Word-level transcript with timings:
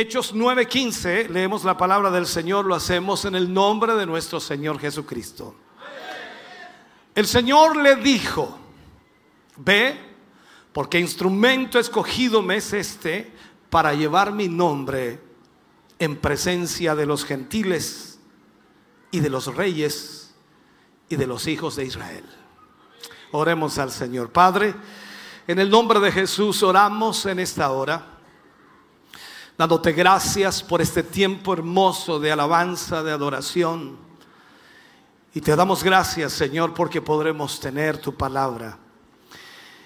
Hechos 0.00 0.34
9:15, 0.34 1.28
leemos 1.28 1.62
la 1.62 1.76
palabra 1.76 2.10
del 2.10 2.26
Señor, 2.26 2.64
lo 2.64 2.74
hacemos 2.74 3.26
en 3.26 3.34
el 3.34 3.52
nombre 3.52 3.94
de 3.96 4.06
nuestro 4.06 4.40
Señor 4.40 4.78
Jesucristo. 4.78 5.54
El 7.14 7.26
Señor 7.26 7.76
le 7.76 7.96
dijo, 7.96 8.58
ve, 9.58 10.00
porque 10.72 10.98
instrumento 10.98 11.78
escogido 11.78 12.40
me 12.40 12.56
es 12.56 12.72
este 12.72 13.30
para 13.68 13.92
llevar 13.92 14.32
mi 14.32 14.48
nombre 14.48 15.20
en 15.98 16.16
presencia 16.16 16.94
de 16.94 17.04
los 17.04 17.26
gentiles 17.26 18.18
y 19.10 19.20
de 19.20 19.28
los 19.28 19.54
reyes 19.54 20.34
y 21.10 21.16
de 21.16 21.26
los 21.26 21.46
hijos 21.46 21.76
de 21.76 21.84
Israel. 21.84 22.24
Oremos 23.32 23.76
al 23.76 23.90
Señor. 23.90 24.32
Padre, 24.32 24.74
en 25.46 25.58
el 25.58 25.68
nombre 25.68 26.00
de 26.00 26.10
Jesús 26.10 26.62
oramos 26.62 27.26
en 27.26 27.38
esta 27.38 27.70
hora 27.70 28.19
dándote 29.60 29.92
gracias 29.92 30.62
por 30.62 30.80
este 30.80 31.02
tiempo 31.02 31.52
hermoso 31.52 32.18
de 32.18 32.32
alabanza, 32.32 33.02
de 33.02 33.12
adoración. 33.12 33.98
Y 35.34 35.42
te 35.42 35.54
damos 35.54 35.84
gracias, 35.84 36.32
Señor, 36.32 36.72
porque 36.72 37.02
podremos 37.02 37.60
tener 37.60 37.98
tu 37.98 38.14
palabra. 38.14 38.78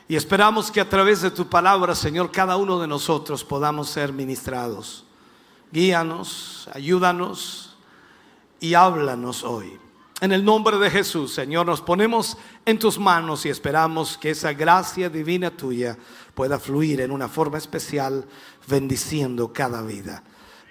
Y 0.07 0.15
esperamos 0.15 0.71
que 0.71 0.81
a 0.81 0.89
través 0.89 1.23
de 1.23 1.33
tu 1.33 1.49
palabra, 1.49 1.97
Señor, 1.97 2.31
cada 2.31 2.57
uno 2.57 2.79
de 2.79 2.87
nosotros 2.87 3.43
podamos 3.43 3.91
ser 3.91 4.13
ministrados. 4.13 5.07
Guíanos, 5.73 6.69
ayúdanos 6.73 7.77
y 8.61 8.75
háblanos 8.75 9.43
hoy. 9.43 9.81
En 10.21 10.33
el 10.33 10.45
nombre 10.45 10.79
de 10.79 10.91
Jesús, 10.91 11.35
Señor, 11.35 11.67
nos 11.67 11.81
ponemos 11.81 12.37
en 12.65 12.79
tus 12.79 12.99
manos 12.99 13.45
y 13.45 13.49
esperamos 13.49 14.17
que 14.17 14.31
esa 14.31 14.53
gracia 14.53 15.11
divina 15.11 15.51
tuya 15.51 15.99
pueda 16.35 16.59
fluir 16.59 17.01
en 17.01 17.11
una 17.11 17.29
forma 17.29 17.59
especial, 17.59 18.25
bendiciendo 18.67 19.53
cada 19.53 19.83
vida. 19.83 20.23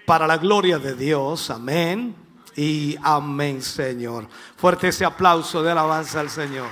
Para 0.06 0.28
la 0.28 0.38
gloria 0.38 0.80
de 0.80 0.96
Dios, 0.96 1.50
amén 1.50 2.16
y 2.56 2.96
amén, 3.04 3.62
Señor. 3.62 4.28
Fuerte 4.56 4.88
ese 4.88 5.04
aplauso 5.04 5.62
de 5.62 5.72
alabanza 5.72 6.22
al 6.22 6.30
Señor. 6.30 6.70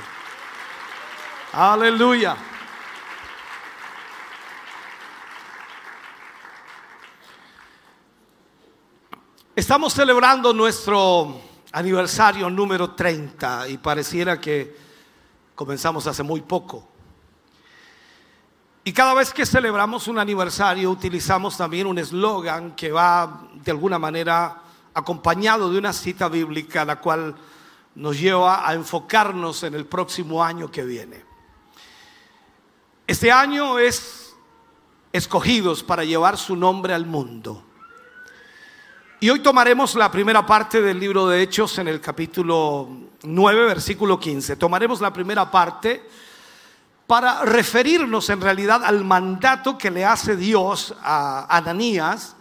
Aleluya. 1.52 2.38
Estamos 9.53 9.94
celebrando 9.94 10.53
nuestro 10.53 11.51
aniversario 11.72 12.50
número 12.50 12.91
30 12.91 13.69
y 13.69 13.77
pareciera 13.77 14.39
que 14.39 14.75
comenzamos 15.55 16.08
hace 16.08 16.23
muy 16.23 16.41
poco. 16.41 16.88
Y 18.83 18.94
cada 18.94 19.14
vez 19.14 19.31
que 19.31 19.45
celebramos 19.45 20.08
un 20.08 20.17
aniversario 20.17 20.89
utilizamos 20.89 21.55
también 21.55 21.86
un 21.86 21.99
eslogan 21.99 22.75
que 22.75 22.92
va 22.92 23.44
de 23.53 23.72
alguna 23.72 23.99
manera 23.99 24.61
acompañado 24.94 25.72
de 25.72 25.77
una 25.77 25.94
cita 25.94 26.27
bíblica, 26.27 26.83
la 26.83 26.99
cual 26.99 27.36
nos 27.95 28.19
lleva 28.19 28.67
a 28.67 28.73
enfocarnos 28.73 29.64
en 29.64 29.75
el 29.75 29.86
próximo 29.86 30.44
año 30.44 30.72
que 30.72 30.83
viene. 30.83 31.23
Este 33.05 33.31
año 33.31 33.77
es 33.77 34.33
escogidos 35.14 35.83
para 35.83 36.04
llevar 36.04 36.37
su 36.37 36.55
nombre 36.55 36.93
al 36.93 37.05
mundo. 37.05 37.64
Y 39.23 39.30
hoy 39.30 39.42
tomaremos 39.42 39.93
la 39.93 40.09
primera 40.09 40.43
parte 40.43 40.82
del 40.82 40.99
libro 40.99 41.27
de 41.27 41.43
Hechos 41.43 41.77
en 41.77 41.87
el 41.87 42.02
capítulo 42.02 42.89
9, 43.21 43.65
versículo 43.65 44.20
15. 44.20 44.55
Tomaremos 44.55 44.99
la 44.99 45.14
primera 45.14 45.52
parte 45.52 46.09
para 47.05 47.45
referirnos 47.45 48.27
en 48.31 48.42
realidad 48.42 48.83
al 48.83 49.04
mandato 49.04 49.77
que 49.77 49.92
le 49.92 50.04
hace 50.04 50.36
Dios 50.36 50.95
a 51.04 51.55
Ananías, 51.55 52.36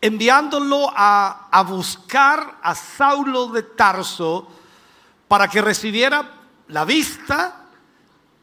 enviándolo 0.00 0.90
a, 0.92 1.46
a 1.52 1.62
buscar 1.62 2.58
a 2.60 2.74
Saulo 2.74 3.46
de 3.46 3.62
Tarso 3.62 4.48
para 5.28 5.46
que 5.46 5.62
recibiera 5.62 6.32
la 6.66 6.84
vista 6.84 7.68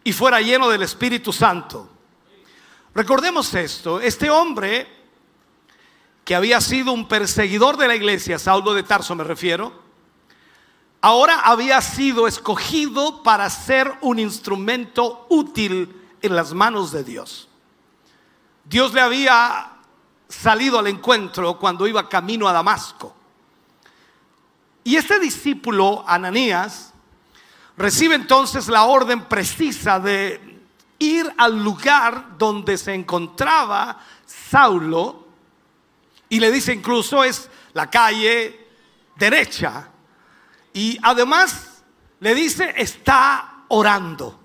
y 0.02 0.14
fuera 0.14 0.40
lleno 0.40 0.70
del 0.70 0.84
Espíritu 0.84 1.34
Santo. 1.34 1.90
Recordemos 2.96 3.54
esto, 3.54 4.00
este 4.00 4.30
hombre 4.30 5.01
que 6.24 6.36
había 6.36 6.62
sido 6.62 6.92
un 6.92 7.08
perseguidor 7.08 7.78
de 7.78 7.88
la 7.88 7.96
iglesia, 7.96 8.40
Saulo 8.40 8.74
de 8.74 8.84
Tarso 8.84 9.16
me 9.16 9.24
refiero, 9.24 9.74
ahora 11.02 11.42
había 11.42 11.82
sido 11.82 12.28
escogido 12.28 13.24
para 13.24 13.50
ser 13.50 13.92
un 14.02 14.20
instrumento 14.20 15.26
útil 15.30 15.96
en 16.22 16.36
las 16.36 16.54
manos 16.54 16.92
de 16.92 17.04
Dios. 17.04 17.48
Dios 18.66 18.94
le 18.94 19.02
había 19.02 19.72
salido 20.30 20.80
al 20.80 20.88
encuentro 20.88 21.58
cuando 21.58 21.88
iba 21.88 22.08
camino 22.08 22.48
a 22.48 22.54
Damasco. 22.54 23.16
Y 24.84 24.96
este 24.96 25.20
discípulo, 25.20 26.04
Ananías, 26.08 26.94
recibe 27.78 28.16
entonces 28.16 28.68
la 28.68 28.84
orden 28.84 29.26
precisa 29.26 30.00
de 30.00 30.60
ir 31.00 31.32
al 31.38 31.64
lugar 31.64 32.38
donde 32.38 32.78
se 32.78 32.94
encontraba 32.94 34.00
Saulo 34.26 35.21
y 36.32 36.40
le 36.40 36.50
dice 36.50 36.72
incluso 36.74 37.26
es 37.26 37.50
la 37.74 37.90
calle 37.90 38.68
derecha. 39.18 39.90
Y 40.74 40.98
además 41.04 41.84
le 42.22 42.34
dice 42.34 42.74
está 42.78 43.66
orando. 43.68 44.40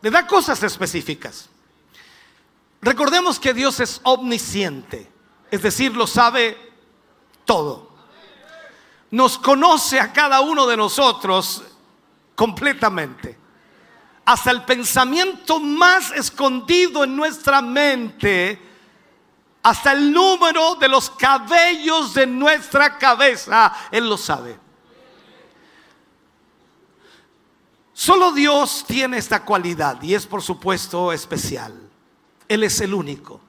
Le 0.00 0.10
da 0.10 0.26
cosas 0.26 0.62
específicas. 0.62 1.50
Recordemos 2.80 3.38
que 3.38 3.52
Dios 3.52 3.80
es 3.80 4.00
omnisciente, 4.02 5.12
es 5.50 5.60
decir, 5.60 5.94
lo 5.94 6.06
sabe 6.06 6.56
todo. 7.44 7.90
Nos 9.10 9.36
conoce 9.36 10.00
a 10.00 10.10
cada 10.10 10.40
uno 10.40 10.66
de 10.66 10.78
nosotros 10.78 11.62
completamente. 12.34 13.36
Hasta 14.24 14.50
el 14.52 14.64
pensamiento 14.64 15.60
más 15.60 16.12
escondido 16.12 17.04
en 17.04 17.14
nuestra 17.14 17.60
mente 17.60 18.69
hasta 19.62 19.92
el 19.92 20.12
número 20.12 20.74
de 20.76 20.88
los 20.88 21.10
cabellos 21.10 22.14
de 22.14 22.26
nuestra 22.26 22.96
cabeza, 22.96 23.72
Él 23.90 24.08
lo 24.08 24.16
sabe. 24.16 24.58
Solo 27.92 28.32
Dios 28.32 28.84
tiene 28.86 29.18
esta 29.18 29.44
cualidad 29.44 30.00
y 30.02 30.14
es 30.14 30.26
por 30.26 30.40
supuesto 30.40 31.12
especial. 31.12 31.78
Él 32.48 32.64
es 32.64 32.80
el 32.80 32.94
único. 32.94 33.42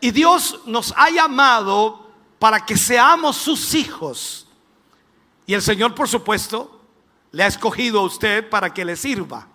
Y 0.00 0.10
Dios 0.10 0.60
nos 0.66 0.92
ha 0.96 1.08
llamado 1.10 2.10
para 2.38 2.64
que 2.64 2.76
seamos 2.76 3.36
sus 3.36 3.74
hijos. 3.74 4.46
Y 5.46 5.54
el 5.54 5.62
Señor, 5.62 5.94
por 5.94 6.06
supuesto, 6.06 6.82
le 7.32 7.42
ha 7.42 7.46
escogido 7.46 8.00
a 8.00 8.04
usted 8.04 8.48
para 8.48 8.74
que 8.74 8.84
le 8.84 8.96
sirva. 8.96 9.48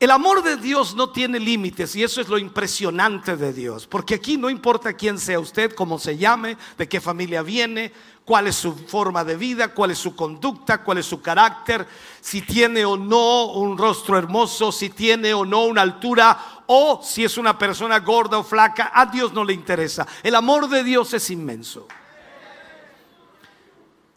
El 0.00 0.12
amor 0.12 0.44
de 0.44 0.56
Dios 0.56 0.94
no 0.94 1.10
tiene 1.10 1.40
límites 1.40 1.96
y 1.96 2.04
eso 2.04 2.20
es 2.20 2.28
lo 2.28 2.38
impresionante 2.38 3.36
de 3.36 3.52
Dios, 3.52 3.88
porque 3.88 4.14
aquí 4.14 4.36
no 4.36 4.48
importa 4.48 4.92
quién 4.92 5.18
sea 5.18 5.40
usted, 5.40 5.72
cómo 5.72 5.98
se 5.98 6.16
llame, 6.16 6.56
de 6.76 6.88
qué 6.88 7.00
familia 7.00 7.42
viene, 7.42 7.92
cuál 8.24 8.46
es 8.46 8.54
su 8.54 8.76
forma 8.76 9.24
de 9.24 9.36
vida, 9.36 9.74
cuál 9.74 9.90
es 9.90 9.98
su 9.98 10.14
conducta, 10.14 10.84
cuál 10.84 10.98
es 10.98 11.06
su 11.06 11.20
carácter, 11.20 11.84
si 12.20 12.42
tiene 12.42 12.84
o 12.84 12.96
no 12.96 13.46
un 13.46 13.76
rostro 13.76 14.16
hermoso, 14.16 14.70
si 14.70 14.90
tiene 14.90 15.34
o 15.34 15.44
no 15.44 15.64
una 15.64 15.82
altura 15.82 16.62
o 16.66 17.00
si 17.02 17.24
es 17.24 17.36
una 17.36 17.58
persona 17.58 17.98
gorda 17.98 18.38
o 18.38 18.44
flaca, 18.44 18.92
a 18.94 19.06
Dios 19.06 19.32
no 19.32 19.42
le 19.42 19.52
interesa. 19.52 20.06
El 20.22 20.36
amor 20.36 20.68
de 20.68 20.84
Dios 20.84 21.12
es 21.12 21.28
inmenso. 21.30 21.88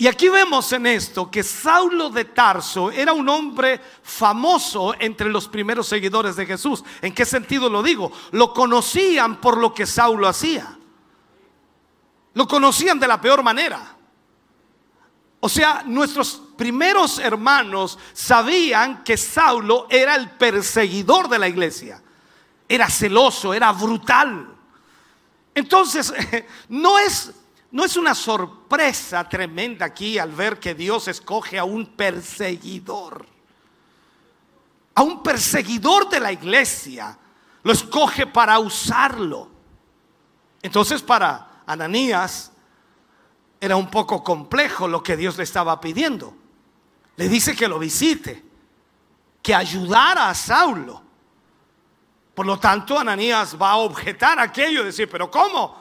Y 0.01 0.07
aquí 0.07 0.29
vemos 0.29 0.73
en 0.73 0.87
esto 0.87 1.29
que 1.29 1.43
Saulo 1.43 2.09
de 2.09 2.25
Tarso 2.25 2.89
era 2.89 3.13
un 3.13 3.29
hombre 3.29 3.79
famoso 4.01 4.95
entre 4.97 5.29
los 5.29 5.47
primeros 5.47 5.85
seguidores 5.85 6.35
de 6.35 6.47
Jesús. 6.47 6.83
¿En 7.03 7.13
qué 7.13 7.23
sentido 7.23 7.69
lo 7.69 7.83
digo? 7.83 8.11
Lo 8.31 8.51
conocían 8.51 9.39
por 9.39 9.59
lo 9.59 9.75
que 9.75 9.85
Saulo 9.85 10.27
hacía. 10.27 10.75
Lo 12.33 12.47
conocían 12.47 12.99
de 12.99 13.07
la 13.07 13.21
peor 13.21 13.43
manera. 13.43 13.95
O 15.39 15.47
sea, 15.47 15.83
nuestros 15.85 16.41
primeros 16.57 17.19
hermanos 17.19 17.99
sabían 18.11 19.03
que 19.03 19.17
Saulo 19.17 19.85
era 19.87 20.15
el 20.15 20.31
perseguidor 20.31 21.29
de 21.29 21.37
la 21.37 21.47
iglesia. 21.47 22.01
Era 22.67 22.89
celoso, 22.89 23.53
era 23.53 23.71
brutal. 23.71 24.47
Entonces, 25.53 26.11
no 26.69 26.97
es, 26.97 27.33
no 27.71 27.85
es 27.85 27.95
una 27.95 28.13
sorpresa 28.13 29.27
tremenda 29.27 29.85
aquí 29.85 30.17
al 30.17 30.31
ver 30.31 30.59
que 30.59 30.75
Dios 30.75 31.07
escoge 31.07 31.57
a 31.57 31.63
un 31.63 31.85
perseguidor. 31.85 33.25
A 34.93 35.03
un 35.03 35.23
perseguidor 35.23 36.09
de 36.09 36.19
la 36.19 36.33
iglesia. 36.33 37.17
Lo 37.63 37.71
escoge 37.71 38.27
para 38.27 38.59
usarlo. 38.59 39.49
Entonces 40.61 41.01
para 41.01 41.63
Ananías 41.65 42.51
era 43.59 43.77
un 43.77 43.89
poco 43.89 44.21
complejo 44.21 44.87
lo 44.87 45.01
que 45.01 45.15
Dios 45.15 45.37
le 45.37 45.43
estaba 45.43 45.79
pidiendo. 45.79 46.33
Le 47.15 47.29
dice 47.29 47.55
que 47.55 47.69
lo 47.69 47.79
visite, 47.79 48.43
que 49.41 49.55
ayudara 49.55 50.29
a 50.29 50.35
Saulo. 50.35 51.01
Por 52.35 52.45
lo 52.45 52.59
tanto, 52.59 52.97
Ananías 52.97 53.55
va 53.61 53.71
a 53.71 53.77
objetar 53.77 54.39
aquello 54.39 54.81
y 54.81 54.85
decir, 54.85 55.09
pero 55.09 55.29
¿cómo? 55.29 55.80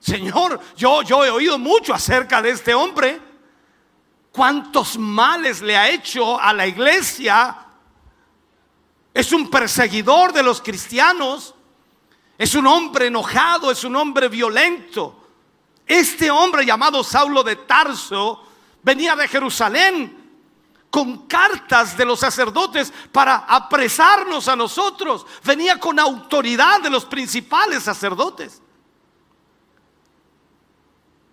Señor, 0.00 0.58
yo, 0.76 1.02
yo 1.02 1.24
he 1.24 1.30
oído 1.30 1.58
mucho 1.58 1.92
acerca 1.92 2.40
de 2.40 2.50
este 2.50 2.74
hombre. 2.74 3.20
¿Cuántos 4.32 4.98
males 4.98 5.60
le 5.60 5.76
ha 5.76 5.90
hecho 5.90 6.40
a 6.40 6.52
la 6.54 6.66
iglesia? 6.66 7.56
Es 9.12 9.32
un 9.32 9.50
perseguidor 9.50 10.32
de 10.32 10.42
los 10.42 10.62
cristianos. 10.62 11.54
Es 12.38 12.54
un 12.54 12.66
hombre 12.66 13.08
enojado, 13.08 13.70
es 13.70 13.84
un 13.84 13.94
hombre 13.96 14.28
violento. 14.28 15.16
Este 15.86 16.30
hombre 16.30 16.64
llamado 16.64 17.04
Saulo 17.04 17.42
de 17.42 17.56
Tarso 17.56 18.46
venía 18.82 19.14
de 19.14 19.28
Jerusalén 19.28 20.16
con 20.88 21.26
cartas 21.26 21.96
de 21.96 22.04
los 22.06 22.20
sacerdotes 22.20 22.92
para 23.12 23.36
apresarnos 23.36 24.48
a 24.48 24.56
nosotros. 24.56 25.26
Venía 25.44 25.78
con 25.78 25.98
autoridad 25.98 26.80
de 26.80 26.88
los 26.88 27.04
principales 27.04 27.82
sacerdotes. 27.82 28.62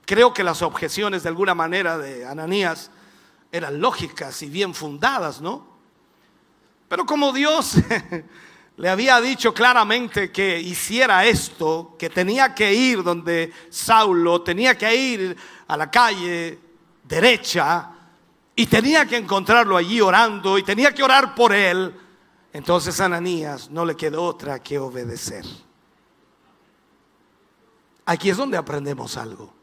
Creo 0.07 0.33
que 0.33 0.43
las 0.43 0.63
objeciones 0.63 1.21
de 1.21 1.29
alguna 1.29 1.53
manera 1.53 1.99
de 1.99 2.25
Ananías 2.25 2.89
eran 3.51 3.79
lógicas 3.79 4.41
y 4.41 4.49
bien 4.49 4.73
fundadas, 4.73 5.41
¿no? 5.41 5.67
Pero 6.87 7.05
como 7.05 7.31
Dios 7.31 7.75
le 8.77 8.89
había 8.89 9.21
dicho 9.21 9.53
claramente 9.53 10.31
que 10.31 10.59
hiciera 10.59 11.25
esto, 11.25 11.95
que 11.99 12.09
tenía 12.09 12.55
que 12.55 12.73
ir 12.73 13.03
donde 13.03 13.51
Saulo, 13.69 14.41
tenía 14.41 14.75
que 14.75 14.95
ir 14.95 15.37
a 15.67 15.75
la 15.75 15.91
calle 15.91 16.57
derecha, 17.03 17.91
y 18.59 18.65
tenía 18.65 19.05
que 19.05 19.17
encontrarlo 19.17 19.77
allí 19.77 20.01
orando 20.01 20.57
y 20.57 20.63
tenía 20.63 20.91
que 20.91 21.03
orar 21.03 21.35
por 21.35 21.53
él. 21.53 21.93
Entonces 22.51 22.99
a 22.99 23.05
Ananías 23.05 23.69
no 23.69 23.85
le 23.85 23.95
quedó 23.95 24.23
otra 24.23 24.63
que 24.63 24.79
obedecer. 24.79 25.45
Aquí 28.07 28.31
es 28.31 28.37
donde 28.37 28.57
aprendemos 28.57 29.15
algo. 29.15 29.56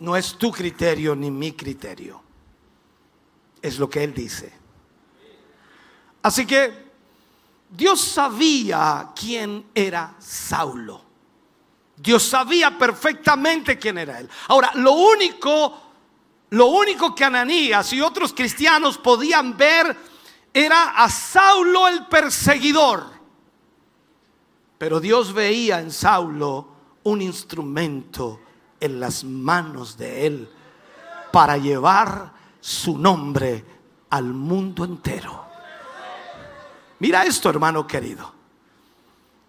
No 0.00 0.16
es 0.16 0.36
tu 0.36 0.50
criterio 0.50 1.14
ni 1.14 1.30
mi 1.30 1.52
criterio. 1.52 2.22
Es 3.62 3.78
lo 3.78 3.88
que 3.88 4.02
él 4.04 4.14
dice. 4.14 4.52
Así 6.22 6.46
que 6.46 6.90
Dios 7.70 8.00
sabía 8.00 9.12
quién 9.14 9.66
era 9.74 10.14
Saulo. 10.18 11.02
Dios 11.96 12.22
sabía 12.22 12.76
perfectamente 12.76 13.78
quién 13.78 13.98
era 13.98 14.20
él. 14.20 14.28
Ahora, 14.48 14.72
lo 14.74 14.92
único 14.92 15.90
lo 16.50 16.66
único 16.66 17.14
que 17.14 17.24
Ananías 17.24 17.92
y 17.92 18.00
otros 18.00 18.32
cristianos 18.32 18.98
podían 18.98 19.56
ver 19.56 19.96
era 20.52 20.90
a 20.96 21.08
Saulo 21.08 21.86
el 21.86 22.06
perseguidor. 22.06 23.04
Pero 24.76 24.98
Dios 24.98 25.32
veía 25.32 25.78
en 25.78 25.92
Saulo 25.92 26.68
un 27.04 27.22
instrumento 27.22 28.40
en 28.80 28.98
las 28.98 29.24
manos 29.24 29.96
de 29.96 30.26
él 30.26 30.50
para 31.30 31.56
llevar 31.56 32.32
su 32.60 32.98
nombre 32.98 33.64
al 34.10 34.24
mundo 34.24 34.84
entero. 34.84 35.46
Mira 36.98 37.24
esto, 37.24 37.48
hermano 37.48 37.86
querido. 37.86 38.32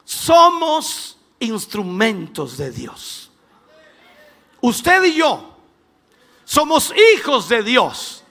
Somos 0.04 1.18
instrumentos 1.40 2.58
de 2.58 2.72
Dios. 2.72 3.32
Usted 4.62 5.04
y 5.06 5.16
yo 5.16 5.52
somos 6.52 6.94
hijos 7.16 7.48
de 7.48 7.64
Dios. 7.64 8.26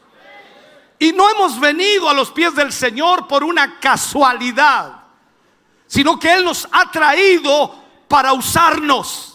Y 0.99 1.13
no 1.13 1.31
hemos 1.31 1.59
venido 1.59 2.07
a 2.07 2.13
los 2.13 2.31
pies 2.31 2.55
del 2.55 2.71
Señor 2.71 3.27
por 3.27 3.43
una 3.43 3.81
casualidad, 3.81 5.05
sino 5.87 6.19
que 6.19 6.31
Él 6.35 6.45
nos 6.45 6.69
ha 6.71 6.91
traído 6.91 7.75
para 8.07 8.35
usarnos. 8.35 9.30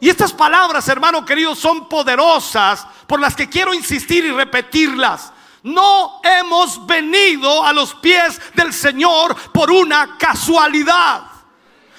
Y 0.00 0.08
estas 0.08 0.32
palabras, 0.32 0.88
hermano 0.88 1.24
querido, 1.24 1.54
son 1.54 1.88
poderosas 1.88 2.86
por 3.06 3.20
las 3.20 3.34
que 3.34 3.48
quiero 3.48 3.74
insistir 3.74 4.24
y 4.24 4.30
repetirlas. 4.30 5.32
No 5.62 6.20
hemos 6.22 6.86
venido 6.86 7.64
a 7.64 7.72
los 7.72 7.94
pies 7.96 8.40
del 8.54 8.72
Señor 8.72 9.34
por 9.50 9.70
una 9.70 10.16
casualidad, 10.16 11.24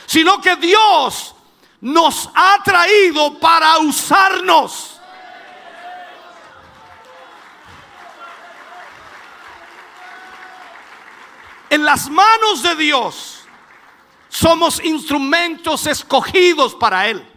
sino 0.05 0.39
que 0.39 0.55
Dios 0.55 1.35
nos 1.81 2.29
ha 2.33 2.59
traído 2.63 3.37
para 3.37 3.77
usarnos. 3.79 4.99
En 11.69 11.85
las 11.85 12.09
manos 12.09 12.63
de 12.63 12.75
Dios 12.75 13.43
somos 14.29 14.83
instrumentos 14.83 15.85
escogidos 15.85 16.73
para 16.73 17.07
Él. 17.07 17.28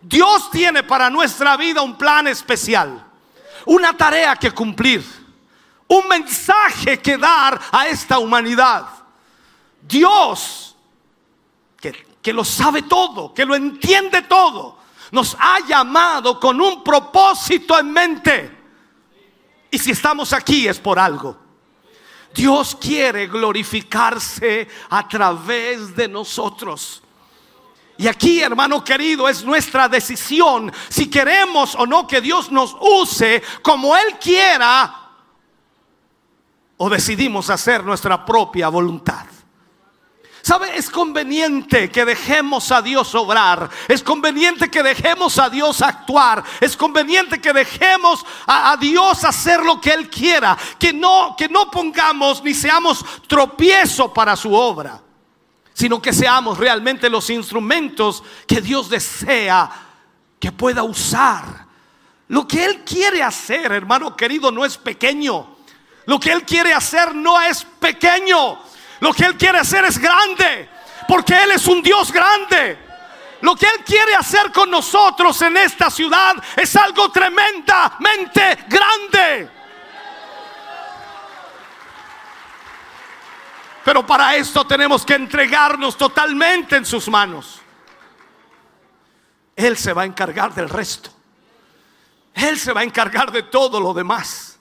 Dios 0.00 0.50
tiene 0.50 0.82
para 0.82 1.10
nuestra 1.10 1.56
vida 1.56 1.82
un 1.82 1.96
plan 1.96 2.26
especial, 2.28 3.04
una 3.64 3.96
tarea 3.96 4.36
que 4.36 4.50
cumplir, 4.52 5.04
un 5.88 6.08
mensaje 6.08 6.98
que 7.00 7.16
dar 7.16 7.60
a 7.72 7.86
esta 7.86 8.18
humanidad. 8.18 8.86
Dios, 9.80 10.76
que, 11.80 12.06
que 12.20 12.32
lo 12.32 12.44
sabe 12.44 12.82
todo, 12.82 13.32
que 13.32 13.44
lo 13.44 13.54
entiende 13.54 14.22
todo, 14.22 14.78
nos 15.10 15.36
ha 15.38 15.60
llamado 15.66 16.38
con 16.40 16.60
un 16.60 16.82
propósito 16.82 17.78
en 17.78 17.92
mente. 17.92 18.56
Y 19.70 19.78
si 19.78 19.92
estamos 19.92 20.32
aquí 20.32 20.68
es 20.68 20.78
por 20.78 20.98
algo. 20.98 21.36
Dios 22.34 22.76
quiere 22.78 23.26
glorificarse 23.26 24.68
a 24.90 25.08
través 25.08 25.96
de 25.96 26.06
nosotros. 26.06 27.02
Y 27.98 28.08
aquí, 28.08 28.40
hermano 28.40 28.84
querido, 28.84 29.28
es 29.28 29.44
nuestra 29.44 29.88
decisión 29.88 30.72
si 30.88 31.08
queremos 31.08 31.74
o 31.74 31.86
no 31.86 32.06
que 32.06 32.20
Dios 32.20 32.50
nos 32.50 32.76
use 32.78 33.42
como 33.62 33.96
Él 33.96 34.18
quiera 34.20 35.06
o 36.76 36.90
decidimos 36.90 37.48
hacer 37.48 37.82
nuestra 37.84 38.24
propia 38.24 38.68
voluntad. 38.68 39.26
¿Sabe? 40.42 40.76
Es 40.76 40.90
conveniente 40.90 41.90
que 41.90 42.04
dejemos 42.04 42.70
a 42.70 42.80
Dios 42.80 43.16
obrar. 43.16 43.68
Es 43.88 44.00
conveniente 44.00 44.70
que 44.70 44.80
dejemos 44.80 45.40
a 45.40 45.50
Dios 45.50 45.82
actuar. 45.82 46.44
Es 46.60 46.76
conveniente 46.76 47.40
que 47.40 47.52
dejemos 47.52 48.24
a, 48.46 48.76
Dios 48.76 49.24
hacer 49.24 49.60
lo 49.64 49.80
que 49.80 49.90
Él 49.90 50.08
quiera. 50.08 50.56
Que 50.78 50.92
no, 50.92 51.34
que 51.36 51.48
no 51.48 51.68
pongamos 51.68 52.44
ni 52.44 52.54
seamos 52.54 53.04
tropiezo 53.26 54.14
para 54.14 54.36
su 54.36 54.54
obra. 54.54 55.02
Sino 55.76 56.00
que 56.00 56.14
seamos 56.14 56.56
realmente 56.56 57.10
los 57.10 57.28
instrumentos 57.28 58.24
que 58.46 58.62
Dios 58.62 58.88
desea 58.88 59.70
que 60.40 60.50
pueda 60.50 60.82
usar. 60.82 61.66
Lo 62.28 62.48
que 62.48 62.64
Él 62.64 62.82
quiere 62.82 63.22
hacer, 63.22 63.70
hermano 63.72 64.16
querido, 64.16 64.50
no 64.50 64.64
es 64.64 64.78
pequeño. 64.78 65.54
Lo 66.06 66.18
que 66.18 66.32
Él 66.32 66.44
quiere 66.44 66.72
hacer 66.72 67.14
no 67.14 67.38
es 67.42 67.62
pequeño. 67.62 68.58
Lo 69.00 69.12
que 69.12 69.26
Él 69.26 69.36
quiere 69.36 69.58
hacer 69.58 69.84
es 69.84 69.98
grande, 69.98 70.70
porque 71.06 71.34
Él 71.42 71.50
es 71.50 71.66
un 71.66 71.82
Dios 71.82 72.10
grande. 72.10 72.78
Lo 73.42 73.54
que 73.54 73.66
Él 73.66 73.84
quiere 73.84 74.14
hacer 74.14 74.50
con 74.52 74.70
nosotros 74.70 75.42
en 75.42 75.58
esta 75.58 75.90
ciudad 75.90 76.36
es 76.56 76.74
algo 76.74 77.10
tremendamente 77.10 78.64
grande. 78.66 79.55
Pero 83.86 84.04
para 84.04 84.34
esto 84.34 84.66
tenemos 84.66 85.06
que 85.06 85.14
entregarnos 85.14 85.96
totalmente 85.96 86.74
en 86.74 86.84
sus 86.84 87.08
manos. 87.08 87.60
Él 89.54 89.76
se 89.76 89.92
va 89.92 90.02
a 90.02 90.04
encargar 90.04 90.52
del 90.52 90.68
resto. 90.68 91.10
Él 92.34 92.58
se 92.58 92.72
va 92.72 92.80
a 92.80 92.82
encargar 92.82 93.30
de 93.30 93.44
todo 93.44 93.78
lo 93.78 93.94
demás. 93.94 94.58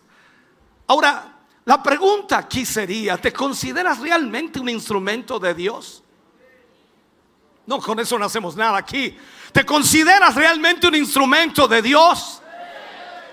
Ahora, 0.86 1.40
la 1.66 1.82
pregunta 1.82 2.38
aquí 2.38 2.68
sería, 2.68 3.18
¿te 3.18 3.34
consideras 3.34 3.98
realmente 3.98 4.60
un 4.60 4.70
instrumento 4.70 5.40
de 5.40 5.56
Dios? 5.56 6.04
No, 7.66 7.80
con 7.80 8.00
eso 8.00 8.20
no 8.20 8.26
hacemos 8.26 8.56
nada 8.56 8.78
aquí. 8.78 9.18
¿Te 9.52 9.66
consideras 9.66 10.36
realmente 10.36 10.88
un 10.88 10.94
instrumento 10.94 11.68
de 11.68 11.82
Dios? 11.82 12.44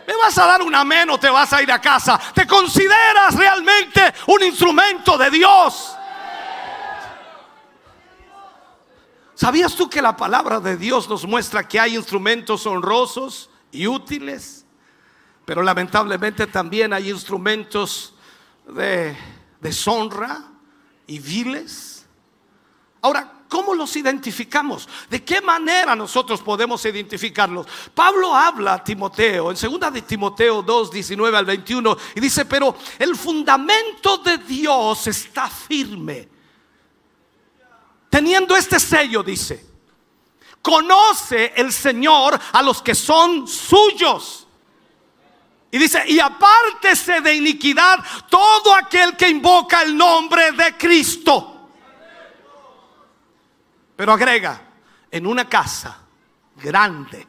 ¿Me 0.06 0.16
vas 0.16 0.36
a 0.38 0.46
dar 0.46 0.62
un 0.62 0.74
amén 0.74 1.08
o 1.10 1.18
te 1.18 1.30
vas 1.30 1.52
a 1.52 1.62
ir 1.62 1.70
a 1.70 1.80
casa? 1.80 2.18
¿Te 2.34 2.46
consideras 2.46 3.34
realmente 3.34 4.12
un 4.26 4.42
instrumento 4.42 5.16
de 5.16 5.30
Dios? 5.30 5.96
¿Sabías 9.34 9.74
tú 9.74 9.88
que 9.88 10.02
la 10.02 10.16
palabra 10.16 10.60
de 10.60 10.76
Dios 10.76 11.08
nos 11.08 11.26
muestra 11.26 11.66
que 11.66 11.80
hay 11.80 11.96
instrumentos 11.96 12.66
honrosos 12.66 13.50
y 13.70 13.86
útiles? 13.86 14.64
Pero 15.44 15.62
lamentablemente 15.62 16.46
también 16.46 16.92
hay 16.92 17.10
instrumentos 17.10 18.14
de 18.66 19.16
deshonra 19.60 20.44
y 21.06 21.18
viles. 21.18 22.06
Ahora, 23.00 23.32
¿cómo 23.52 23.74
los 23.74 23.94
identificamos? 23.96 24.88
¿De 25.10 25.22
qué 25.22 25.42
manera 25.42 25.94
nosotros 25.94 26.40
podemos 26.40 26.82
identificarlos? 26.86 27.66
Pablo 27.94 28.34
habla 28.34 28.72
a 28.72 28.82
Timoteo 28.82 29.50
en 29.50 29.56
2 29.80 29.92
de 29.92 30.00
Timoteo 30.00 30.62
2, 30.62 30.90
19 30.90 31.36
al 31.36 31.44
21 31.44 31.98
y 32.14 32.20
dice, 32.20 32.46
pero 32.46 32.74
el 32.98 33.14
fundamento 33.14 34.16
de 34.16 34.38
Dios 34.38 35.06
está 35.06 35.50
firme. 35.50 36.30
Teniendo 38.08 38.56
este 38.56 38.80
sello, 38.80 39.22
dice, 39.22 39.66
conoce 40.62 41.52
el 41.54 41.74
Señor 41.74 42.40
a 42.52 42.62
los 42.62 42.80
que 42.80 42.94
son 42.94 43.46
suyos. 43.46 44.46
Y 45.70 45.76
dice, 45.76 46.02
y 46.08 46.18
apártese 46.20 47.20
de 47.20 47.34
iniquidad 47.34 47.98
todo 48.30 48.74
aquel 48.74 49.14
que 49.14 49.28
invoca 49.28 49.82
el 49.82 49.94
nombre 49.94 50.52
de 50.52 50.74
Cristo. 50.78 51.51
Pero 54.02 54.14
agrega, 54.14 54.60
en 55.12 55.28
una 55.28 55.48
casa 55.48 55.96
grande, 56.56 57.24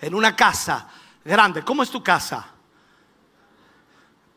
en 0.00 0.14
una 0.14 0.36
casa 0.36 0.88
grande. 1.24 1.64
¿Cómo 1.64 1.82
es 1.82 1.90
tu 1.90 2.00
casa? 2.04 2.46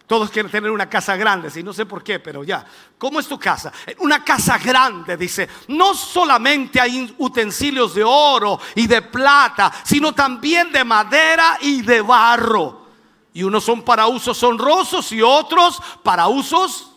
Todos 0.08 0.32
quieren 0.32 0.52
tener 0.52 0.72
una 0.72 0.90
casa 0.90 1.16
grande, 1.16 1.52
si 1.52 1.62
no 1.62 1.72
sé 1.72 1.86
por 1.86 2.04
qué, 2.04 2.18
pero 2.18 2.44
ya. 2.44 2.66
¿Cómo 2.98 3.20
es 3.20 3.28
tu 3.28 3.38
casa? 3.38 3.72
Una 4.00 4.24
casa 4.24 4.58
grande, 4.58 5.16
dice. 5.16 5.48
No 5.68 5.94
solamente 5.94 6.82
hay 6.82 7.14
utensilios 7.20 7.94
de 7.94 8.04
oro 8.04 8.60
y 8.74 8.88
de 8.88 9.04
plata, 9.04 9.72
sino 9.84 10.14
también 10.14 10.72
de 10.72 10.84
madera 10.84 11.60
y 11.62 11.84
de 11.84 12.02
barro. 12.02 12.88
Y 13.34 13.44
unos 13.44 13.64
son 13.64 13.84
para 13.84 14.08
usos 14.08 14.42
honrosos 14.42 15.12
y 15.12 15.22
otros 15.22 15.80
para 16.02 16.28
usos 16.28 16.92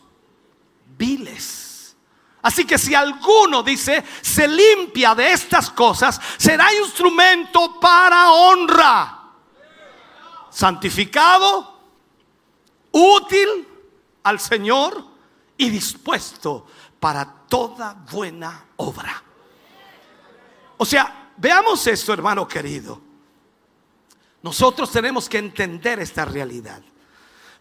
viles. 0.96 1.63
Así 2.44 2.66
que 2.66 2.76
si 2.76 2.94
alguno 2.94 3.62
dice, 3.62 4.04
se 4.20 4.46
limpia 4.46 5.14
de 5.14 5.32
estas 5.32 5.70
cosas, 5.70 6.20
será 6.36 6.66
instrumento 6.74 7.80
para 7.80 8.32
honra. 8.32 9.30
Santificado 10.50 11.80
útil 12.92 13.48
al 14.24 14.38
Señor 14.38 15.02
y 15.56 15.70
dispuesto 15.70 16.66
para 17.00 17.24
toda 17.24 17.94
buena 17.94 18.66
obra. 18.76 19.22
O 20.76 20.84
sea, 20.84 21.30
veamos 21.38 21.86
esto, 21.86 22.12
hermano 22.12 22.46
querido. 22.46 23.00
Nosotros 24.42 24.90
tenemos 24.90 25.30
que 25.30 25.38
entender 25.38 25.98
esta 25.98 26.26
realidad. 26.26 26.82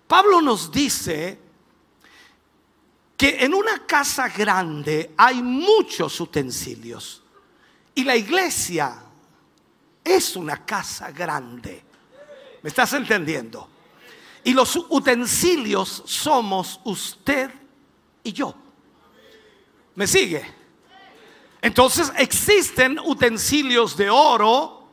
Pablo 0.05 0.41
nos 0.41 0.69
dice 0.69 1.39
que 3.23 3.45
en 3.45 3.53
una 3.53 3.85
casa 3.87 4.27
grande 4.27 5.13
hay 5.15 5.41
muchos 5.41 6.19
utensilios 6.19 7.23
y 7.95 8.03
la 8.03 8.17
iglesia 8.17 9.01
es 10.03 10.35
una 10.35 10.65
casa 10.65 11.09
grande. 11.09 11.85
¿Me 12.61 12.67
estás 12.67 12.91
entendiendo? 12.91 13.69
Y 14.43 14.51
los 14.51 14.75
utensilios 14.89 16.03
somos 16.05 16.81
usted 16.83 17.49
y 18.25 18.33
yo. 18.33 18.53
¿Me 19.95 20.05
sigue? 20.05 20.45
Entonces 21.61 22.11
existen 22.17 22.99
utensilios 22.99 23.95
de 23.95 24.09
oro, 24.09 24.89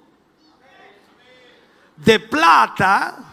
de 1.96 2.20
plata, 2.20 3.29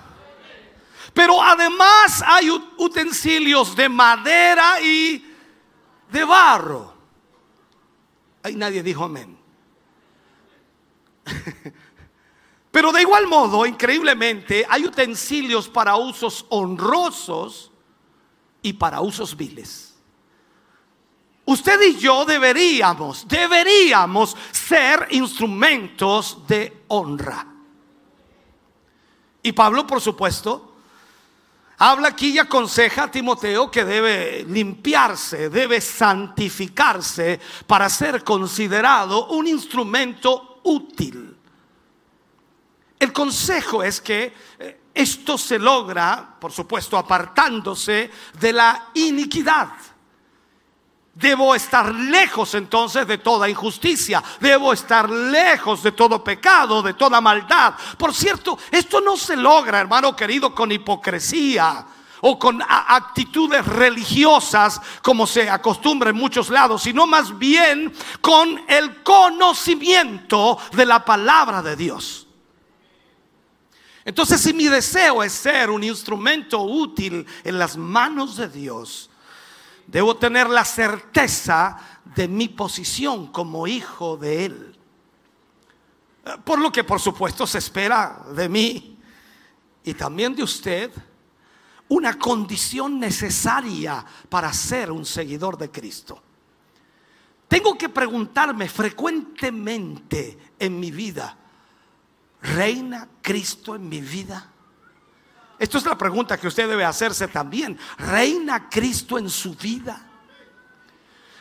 pero 1.18 1.42
además 1.42 2.24
hay 2.24 2.48
utensilios 2.78 3.76
de 3.76 3.90
madera 3.90 4.80
y 4.80 5.26
de 6.12 6.24
barro. 6.24 6.94
Ahí 8.44 8.56
nadie 8.56 8.84
dijo 8.84 9.04
amén. 9.04 9.36
Pero 12.72 12.92
de 12.92 13.02
igual 13.02 13.26
modo, 13.26 13.66
increíblemente, 13.66 14.64
hay 14.70 14.86
utensilios 14.86 15.68
para 15.68 15.96
usos 15.96 16.46
honrosos 16.50 17.72
y 18.62 18.74
para 18.74 19.02
usos 19.02 19.36
viles. 19.36 19.96
Usted 21.46 21.82
y 21.82 21.98
yo 21.98 22.26
deberíamos, 22.26 23.28
deberíamos 23.28 24.38
ser 24.52 25.08
instrumentos 25.10 26.46
de 26.48 26.84
honra. 26.90 27.48
Y 29.42 29.52
Pablo, 29.52 29.88
por 29.88 30.00
supuesto, 30.00 30.77
habla 31.78 32.10
aquí 32.10 32.30
y 32.30 32.40
aconseja 32.40 33.04
a 33.04 33.12
Timoteo 33.12 33.70
que 33.70 33.86
debe 33.86 34.46
limpiarse, 34.48 35.50
debe 35.50 35.80
santificarse 35.82 37.40
para 37.66 37.90
ser 37.90 38.24
considerado 38.24 39.28
un 39.28 39.48
instrumento 39.48 40.60
útil 40.64 41.38
el 43.00 43.14
consejo 43.14 43.84
es 43.84 44.02
que 44.02 44.34
eh, 44.60 44.80
esto 44.94 45.38
se 45.38 45.60
logra, 45.60 46.38
por 46.40 46.52
supuesto, 46.52 46.98
apartándose 46.98 48.10
de 48.40 48.54
la 48.54 48.90
iniquidad. 48.96 49.70
Debo 51.18 51.56
estar 51.56 51.96
lejos 51.96 52.54
entonces 52.54 53.08
de 53.08 53.18
toda 53.18 53.50
injusticia. 53.50 54.24
Debo 54.40 54.72
estar 54.72 55.10
lejos 55.10 55.82
de 55.82 55.92
todo 55.92 56.24
pecado, 56.24 56.84
de 56.84 56.94
toda 56.94 57.20
maldad. 57.20 57.74
Por 57.98 58.14
cierto, 58.14 58.60
esto 58.70 59.02
no 59.02 59.18
se 59.18 59.36
logra, 59.36 59.80
hermano 59.80 60.16
querido, 60.16 60.54
con 60.54 60.72
hipocresía 60.72 61.88
o 62.22 62.38
con 62.38 62.62
actitudes 62.62 63.66
religiosas 63.66 64.80
como 65.02 65.26
se 65.26 65.50
acostumbra 65.50 66.12
en 66.12 66.18
muchos 66.18 66.52
lados, 66.52 66.84
sino 66.84 67.08
más 67.08 67.36
bien 67.36 67.92
con 68.22 68.64
el 68.68 69.02
conocimiento 69.02 70.60
de 70.74 70.86
la 70.86 71.04
palabra 71.04 71.64
de 71.64 71.76
Dios. 71.76 72.28
Entonces, 74.06 74.40
si 74.40 74.54
mi 74.54 74.68
deseo 74.68 75.24
es 75.24 75.34
ser 75.34 75.72
un 75.72 75.84
instrumento 75.84 76.62
útil 76.62 77.26
en 77.44 77.58
las 77.58 77.76
manos 77.76 78.36
de 78.36 78.50
Dios, 78.50 79.10
debo 79.88 80.18
tener 80.18 80.50
la 80.50 80.66
certeza 80.66 81.78
de 82.16 82.28
mi 82.28 82.50
posición 82.50 83.28
como 83.28 83.68
hijo 83.68 84.18
de 84.18 84.46
Él. 84.46 84.80
Por 86.44 86.60
lo 86.60 86.72
que, 86.72 86.84
por 86.84 87.00
supuesto, 87.00 87.48
se 87.48 87.58
espera 87.58 88.26
de 88.36 88.50
mí 88.50 89.00
y 89.84 89.94
también 89.94 90.36
de 90.36 90.44
usted 90.44 90.92
una 91.90 92.20
condición 92.20 93.00
necesaria 93.00 94.06
para 94.28 94.52
ser 94.52 94.92
un 94.92 95.06
seguidor 95.06 95.58
de 95.58 95.72
Cristo. 95.72 96.22
Tengo 97.48 97.78
que 97.78 97.88
preguntarme 97.88 98.68
frecuentemente 98.68 100.38
en 100.60 100.80
mi 100.80 100.92
vida, 100.92 101.38
¿Reina 102.42 103.08
Cristo 103.22 103.76
en 103.76 103.90
mi 103.90 104.02
vida? 104.02 104.52
Esto 105.60 105.78
es 105.78 105.86
la 105.86 105.98
pregunta 105.98 106.38
que 106.38 106.48
usted 106.48 106.68
debe 106.68 106.86
hacerse 106.86 107.28
también. 107.28 107.78
¿Reina 107.98 108.70
Cristo 108.70 109.18
en 109.18 109.30
su 109.30 109.56
vida? 109.56 110.02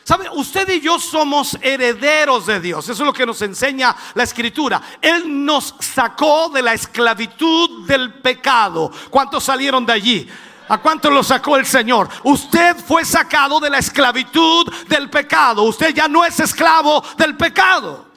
¿Sabe? 0.03 0.29
Usted 0.29 0.69
y 0.69 0.79
yo 0.79 0.97
somos 0.99 1.57
herederos 1.61 2.45
de 2.45 2.61
Dios. 2.61 2.85
Eso 2.87 3.03
es 3.03 3.05
lo 3.05 3.11
que 3.11 3.25
nos 3.25 3.41
enseña 3.41 3.93
la 4.13 4.23
escritura. 4.23 4.81
Él 5.01 5.45
nos 5.45 5.75
sacó 5.79 6.49
de 6.49 6.61
la 6.61 6.73
esclavitud 6.73 7.85
del 7.85 8.13
pecado. 8.21 8.89
¿Cuántos 9.09 9.43
salieron 9.43 9.85
de 9.85 9.93
allí? 9.93 10.29
¿A 10.69 10.77
cuánto 10.77 11.09
lo 11.09 11.23
sacó 11.23 11.57
el 11.57 11.65
Señor? 11.65 12.09
Usted 12.23 12.77
fue 12.77 13.05
sacado 13.05 13.59
de 13.59 13.69
la 13.69 13.79
esclavitud 13.79 14.73
del 14.87 15.09
pecado. 15.09 15.63
Usted 15.63 15.93
ya 15.93 16.07
no 16.07 16.23
es 16.23 16.39
esclavo 16.39 17.03
del 17.17 17.35
pecado. 17.35 18.07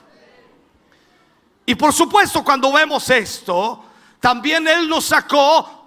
Y 1.66 1.74
por 1.74 1.92
supuesto 1.92 2.44
cuando 2.44 2.72
vemos 2.72 3.10
esto, 3.10 3.84
también 4.20 4.66
Él 4.68 4.88
nos 4.88 5.06
sacó 5.06 5.79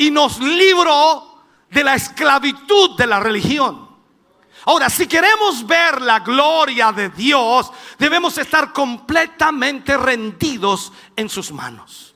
y 0.00 0.10
nos 0.10 0.40
libró 0.40 1.44
de 1.70 1.84
la 1.84 1.94
esclavitud 1.94 2.96
de 2.96 3.06
la 3.06 3.20
religión. 3.20 3.86
Ahora, 4.64 4.88
si 4.88 5.06
queremos 5.06 5.66
ver 5.66 6.00
la 6.00 6.20
gloria 6.20 6.90
de 6.90 7.10
Dios, 7.10 7.70
debemos 7.98 8.38
estar 8.38 8.72
completamente 8.72 9.98
rendidos 9.98 10.90
en 11.14 11.28
sus 11.28 11.52
manos. 11.52 12.14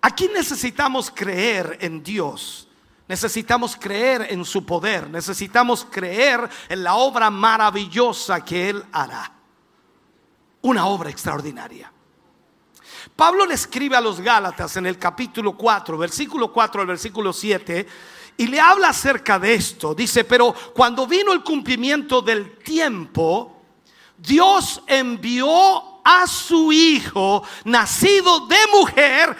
Aquí 0.00 0.30
necesitamos 0.32 1.10
creer 1.12 1.78
en 1.80 2.00
Dios. 2.04 2.68
Necesitamos 3.08 3.74
creer 3.74 4.28
en 4.30 4.44
su 4.44 4.64
poder. 4.64 5.10
Necesitamos 5.10 5.84
creer 5.90 6.48
en 6.68 6.84
la 6.84 6.94
obra 6.94 7.28
maravillosa 7.28 8.44
que 8.44 8.70
Él 8.70 8.84
hará 8.92 9.32
una 10.62 10.86
obra 10.86 11.10
extraordinaria. 11.10 11.92
Pablo 13.18 13.46
le 13.46 13.54
escribe 13.54 13.96
a 13.96 14.00
los 14.00 14.20
Gálatas 14.20 14.76
en 14.76 14.86
el 14.86 14.96
capítulo 14.96 15.56
4, 15.56 15.98
versículo 15.98 16.52
4 16.52 16.82
al 16.82 16.86
versículo 16.86 17.32
7, 17.32 17.84
y 18.36 18.46
le 18.46 18.60
habla 18.60 18.90
acerca 18.90 19.40
de 19.40 19.54
esto. 19.54 19.92
Dice, 19.92 20.22
pero 20.22 20.54
cuando 20.72 21.04
vino 21.04 21.32
el 21.32 21.42
cumplimiento 21.42 22.22
del 22.22 22.58
tiempo, 22.58 23.60
Dios 24.16 24.84
envió 24.86 26.00
a 26.04 26.28
su 26.28 26.70
Hijo, 26.70 27.42
nacido 27.64 28.46
de 28.46 28.58
mujer 28.72 29.36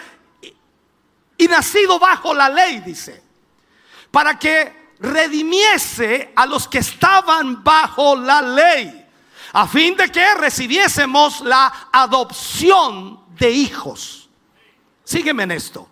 y 1.37 1.47
nacido 1.47 1.97
bajo 1.99 2.33
la 2.33 2.49
ley, 2.49 2.81
dice, 2.81 3.23
para 4.11 4.37
que 4.37 4.89
redimiese 4.99 6.33
a 6.35 6.45
los 6.45 6.67
que 6.67 6.79
estaban 6.79 7.63
bajo 7.63 8.17
la 8.17 8.41
ley, 8.41 9.07
a 9.53 9.65
fin 9.69 9.95
de 9.95 10.11
que 10.11 10.35
recibiésemos 10.35 11.39
la 11.39 11.87
adopción 11.93 13.28
de 13.39 13.49
hijos. 13.49 14.29
Sígueme 15.03 15.43
en 15.43 15.51
esto. 15.51 15.87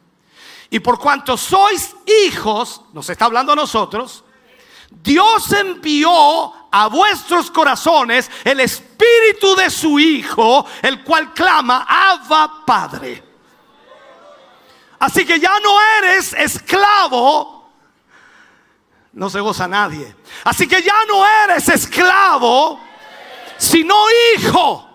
Y 0.69 0.79
por 0.79 0.99
cuanto 0.99 1.37
sois 1.37 1.95
hijos, 2.25 2.81
nos 2.93 3.09
está 3.09 3.25
hablando 3.25 3.53
a 3.53 3.55
nosotros, 3.55 4.23
Dios 4.89 5.51
envió 5.53 6.53
a 6.71 6.87
vuestros 6.87 7.49
corazones 7.51 8.29
el 8.43 8.59
espíritu 8.59 9.55
de 9.55 9.69
su 9.69 9.99
Hijo, 9.99 10.65
el 10.81 11.03
cual 11.03 11.33
clama, 11.33 11.85
Abba 11.87 12.65
Padre. 12.65 13.23
Así 14.99 15.25
que 15.25 15.39
ya 15.39 15.59
no 15.59 15.77
eres 15.99 16.33
esclavo, 16.33 17.71
no 19.13 19.29
se 19.29 19.39
goza 19.39 19.67
nadie. 19.67 20.15
Así 20.43 20.67
que 20.67 20.81
ya 20.81 21.05
no 21.07 21.25
eres 21.25 21.69
esclavo, 21.69 22.79
sino 23.57 23.95
hijo. 24.35 24.86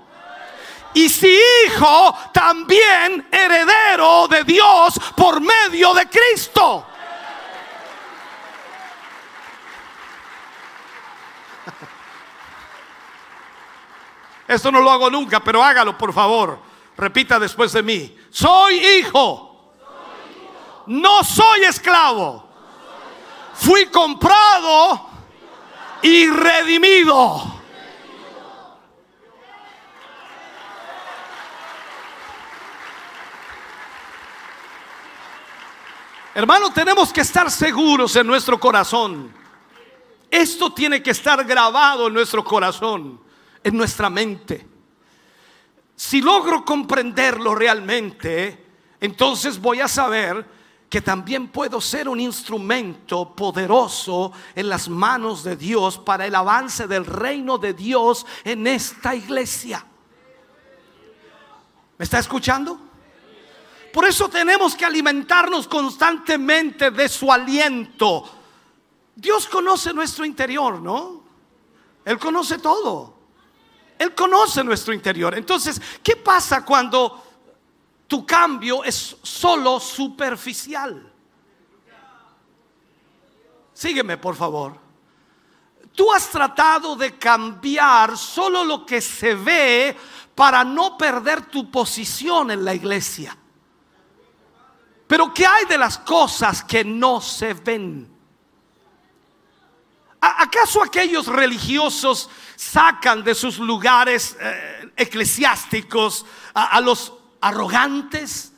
Y 0.95 1.09
si 1.09 1.39
hijo, 1.67 2.17
también 2.33 3.29
heredero 3.31 4.27
de 4.29 4.45
Dios 4.45 4.95
por 5.17 5.41
medio 5.41 5.95
de 5.95 6.07
Cristo. 6.09 6.87
Esto 14.49 14.71
no 14.71 14.81
lo 14.81 14.91
hago 14.91 15.11
nunca, 15.11 15.41
pero 15.41 15.63
hágalo 15.63 15.97
por 15.97 16.13
favor. 16.13 16.59
Repita 16.97 17.39
después 17.39 17.73
de 17.73 17.83
mí. 17.83 18.19
Soy 18.31 18.75
hijo. 18.75 19.49
No 20.87 21.25
soy 21.25 21.65
esclavo. 21.65 22.49
Fui 23.55 23.87
comprado 23.87 25.09
y 26.03 26.29
redimido. 26.29 27.62
Hermano, 36.35 36.73
tenemos 36.73 37.13
que 37.13 37.21
estar 37.21 37.51
seguros 37.51 38.17
en 38.17 38.27
nuestro 38.27 38.59
corazón. 38.59 39.33
Esto 40.31 40.73
tiene 40.73 41.03
que 41.03 41.11
estar 41.11 41.45
grabado 41.45 42.09
en 42.09 42.15
nuestro 42.15 42.43
corazón 42.43 43.21
en 43.63 43.77
nuestra 43.77 44.11
mente. 44.11 44.67
Si 45.95 46.21
logro 46.21 46.65
comprenderlo 46.65 47.55
realmente, 47.55 48.67
entonces 49.01 49.61
voy 49.61 49.81
a 49.81 49.89
saber 49.89 50.63
que 50.89 51.01
también 51.01 51.49
puedo 51.49 51.81
ser 51.81 52.09
un 52.09 52.21
instrumento 52.21 53.35
poderoso 53.35 54.33
en 54.55 54.69
las 54.69 54.89
manos 54.89 55.43
de 55.43 55.57
Dios 55.57 55.99
para 55.99 56.27
el 56.27 56.35
avance 56.35 56.87
del 56.87 57.07
reino 57.07 57.57
de 57.57 57.73
Dios 57.73 58.27
en 58.45 58.67
esta 58.67 59.15
iglesia. 59.15 59.87
¿Me 61.97 62.05
está 62.05 62.19
escuchando? 62.19 62.92
Por 63.93 64.07
eso 64.07 64.29
tenemos 64.29 64.75
que 64.75 64.87
alimentarnos 64.87 65.69
constantemente 65.69 66.91
de 66.91 67.09
su 67.09 67.31
aliento. 67.31 68.29
Dios 69.15 69.47
conoce 69.47 69.93
nuestro 69.93 70.25
interior, 70.25 70.81
¿no? 70.81 71.23
Él 72.05 72.19
conoce 72.19 72.59
todo. 72.59 73.15
Él 73.99 74.15
conoce 74.15 74.65
nuestro 74.65 74.95
interior. 74.95 75.37
Entonces, 75.37 75.81
¿qué 76.03 76.17
pasa 76.17 76.65
cuando 76.65 77.23
tu 78.09 78.25
cambio 78.25 78.83
es 78.83 79.17
solo 79.23 79.79
superficial? 79.79 81.13
Sígueme, 83.75 84.17
por 84.17 84.35
favor. 84.35 84.77
Tú 85.95 86.11
has 86.11 86.31
tratado 86.31 86.97
de 86.97 87.19
cambiar 87.19 88.17
solo 88.17 88.65
lo 88.65 88.87
que 88.87 89.03
se 89.03 89.35
ve 89.35 89.97
para 90.35 90.65
no 90.65 90.97
perder 90.97 91.47
tu 91.47 91.71
posición 91.71 92.51
en 92.51 92.65
la 92.65 92.75
iglesia. 92.75 93.37
Pero 95.13 95.35
¿qué 95.35 95.45
hay 95.45 95.67
de 95.67 95.77
las 95.77 95.99
cosas 95.99 96.65
que 96.65 96.83
no 96.83 97.21
se 97.21 97.53
ven? 97.53 98.11
¿Acaso 100.19 100.83
aquellos 100.83 101.27
religiosos 101.27 102.31
sacan 102.57 103.23
de 103.23 103.35
sus 103.35 103.59
lugares 103.59 104.35
eh, 104.41 104.91
eclesiásticos 104.97 106.25
a, 106.55 106.81
los 106.81 107.13
arrogantes, 107.43 108.55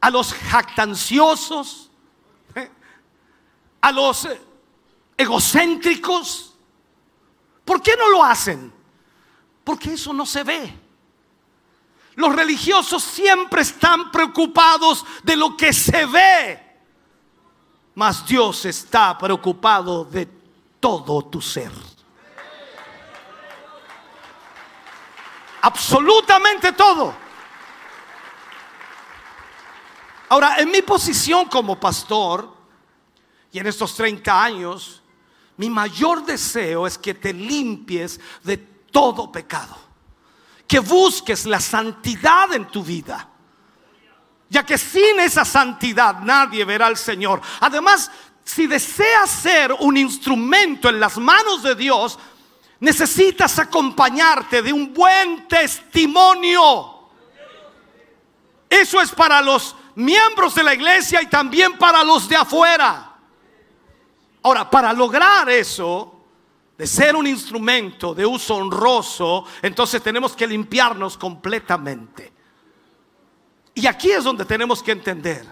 a 0.00 0.08
los 0.08 0.32
jactanciosos, 0.32 1.90
a 3.82 3.92
los 3.92 4.24
eh, 4.24 4.40
egocéntricos? 5.14 6.56
¿Por 7.66 7.82
qué 7.82 7.94
no 7.98 8.08
lo 8.08 8.24
hacen? 8.24 8.72
Porque 9.62 9.92
eso 9.92 10.14
no 10.14 10.24
se 10.24 10.42
ve. 10.42 10.87
Los 12.18 12.36
religiosos 12.36 13.02
siempre 13.02 13.62
están 13.62 14.10
preocupados 14.10 15.04
de 15.22 15.36
lo 15.36 15.56
que 15.56 15.72
se 15.72 16.04
ve 16.04 16.68
mas 17.98 18.24
Dios 18.24 18.64
está 18.64 19.18
preocupado 19.18 20.04
de 20.04 20.24
todo 20.78 21.20
tu 21.24 21.42
ser. 21.42 21.72
Absolutamente 25.60 26.70
todo. 26.74 27.12
Ahora, 30.28 30.60
en 30.60 30.70
mi 30.70 30.80
posición 30.80 31.46
como 31.46 31.80
pastor 31.80 32.54
y 33.50 33.58
en 33.58 33.66
estos 33.66 33.96
30 33.96 34.44
años, 34.44 35.02
mi 35.56 35.68
mayor 35.68 36.24
deseo 36.24 36.86
es 36.86 36.96
que 36.96 37.14
te 37.14 37.32
limpies 37.32 38.20
de 38.44 38.58
todo 38.58 39.32
pecado, 39.32 39.76
que 40.68 40.78
busques 40.78 41.46
la 41.46 41.58
santidad 41.58 42.52
en 42.52 42.66
tu 42.66 42.84
vida 42.84 43.28
ya 44.50 44.64
que 44.64 44.78
sin 44.78 45.20
esa 45.20 45.44
santidad 45.44 46.20
nadie 46.20 46.64
verá 46.64 46.86
al 46.86 46.96
Señor. 46.96 47.40
Además, 47.60 48.10
si 48.44 48.66
deseas 48.66 49.30
ser 49.30 49.72
un 49.72 49.96
instrumento 49.96 50.88
en 50.88 50.98
las 50.98 51.18
manos 51.18 51.62
de 51.62 51.74
Dios, 51.74 52.18
necesitas 52.80 53.58
acompañarte 53.58 54.62
de 54.62 54.72
un 54.72 54.94
buen 54.94 55.46
testimonio. 55.48 56.94
Eso 58.70 59.00
es 59.00 59.10
para 59.10 59.42
los 59.42 59.74
miembros 59.94 60.54
de 60.54 60.62
la 60.62 60.74
iglesia 60.74 61.20
y 61.20 61.26
también 61.26 61.76
para 61.76 62.02
los 62.02 62.28
de 62.28 62.36
afuera. 62.36 63.16
Ahora, 64.42 64.70
para 64.70 64.92
lograr 64.92 65.50
eso, 65.50 66.17
de 66.78 66.86
ser 66.86 67.16
un 67.16 67.26
instrumento 67.26 68.14
de 68.14 68.24
uso 68.24 68.54
honroso, 68.54 69.44
entonces 69.60 70.00
tenemos 70.00 70.36
que 70.36 70.46
limpiarnos 70.46 71.18
completamente. 71.18 72.32
Y 73.74 73.84
aquí 73.86 74.12
es 74.12 74.22
donde 74.22 74.44
tenemos 74.44 74.80
que 74.80 74.92
entender. 74.92 75.44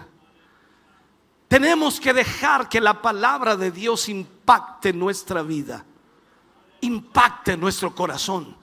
Tenemos 1.49 1.99
que 1.99 2.13
dejar 2.13 2.69
que 2.69 2.79
la 2.79 3.01
palabra 3.01 3.57
de 3.57 3.71
Dios 3.71 4.07
impacte 4.07 4.93
nuestra 4.93 5.41
vida, 5.41 5.85
impacte 6.81 7.57
nuestro 7.57 7.93
corazón, 7.93 8.55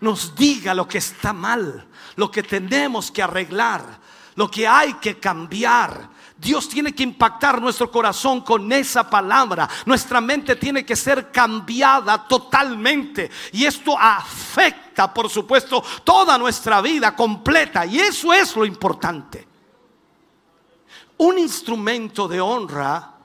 nos 0.00 0.34
diga 0.34 0.74
lo 0.74 0.88
que 0.88 0.98
está 0.98 1.34
mal, 1.34 1.86
lo 2.16 2.30
que 2.30 2.42
tenemos 2.42 3.10
que 3.10 3.22
arreglar, 3.22 4.00
lo 4.36 4.50
que 4.50 4.66
hay 4.66 4.94
que 4.94 5.18
cambiar, 5.18 6.08
Dios 6.40 6.70
tiene 6.70 6.94
que 6.94 7.02
impactar 7.02 7.60
nuestro 7.60 7.90
corazón 7.90 8.40
con 8.40 8.72
esa 8.72 9.08
palabra. 9.08 9.68
Nuestra 9.84 10.22
mente 10.22 10.56
tiene 10.56 10.86
que 10.86 10.96
ser 10.96 11.30
cambiada 11.30 12.26
totalmente. 12.26 13.30
Y 13.52 13.66
esto 13.66 13.94
afecta, 13.98 15.12
por 15.12 15.28
supuesto, 15.28 15.84
toda 16.02 16.38
nuestra 16.38 16.80
vida 16.80 17.14
completa. 17.14 17.84
Y 17.84 17.98
eso 17.98 18.32
es 18.32 18.56
lo 18.56 18.64
importante. 18.64 19.46
Un 21.18 21.38
instrumento 21.38 22.26
de 22.26 22.40
honra 22.40 23.16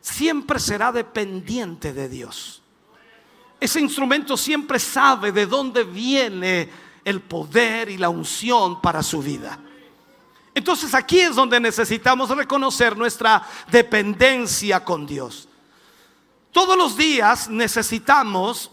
siempre 0.00 0.58
será 0.58 0.90
dependiente 0.90 1.92
de 1.92 2.08
Dios. 2.08 2.62
Ese 3.60 3.78
instrumento 3.80 4.36
siempre 4.36 4.80
sabe 4.80 5.30
de 5.30 5.46
dónde 5.46 5.84
viene 5.84 6.68
el 7.04 7.20
poder 7.20 7.90
y 7.90 7.96
la 7.96 8.08
unción 8.08 8.80
para 8.80 9.04
su 9.04 9.22
vida. 9.22 9.56
Entonces 10.54 10.94
aquí 10.94 11.20
es 11.20 11.34
donde 11.34 11.60
necesitamos 11.60 12.30
reconocer 12.30 12.96
nuestra 12.96 13.46
dependencia 13.70 14.84
con 14.84 15.06
Dios. 15.06 15.48
Todos 16.52 16.76
los 16.76 16.96
días 16.96 17.48
necesitamos 17.48 18.70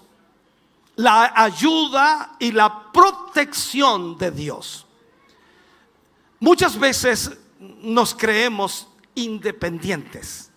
la 0.96 1.32
ayuda 1.36 2.36
y 2.40 2.52
la 2.52 2.92
protección 2.92 4.18
de 4.18 4.32
Dios. 4.32 4.86
Muchas 6.40 6.78
veces 6.80 7.38
nos 7.60 8.16
creemos 8.16 8.88
independientes. 9.14 10.52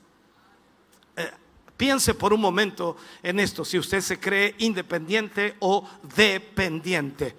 Eh, 1.16 1.30
Piense 1.76 2.14
por 2.14 2.32
un 2.32 2.40
momento 2.40 2.96
en 3.22 3.40
esto, 3.40 3.64
si 3.64 3.78
usted 3.78 4.00
se 4.00 4.18
cree 4.18 4.54
independiente 4.58 5.56
o 5.60 5.86
dependiente. 6.14 7.36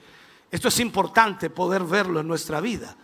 Esto 0.50 0.68
es 0.68 0.80
importante 0.80 1.50
poder 1.50 1.84
verlo 1.84 2.20
en 2.20 2.28
nuestra 2.28 2.60
vida. 2.60 2.96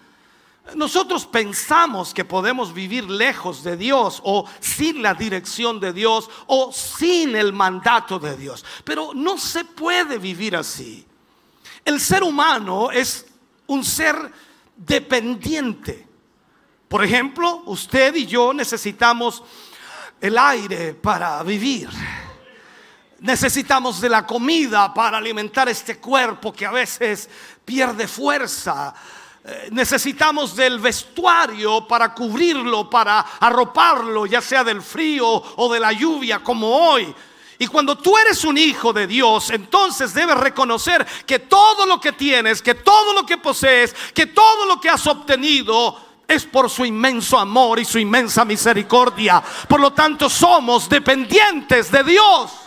Nosotros 0.75 1.25
pensamos 1.25 2.13
que 2.13 2.25
podemos 2.25 2.73
vivir 2.73 3.09
lejos 3.09 3.63
de 3.63 3.77
Dios 3.77 4.21
o 4.23 4.45
sin 4.59 5.01
la 5.01 5.13
dirección 5.13 5.79
de 5.79 5.93
Dios 5.93 6.29
o 6.47 6.71
sin 6.73 7.35
el 7.35 7.53
mandato 7.53 8.19
de 8.19 8.35
Dios, 8.35 8.65
pero 8.83 9.13
no 9.13 9.37
se 9.37 9.63
puede 9.63 10.17
vivir 10.17 10.55
así. 10.55 11.05
El 11.85 12.01
ser 12.01 12.23
humano 12.23 12.91
es 12.91 13.25
un 13.67 13.83
ser 13.83 14.31
dependiente. 14.75 16.05
Por 16.87 17.03
ejemplo, 17.03 17.63
usted 17.65 18.15
y 18.15 18.25
yo 18.25 18.53
necesitamos 18.53 19.43
el 20.19 20.37
aire 20.37 20.93
para 20.93 21.41
vivir. 21.43 21.89
Necesitamos 23.19 23.99
de 23.99 24.09
la 24.09 24.25
comida 24.25 24.93
para 24.93 25.17
alimentar 25.17 25.67
este 25.69 25.97
cuerpo 25.97 26.53
que 26.53 26.65
a 26.65 26.71
veces 26.71 27.29
pierde 27.65 28.07
fuerza. 28.07 28.93
Eh, 29.49 29.69
necesitamos 29.71 30.57
del 30.57 30.77
vestuario 30.77 31.87
para 31.87 32.13
cubrirlo, 32.13 32.89
para 32.89 33.19
arroparlo, 33.39 34.25
ya 34.25 34.41
sea 34.41 34.61
del 34.61 34.81
frío 34.81 35.25
o 35.25 35.71
de 35.71 35.79
la 35.79 35.93
lluvia 35.93 36.39
como 36.43 36.67
hoy. 36.67 37.15
Y 37.57 37.67
cuando 37.67 37.97
tú 37.97 38.17
eres 38.17 38.43
un 38.43 38.57
hijo 38.57 38.91
de 38.91 39.07
Dios, 39.07 39.49
entonces 39.51 40.13
debes 40.13 40.35
reconocer 40.35 41.07
que 41.25 41.39
todo 41.39 41.85
lo 41.85 42.01
que 42.01 42.11
tienes, 42.11 42.61
que 42.61 42.75
todo 42.75 43.13
lo 43.13 43.25
que 43.25 43.37
posees, 43.37 43.95
que 44.13 44.25
todo 44.25 44.65
lo 44.65 44.81
que 44.81 44.89
has 44.89 45.07
obtenido 45.07 45.97
es 46.27 46.43
por 46.43 46.69
su 46.69 46.83
inmenso 46.83 47.39
amor 47.39 47.79
y 47.79 47.85
su 47.85 47.99
inmensa 47.99 48.43
misericordia. 48.43 49.41
Por 49.69 49.79
lo 49.79 49.93
tanto, 49.93 50.29
somos 50.29 50.89
dependientes 50.89 51.89
de 51.89 52.03
Dios. 52.03 52.66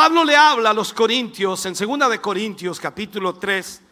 Pablo 0.00 0.24
le 0.24 0.34
habla 0.34 0.70
a 0.70 0.72
los 0.72 0.94
corintios 0.94 1.66
en 1.66 1.74
2 1.74 2.08
de 2.08 2.22
Corintios 2.22 2.80
capítulo 2.80 3.34
3, 3.34 3.82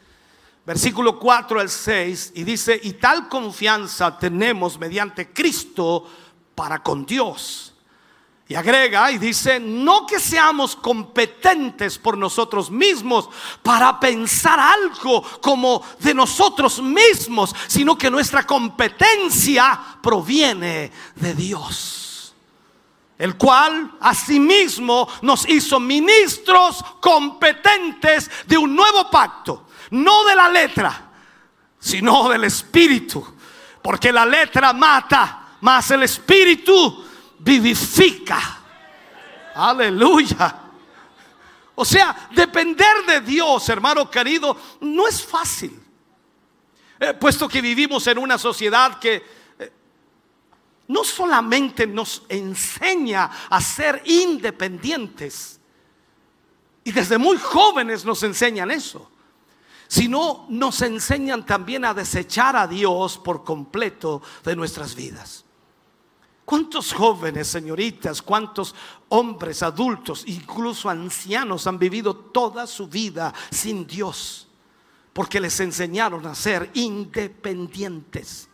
versículo 0.64 1.18
4 1.18 1.60
al 1.60 1.68
6 1.68 2.32
y 2.34 2.44
dice, 2.44 2.80
"Y 2.82 2.94
tal 2.94 3.28
confianza 3.28 4.18
tenemos 4.18 4.78
mediante 4.78 5.34
Cristo 5.34 6.08
para 6.54 6.82
con 6.82 7.04
Dios." 7.04 7.74
Y 8.48 8.54
agrega 8.54 9.12
y 9.12 9.18
dice, 9.18 9.60
no 9.60 10.06
que 10.06 10.18
seamos 10.18 10.74
competentes 10.76 11.98
por 11.98 12.16
nosotros 12.16 12.70
mismos 12.70 13.28
para 13.62 14.00
pensar 14.00 14.58
algo 14.58 15.22
como 15.42 15.84
de 16.00 16.14
nosotros 16.14 16.80
mismos, 16.80 17.54
sino 17.66 17.98
que 17.98 18.10
nuestra 18.10 18.46
competencia 18.46 19.78
proviene 20.00 20.90
de 21.16 21.34
Dios 21.34 22.07
el 23.18 23.36
cual 23.36 23.96
asimismo 24.00 25.08
nos 25.22 25.48
hizo 25.48 25.80
ministros 25.80 26.84
competentes 27.00 28.30
de 28.46 28.56
un 28.56 28.74
nuevo 28.76 29.10
pacto, 29.10 29.66
no 29.90 30.24
de 30.24 30.36
la 30.36 30.48
letra, 30.48 31.10
sino 31.78 32.28
del 32.28 32.44
espíritu, 32.44 33.26
porque 33.82 34.12
la 34.12 34.24
letra 34.24 34.72
mata, 34.72 35.56
mas 35.60 35.90
el 35.90 36.04
espíritu 36.04 37.04
vivifica. 37.40 38.60
Aleluya. 39.56 40.56
O 41.74 41.84
sea, 41.84 42.28
depender 42.30 43.04
de 43.06 43.20
Dios, 43.20 43.68
hermano 43.68 44.08
querido, 44.08 44.56
no 44.80 45.08
es 45.08 45.24
fácil. 45.24 45.80
Eh, 47.00 47.14
puesto 47.14 47.48
que 47.48 47.60
vivimos 47.60 48.06
en 48.06 48.18
una 48.18 48.38
sociedad 48.38 48.98
que 48.98 49.37
no 50.88 51.04
solamente 51.04 51.86
nos 51.86 52.22
enseña 52.28 53.30
a 53.48 53.60
ser 53.60 54.02
independientes, 54.06 55.60
y 56.82 56.92
desde 56.92 57.18
muy 57.18 57.36
jóvenes 57.36 58.04
nos 58.04 58.22
enseñan 58.22 58.70
eso, 58.70 59.10
sino 59.86 60.46
nos 60.48 60.80
enseñan 60.80 61.44
también 61.44 61.84
a 61.84 61.92
desechar 61.92 62.56
a 62.56 62.66
Dios 62.66 63.18
por 63.18 63.44
completo 63.44 64.22
de 64.42 64.56
nuestras 64.56 64.94
vidas. 64.94 65.44
¿Cuántos 66.46 66.94
jóvenes, 66.94 67.46
señoritas, 67.46 68.22
cuántos 68.22 68.74
hombres, 69.10 69.62
adultos, 69.62 70.24
incluso 70.26 70.88
ancianos 70.88 71.66
han 71.66 71.78
vivido 71.78 72.16
toda 72.16 72.66
su 72.66 72.88
vida 72.88 73.34
sin 73.50 73.86
Dios? 73.86 74.48
Porque 75.12 75.40
les 75.40 75.60
enseñaron 75.60 76.26
a 76.26 76.34
ser 76.34 76.70
independientes. 76.72 78.47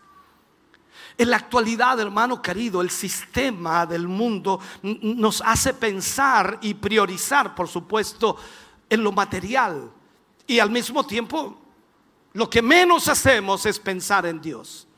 En 1.16 1.30
la 1.30 1.36
actualidad, 1.36 2.00
hermano 2.00 2.42
querido, 2.42 2.80
el 2.80 2.90
sistema 2.90 3.86
del 3.86 4.08
mundo 4.08 4.58
nos 4.82 5.40
hace 5.42 5.72
pensar 5.72 6.58
y 6.60 6.74
priorizar, 6.74 7.54
por 7.54 7.68
supuesto, 7.68 8.36
en 8.90 9.04
lo 9.04 9.12
material. 9.12 9.90
Y 10.46 10.58
al 10.58 10.70
mismo 10.70 11.06
tiempo, 11.06 11.56
lo 12.32 12.50
que 12.50 12.60
menos 12.60 13.06
hacemos 13.06 13.64
es 13.64 13.78
pensar 13.78 14.26
en 14.26 14.40
Dios. 14.40 14.88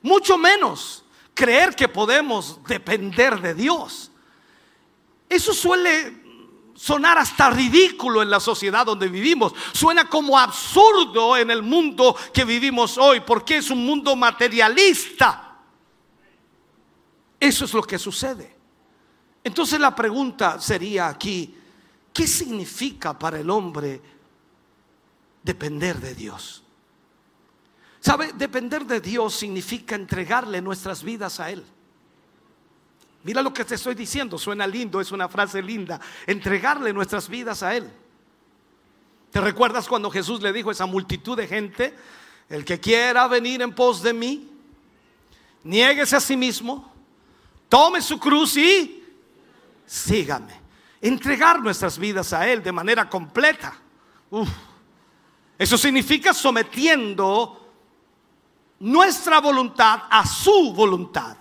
Mucho 0.00 0.38
menos 0.38 1.04
creer 1.34 1.74
que 1.74 1.88
podemos 1.88 2.60
depender 2.64 3.40
de 3.40 3.54
Dios. 3.54 4.12
Eso 5.28 5.52
suele 5.52 6.22
sonar 6.76 7.18
hasta 7.18 7.50
ridículo 7.50 8.22
en 8.22 8.30
la 8.30 8.38
sociedad 8.38 8.86
donde 8.86 9.08
vivimos. 9.08 9.52
Suena 9.72 10.08
como 10.08 10.38
absurdo 10.38 11.36
en 11.36 11.50
el 11.50 11.62
mundo 11.62 12.16
que 12.32 12.44
vivimos 12.44 12.96
hoy, 12.96 13.20
porque 13.20 13.56
es 13.56 13.70
un 13.70 13.84
mundo 13.84 14.14
materialista. 14.14 15.47
Eso 17.40 17.64
es 17.64 17.72
lo 17.72 17.82
que 17.82 17.98
sucede. 17.98 18.56
Entonces 19.44 19.78
la 19.78 19.94
pregunta 19.94 20.60
sería 20.60 21.08
aquí, 21.08 21.54
¿qué 22.12 22.26
significa 22.26 23.18
para 23.18 23.38
el 23.38 23.48
hombre 23.48 24.00
depender 25.42 25.98
de 26.00 26.14
Dios? 26.14 26.64
¿Sabe? 28.00 28.32
Depender 28.32 28.84
de 28.84 29.00
Dios 29.00 29.34
significa 29.34 29.94
entregarle 29.94 30.60
nuestras 30.60 31.02
vidas 31.02 31.40
a 31.40 31.50
Él. 31.50 31.64
Mira 33.24 33.42
lo 33.42 33.52
que 33.52 33.64
te 33.64 33.74
estoy 33.74 33.94
diciendo, 33.94 34.38
suena 34.38 34.66
lindo, 34.66 35.00
es 35.00 35.12
una 35.12 35.28
frase 35.28 35.62
linda. 35.62 36.00
Entregarle 36.26 36.92
nuestras 36.92 37.28
vidas 37.28 37.62
a 37.62 37.76
Él. 37.76 37.90
¿Te 39.30 39.40
recuerdas 39.40 39.88
cuando 39.88 40.10
Jesús 40.10 40.40
le 40.40 40.52
dijo 40.52 40.70
a 40.70 40.72
esa 40.72 40.86
multitud 40.86 41.36
de 41.36 41.46
gente, 41.46 41.94
el 42.48 42.64
que 42.64 42.80
quiera 42.80 43.28
venir 43.28 43.60
en 43.60 43.74
pos 43.74 44.02
de 44.02 44.14
mí, 44.14 44.48
niéguese 45.64 46.16
a 46.16 46.20
sí 46.20 46.36
mismo, 46.36 46.90
Tome 47.68 48.00
su 48.00 48.18
cruz 48.18 48.56
y 48.56 49.04
sígame. 49.84 50.54
Entregar 51.00 51.60
nuestras 51.60 51.98
vidas 51.98 52.32
a 52.32 52.48
Él 52.48 52.62
de 52.62 52.72
manera 52.72 53.08
completa. 53.08 53.76
Eso 55.58 55.78
significa 55.78 56.32
sometiendo 56.32 57.68
nuestra 58.80 59.40
voluntad 59.40 60.02
a 60.10 60.26
su 60.26 60.72
voluntad. 60.72 61.36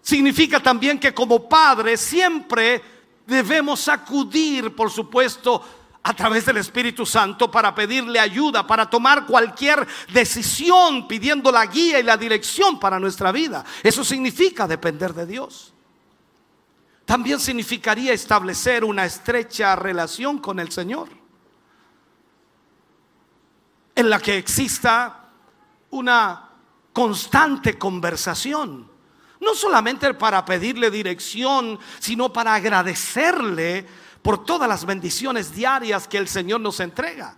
Significa 0.00 0.60
también 0.60 0.98
que 0.98 1.14
como 1.14 1.48
padres 1.48 2.00
siempre 2.00 2.82
debemos 3.26 3.88
acudir, 3.88 4.74
por 4.74 4.90
supuesto, 4.90 5.62
a 6.06 6.14
través 6.14 6.44
del 6.44 6.58
Espíritu 6.58 7.06
Santo 7.06 7.50
para 7.50 7.74
pedirle 7.74 8.20
ayuda, 8.20 8.66
para 8.66 8.88
tomar 8.88 9.24
cualquier 9.24 9.86
decisión 10.12 11.08
pidiendo 11.08 11.50
la 11.50 11.64
guía 11.64 11.98
y 11.98 12.02
la 12.02 12.18
dirección 12.18 12.78
para 12.78 13.00
nuestra 13.00 13.32
vida. 13.32 13.64
Eso 13.82 14.04
significa 14.04 14.68
depender 14.68 15.14
de 15.14 15.24
Dios. 15.24 15.72
También 17.06 17.40
significaría 17.40 18.12
establecer 18.12 18.84
una 18.84 19.06
estrecha 19.06 19.74
relación 19.76 20.38
con 20.38 20.60
el 20.60 20.70
Señor, 20.70 21.08
en 23.94 24.10
la 24.10 24.20
que 24.20 24.36
exista 24.36 25.30
una 25.90 26.50
constante 26.92 27.78
conversación, 27.78 28.90
no 29.40 29.54
solamente 29.54 30.12
para 30.12 30.44
pedirle 30.44 30.90
dirección, 30.90 31.78
sino 31.98 32.30
para 32.30 32.54
agradecerle 32.54 34.03
por 34.24 34.42
todas 34.42 34.66
las 34.66 34.86
bendiciones 34.86 35.54
diarias 35.54 36.08
que 36.08 36.16
el 36.16 36.28
Señor 36.28 36.58
nos 36.58 36.80
entrega, 36.80 37.36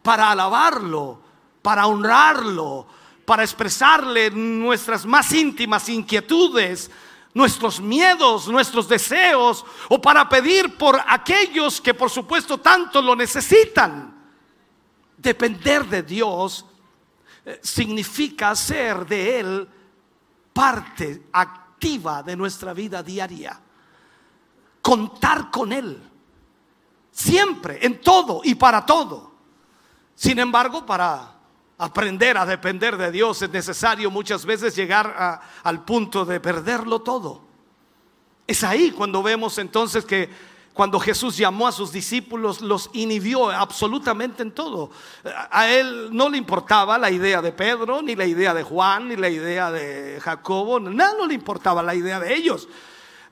para 0.00 0.30
alabarlo, 0.30 1.20
para 1.60 1.88
honrarlo, 1.88 2.86
para 3.26 3.42
expresarle 3.42 4.30
nuestras 4.30 5.04
más 5.06 5.32
íntimas 5.32 5.88
inquietudes, 5.88 6.88
nuestros 7.32 7.80
miedos, 7.80 8.46
nuestros 8.46 8.88
deseos, 8.88 9.66
o 9.88 10.00
para 10.00 10.28
pedir 10.28 10.78
por 10.78 11.00
aquellos 11.04 11.80
que 11.80 11.94
por 11.94 12.10
supuesto 12.10 12.58
tanto 12.58 13.02
lo 13.02 13.16
necesitan. 13.16 14.14
Depender 15.16 15.84
de 15.84 16.04
Dios 16.04 16.64
eh, 17.44 17.58
significa 17.60 18.54
ser 18.54 19.04
de 19.04 19.40
Él 19.40 19.68
parte 20.52 21.24
activa 21.32 22.22
de 22.22 22.36
nuestra 22.36 22.72
vida 22.72 23.02
diaria 23.02 23.60
contar 24.84 25.50
con 25.50 25.72
Él. 25.72 25.98
Siempre, 27.10 27.78
en 27.80 28.02
todo 28.02 28.42
y 28.44 28.54
para 28.54 28.84
todo. 28.84 29.32
Sin 30.14 30.38
embargo, 30.38 30.84
para 30.84 31.32
aprender 31.78 32.36
a 32.36 32.44
depender 32.44 32.98
de 32.98 33.10
Dios 33.10 33.40
es 33.40 33.48
necesario 33.48 34.10
muchas 34.10 34.44
veces 34.44 34.76
llegar 34.76 35.40
al 35.62 35.84
punto 35.86 36.26
de 36.26 36.38
perderlo 36.38 37.00
todo. 37.00 37.40
Es 38.46 38.62
ahí 38.62 38.90
cuando 38.90 39.22
vemos 39.22 39.56
entonces 39.56 40.04
que 40.04 40.28
cuando 40.74 41.00
Jesús 41.00 41.38
llamó 41.38 41.66
a 41.66 41.72
sus 41.72 41.90
discípulos, 41.90 42.60
los 42.60 42.90
inhibió 42.92 43.48
absolutamente 43.48 44.42
en 44.42 44.52
todo. 44.52 44.90
A 45.50 45.68
él 45.68 46.10
no 46.12 46.28
le 46.28 46.36
importaba 46.36 46.98
la 46.98 47.10
idea 47.10 47.40
de 47.40 47.52
Pedro, 47.52 48.02
ni 48.02 48.16
la 48.16 48.26
idea 48.26 48.52
de 48.52 48.64
Juan, 48.64 49.08
ni 49.08 49.16
la 49.16 49.30
idea 49.30 49.70
de 49.70 50.20
Jacobo, 50.20 50.78
nada 50.78 51.14
no 51.16 51.26
le 51.26 51.34
importaba 51.34 51.82
la 51.82 51.94
idea 51.94 52.20
de 52.20 52.34
ellos. 52.34 52.68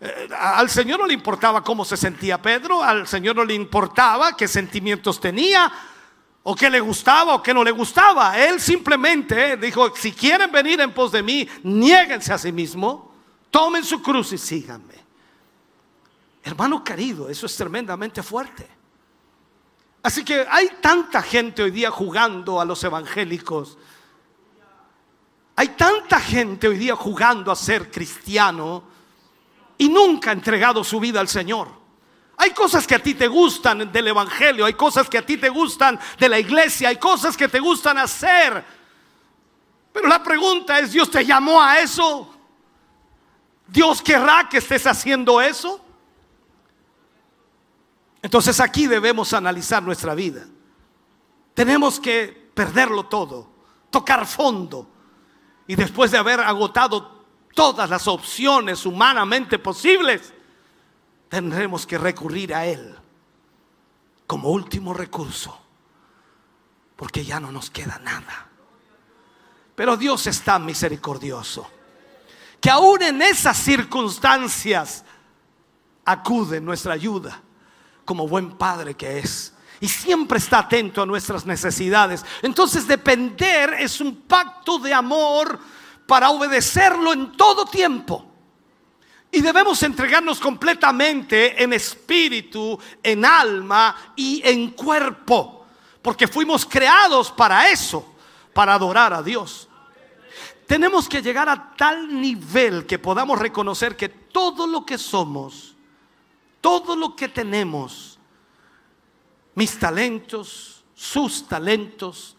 Eh, 0.05 0.29
al 0.37 0.69
Señor 0.69 0.99
no 0.99 1.07
le 1.07 1.15
importaba 1.15 1.63
cómo 1.63 1.85
se 1.85 1.97
sentía 1.97 2.43
Pedro, 2.43 2.83
al 2.83 3.07
Señor 3.07 3.37
no 3.37 3.45
le 3.45 3.55
importaba 3.55 4.37
qué 4.37 4.49
sentimientos 4.49 5.21
tenía, 5.21 5.73
o 6.43 6.57
qué 6.57 6.69
le 6.69 6.81
gustaba 6.81 7.37
o 7.37 7.43
qué 7.43 7.55
no 7.55 7.63
le 7.63 7.71
gustaba. 7.71 8.37
Él 8.37 8.61
simplemente 8.61 9.57
dijo, 9.57 9.95
si 9.95 10.11
quieren 10.11 10.51
venir 10.51 10.81
en 10.81 10.93
pos 10.93 11.13
de 11.13 11.23
mí, 11.23 11.49
niéguense 11.63 12.33
a 12.33 12.39
sí 12.39 12.51
mismo, 12.51 13.15
tomen 13.49 13.85
su 13.85 14.03
cruz 14.03 14.33
y 14.33 14.39
síganme. 14.39 14.95
Hermano 16.43 16.83
querido, 16.83 17.29
eso 17.29 17.47
es 17.47 17.57
tremendamente 17.57 18.25
fuerte. 18.25 18.69
Así 20.03 20.25
que 20.25 20.45
hay 20.51 20.69
tanta 20.81 21.23
gente 21.23 21.63
hoy 21.63 21.71
día 21.71 21.93
jugando 21.93 22.61
a 22.61 22.65
los 22.65 22.83
evangélicos. 22.83 23.79
Hay 25.55 25.69
tanta 25.69 26.19
gente 26.19 26.67
hoy 26.67 26.77
día 26.77 26.97
jugando 26.97 27.53
a 27.53 27.55
ser 27.55 27.89
cristiano 27.89 28.91
y 29.83 29.89
nunca 29.89 30.31
ha 30.31 30.33
entregado 30.33 30.85
su 30.85 31.01
vida 31.01 31.19
al 31.19 31.27
Señor. 31.27 31.67
Hay 32.37 32.53
cosas 32.53 32.87
que 32.87 32.95
a 32.95 33.03
ti 33.03 33.15
te 33.15 33.27
gustan 33.27 33.91
del 33.91 34.07
Evangelio, 34.07 34.65
hay 34.65 34.75
cosas 34.75 35.11
que 35.11 35.19
a 35.19 35.27
ti 35.27 35.39
te 35.39 35.49
gustan 35.49 35.99
de 36.21 36.29
la 36.29 36.39
iglesia, 36.39 36.91
hay 36.91 36.99
cosas 36.99 37.37
que 37.37 37.49
te 37.49 37.59
gustan 37.59 37.99
hacer. 37.99 38.65
Pero 39.93 40.07
la 40.07 40.23
pregunta 40.23 40.79
es, 40.79 40.93
¿Dios 40.93 41.11
te 41.11 41.27
llamó 41.27 41.61
a 41.61 41.81
eso? 41.81 42.33
¿Dios 43.67 44.01
querrá 44.01 44.49
que 44.49 44.59
estés 44.59 44.87
haciendo 44.87 45.41
eso? 45.41 45.85
Entonces 48.23 48.61
aquí 48.61 48.87
debemos 48.87 49.33
analizar 49.33 49.83
nuestra 49.83 50.15
vida. 50.15 50.47
Tenemos 51.55 51.99
que 51.99 52.53
perderlo 52.55 53.07
todo, 53.07 53.51
tocar 53.91 54.29
fondo. 54.29 54.89
Y 55.67 55.75
después 55.75 56.13
de 56.13 56.19
haber 56.19 56.39
agotado 56.39 57.22
todas 57.55 57.89
las 57.89 58.09
opciones 58.09 58.87
humanamente 58.87 59.59
posibles, 59.59 60.33
tendremos 61.29 61.87
que 61.87 61.99
recurrir 61.99 62.55
a 62.55 62.67
Él 62.67 62.97
como 64.27 64.51
último 64.51 64.95
recurso, 64.95 65.59
porque 66.97 67.25
ya 67.25 67.41
no 67.41 67.53
nos 67.53 67.71
queda 67.71 67.99
nada. 67.99 68.49
Pero 69.75 69.97
Dios 69.97 70.27
está 70.27 70.59
misericordioso, 70.59 71.69
que 72.61 72.71
aún 72.71 73.03
en 73.03 73.23
esas 73.23 73.57
circunstancias 73.57 75.05
acude 76.05 76.61
nuestra 76.61 76.95
ayuda 76.95 77.41
como 78.05 78.29
buen 78.29 78.53
padre 78.53 78.95
que 78.95 79.19
es. 79.19 79.55
Y 79.81 79.89
siempre 79.89 80.39
está 80.39 80.61
atento 80.61 81.03
a 81.03 81.07
nuestras 81.07 81.45
necesidades. 81.45 82.25
Entonces 82.41 82.87
depender 82.87 83.75
es 83.81 84.01
un 84.01 84.23
pacto 84.23 84.79
de 84.79 84.95
amor 84.95 85.59
para 86.07 86.31
obedecerlo 86.31 87.13
en 87.13 87.33
todo 87.33 87.65
tiempo. 87.65 88.27
Y 89.31 89.41
debemos 89.41 89.83
entregarnos 89.83 90.39
completamente 90.39 91.63
en 91.63 91.73
espíritu, 91.73 92.79
en 93.03 93.25
alma 93.25 94.13
y 94.15 94.43
en 94.45 94.73
cuerpo. 94.73 95.67
Porque 96.03 96.29
fuimos 96.29 96.67
creados 96.67 97.31
para 97.31 97.71
eso, 97.71 98.15
para 98.53 98.75
adorar 98.75 99.15
a 99.15 99.23
Dios. 99.23 99.69
Tenemos 100.67 101.09
que 101.09 101.23
llegar 101.23 101.49
a 101.49 101.75
tal 101.77 102.21
nivel 102.21 102.87
que 102.87 102.99
podamos 102.99 103.39
reconocer 103.39 103.97
que 103.97 104.09
todo 104.09 104.67
lo 104.67 104.85
que 104.85 104.99
somos, 104.99 105.75
todo 106.61 106.95
lo 106.95 107.17
que 107.17 107.29
tenemos, 107.29 108.19
mis 109.55 109.79
talentos, 109.79 110.85
sus 110.95 111.49
talentos, 111.49 112.37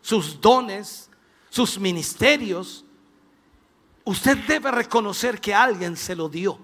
sus 0.00 0.40
dones, 0.40 1.10
sus 1.50 1.78
ministerios, 1.78 2.85
usted 4.06 4.38
debe 4.46 4.70
reconocer 4.70 5.40
que 5.40 5.54
alguien 5.54 5.96
se 5.96 6.16
lo 6.16 6.28
dio. 6.28 6.58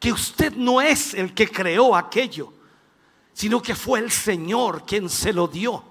Que 0.00 0.12
usted 0.12 0.54
no 0.54 0.80
es 0.80 1.14
el 1.14 1.34
que 1.34 1.48
creó 1.48 1.94
aquello, 1.94 2.52
sino 3.32 3.60
que 3.60 3.74
fue 3.74 4.00
el 4.00 4.10
Señor 4.10 4.84
quien 4.84 5.08
se 5.08 5.32
lo 5.32 5.46
dio. 5.46 5.84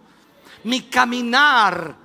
Mi 0.63 0.81
caminar 0.83 1.95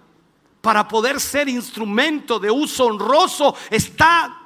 para 0.61 0.87
poder 0.87 1.21
ser 1.21 1.49
instrumento 1.49 2.39
de 2.39 2.51
uso 2.51 2.87
honroso 2.87 3.55
está 3.71 4.43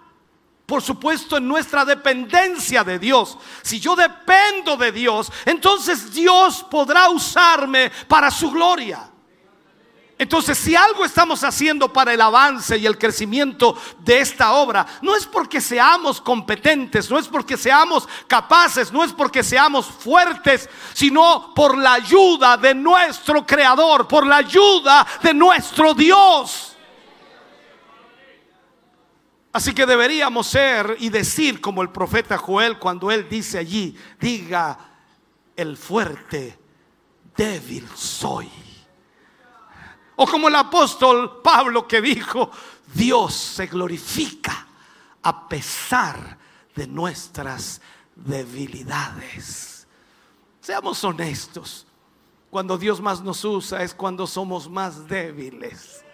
por 0.70 0.82
supuesto, 0.82 1.36
en 1.36 1.48
nuestra 1.48 1.84
dependencia 1.84 2.84
de 2.84 3.00
Dios. 3.00 3.36
Si 3.60 3.80
yo 3.80 3.96
dependo 3.96 4.76
de 4.76 4.92
Dios, 4.92 5.32
entonces 5.44 6.12
Dios 6.12 6.64
podrá 6.70 7.08
usarme 7.08 7.90
para 8.06 8.30
su 8.30 8.52
gloria. 8.52 9.09
Entonces, 10.20 10.58
si 10.58 10.76
algo 10.76 11.06
estamos 11.06 11.42
haciendo 11.44 11.90
para 11.90 12.12
el 12.12 12.20
avance 12.20 12.76
y 12.76 12.84
el 12.84 12.98
crecimiento 12.98 13.74
de 14.00 14.20
esta 14.20 14.52
obra, 14.52 14.84
no 15.00 15.16
es 15.16 15.24
porque 15.24 15.62
seamos 15.62 16.20
competentes, 16.20 17.10
no 17.10 17.18
es 17.18 17.26
porque 17.26 17.56
seamos 17.56 18.06
capaces, 18.26 18.92
no 18.92 19.02
es 19.02 19.14
porque 19.14 19.42
seamos 19.42 19.86
fuertes, 19.86 20.68
sino 20.92 21.54
por 21.54 21.78
la 21.78 21.94
ayuda 21.94 22.58
de 22.58 22.74
nuestro 22.74 23.46
Creador, 23.46 24.06
por 24.06 24.26
la 24.26 24.36
ayuda 24.36 25.06
de 25.22 25.32
nuestro 25.32 25.94
Dios. 25.94 26.76
Así 29.54 29.72
que 29.72 29.86
deberíamos 29.86 30.48
ser 30.48 30.98
y 30.98 31.08
decir 31.08 31.62
como 31.62 31.80
el 31.80 31.88
profeta 31.88 32.36
Joel 32.36 32.78
cuando 32.78 33.10
él 33.10 33.26
dice 33.26 33.56
allí, 33.56 33.96
diga, 34.20 34.78
el 35.56 35.78
fuerte, 35.78 36.58
débil 37.34 37.88
soy. 37.94 38.69
O 40.22 40.26
como 40.26 40.48
el 40.48 40.54
apóstol 40.54 41.40
Pablo 41.42 41.88
que 41.88 42.02
dijo, 42.02 42.50
Dios 42.92 43.32
se 43.32 43.66
glorifica 43.68 44.66
a 45.22 45.48
pesar 45.48 46.36
de 46.76 46.86
nuestras 46.86 47.80
debilidades. 48.14 49.86
Seamos 50.60 51.02
honestos, 51.04 51.86
cuando 52.50 52.76
Dios 52.76 53.00
más 53.00 53.22
nos 53.22 53.42
usa 53.46 53.82
es 53.82 53.94
cuando 53.94 54.26
somos 54.26 54.68
más 54.68 55.08
débiles. 55.08 56.04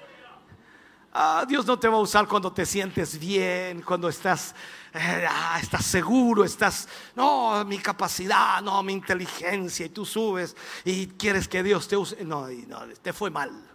Ah, 1.12 1.44
Dios 1.48 1.66
no 1.66 1.76
te 1.76 1.88
va 1.88 1.96
a 1.96 2.00
usar 2.00 2.28
cuando 2.28 2.52
te 2.52 2.64
sientes 2.64 3.18
bien, 3.18 3.82
cuando 3.82 4.08
estás, 4.08 4.54
eh, 4.94 5.26
ah, 5.28 5.58
estás 5.60 5.84
seguro, 5.84 6.44
estás, 6.44 6.88
no, 7.16 7.64
mi 7.64 7.78
capacidad, 7.78 8.62
no, 8.62 8.80
mi 8.84 8.92
inteligencia, 8.92 9.84
y 9.84 9.88
tú 9.88 10.04
subes 10.04 10.54
y 10.84 11.08
quieres 11.08 11.48
que 11.48 11.64
Dios 11.64 11.88
te 11.88 11.96
use. 11.96 12.24
No, 12.24 12.46
no 12.46 12.86
te 13.02 13.12
fue 13.12 13.30
mal. 13.30 13.65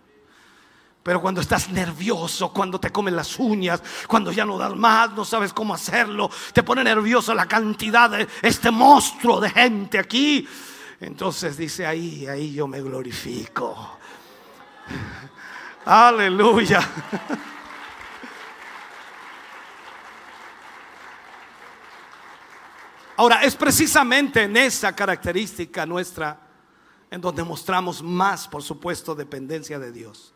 Pero 1.04 1.20
cuando 1.22 1.42
estás 1.42 1.70
nervioso, 1.70 2.54
cuando 2.54 2.80
te 2.80 2.92
comen 2.92 3.16
las 3.16 3.40
uñas, 3.40 3.82
cuando 4.08 4.32
ya 4.32 4.46
no 4.46 4.58
das 4.58 4.76
más, 4.76 5.12
no 5.14 5.26
sabes 5.26 5.52
cómo 5.52 5.74
hacerlo, 5.74 6.30
te 6.54 6.62
pone 6.62 6.84
nervioso 6.84 7.34
la 7.34 7.48
cantidad 7.48 8.10
de 8.10 8.28
este 8.42 8.70
monstruo 8.70 9.40
de 9.40 9.50
gente 9.50 9.98
aquí. 9.98 10.48
Entonces 11.00 11.58
dice 11.58 11.88
ahí, 11.88 12.28
ahí 12.28 12.54
yo 12.54 12.68
me 12.68 12.82
glorifico. 12.82 13.98
Aleluya. 15.86 16.88
Ahora, 23.18 23.44
es 23.44 23.56
precisamente 23.56 24.44
en 24.44 24.58
esa 24.58 24.96
característica 24.96 25.86
nuestra 25.86 26.40
en 27.12 27.22
donde 27.22 27.44
mostramos 27.44 28.02
más, 28.02 28.48
por 28.48 28.64
supuesto, 28.64 29.14
dependencia 29.14 29.78
de 29.78 29.92
Dios, 29.92 30.34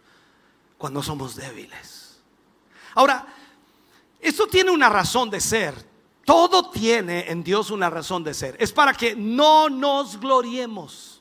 cuando 0.77 1.01
somos 1.01 1.35
débiles. 1.35 2.19
Ahora, 2.95 3.25
esto 4.19 4.47
tiene 4.47 4.71
una 4.71 4.89
razón 4.89 5.29
de 5.29 5.41
ser. 5.41 5.75
Todo 6.23 6.69
tiene 6.69 7.29
en 7.29 7.43
Dios 7.43 7.69
una 7.69 7.89
razón 7.89 8.23
de 8.23 8.33
ser. 8.33 8.55
Es 8.59 8.71
para 8.71 8.93
que 8.93 9.15
no 9.15 9.69
nos 9.69 10.19
gloriemos 10.19 11.15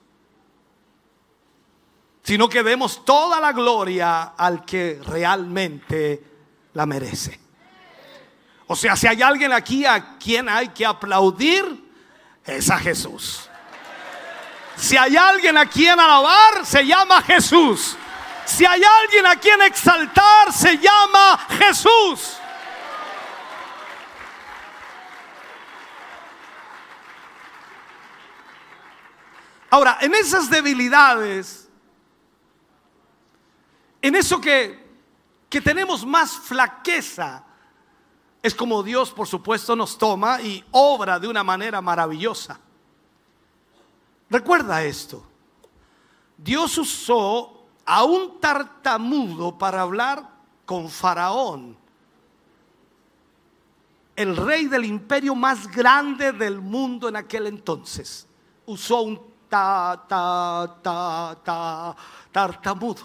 sino 2.24 2.48
que 2.48 2.62
demos 2.62 3.04
toda 3.04 3.38
la 3.38 3.52
gloria 3.52 4.32
al 4.36 4.64
que 4.64 4.98
realmente 5.04 6.24
la 6.72 6.86
merece. 6.86 7.38
O 8.66 8.74
sea, 8.74 8.96
si 8.96 9.06
hay 9.06 9.20
alguien 9.20 9.52
aquí 9.52 9.84
a 9.84 10.16
quien 10.16 10.48
hay 10.48 10.68
que 10.68 10.86
aplaudir, 10.86 11.84
es 12.46 12.70
a 12.70 12.78
Jesús. 12.78 13.50
Si 14.74 14.96
hay 14.96 15.18
alguien 15.18 15.58
a 15.58 15.66
quien 15.66 16.00
alabar, 16.00 16.64
se 16.64 16.86
llama 16.86 17.20
Jesús. 17.20 17.94
Si 18.44 18.64
hay 18.64 18.82
alguien 19.02 19.26
a 19.26 19.36
quien 19.36 19.60
exaltar, 19.62 20.52
se 20.52 20.76
llama 20.78 21.38
Jesús. 21.58 22.38
Ahora, 29.70 29.98
en 30.00 30.14
esas 30.14 30.48
debilidades, 30.48 31.68
en 34.00 34.14
eso 34.14 34.40
que, 34.40 34.86
que 35.50 35.60
tenemos 35.60 36.06
más 36.06 36.32
flaqueza, 36.32 37.44
es 38.40 38.54
como 38.54 38.82
Dios, 38.82 39.10
por 39.10 39.26
supuesto, 39.26 39.74
nos 39.74 39.96
toma 39.96 40.40
y 40.42 40.62
obra 40.70 41.18
de 41.18 41.26
una 41.26 41.42
manera 41.42 41.80
maravillosa. 41.80 42.60
Recuerda 44.28 44.84
esto. 44.84 45.26
Dios 46.36 46.76
usó 46.76 47.53
a 47.86 48.04
un 48.04 48.40
tartamudo 48.40 49.56
para 49.56 49.82
hablar 49.82 50.28
con 50.64 50.88
Faraón, 50.88 51.76
el 54.16 54.36
rey 54.36 54.66
del 54.66 54.84
imperio 54.84 55.34
más 55.34 55.66
grande 55.68 56.32
del 56.32 56.60
mundo 56.60 57.08
en 57.08 57.16
aquel 57.16 57.48
entonces. 57.48 58.26
Usó 58.66 59.02
un 59.02 59.20
ta, 59.48 60.04
ta, 60.08 60.78
ta, 60.82 61.36
ta, 61.42 61.96
tartamudo. 62.30 63.02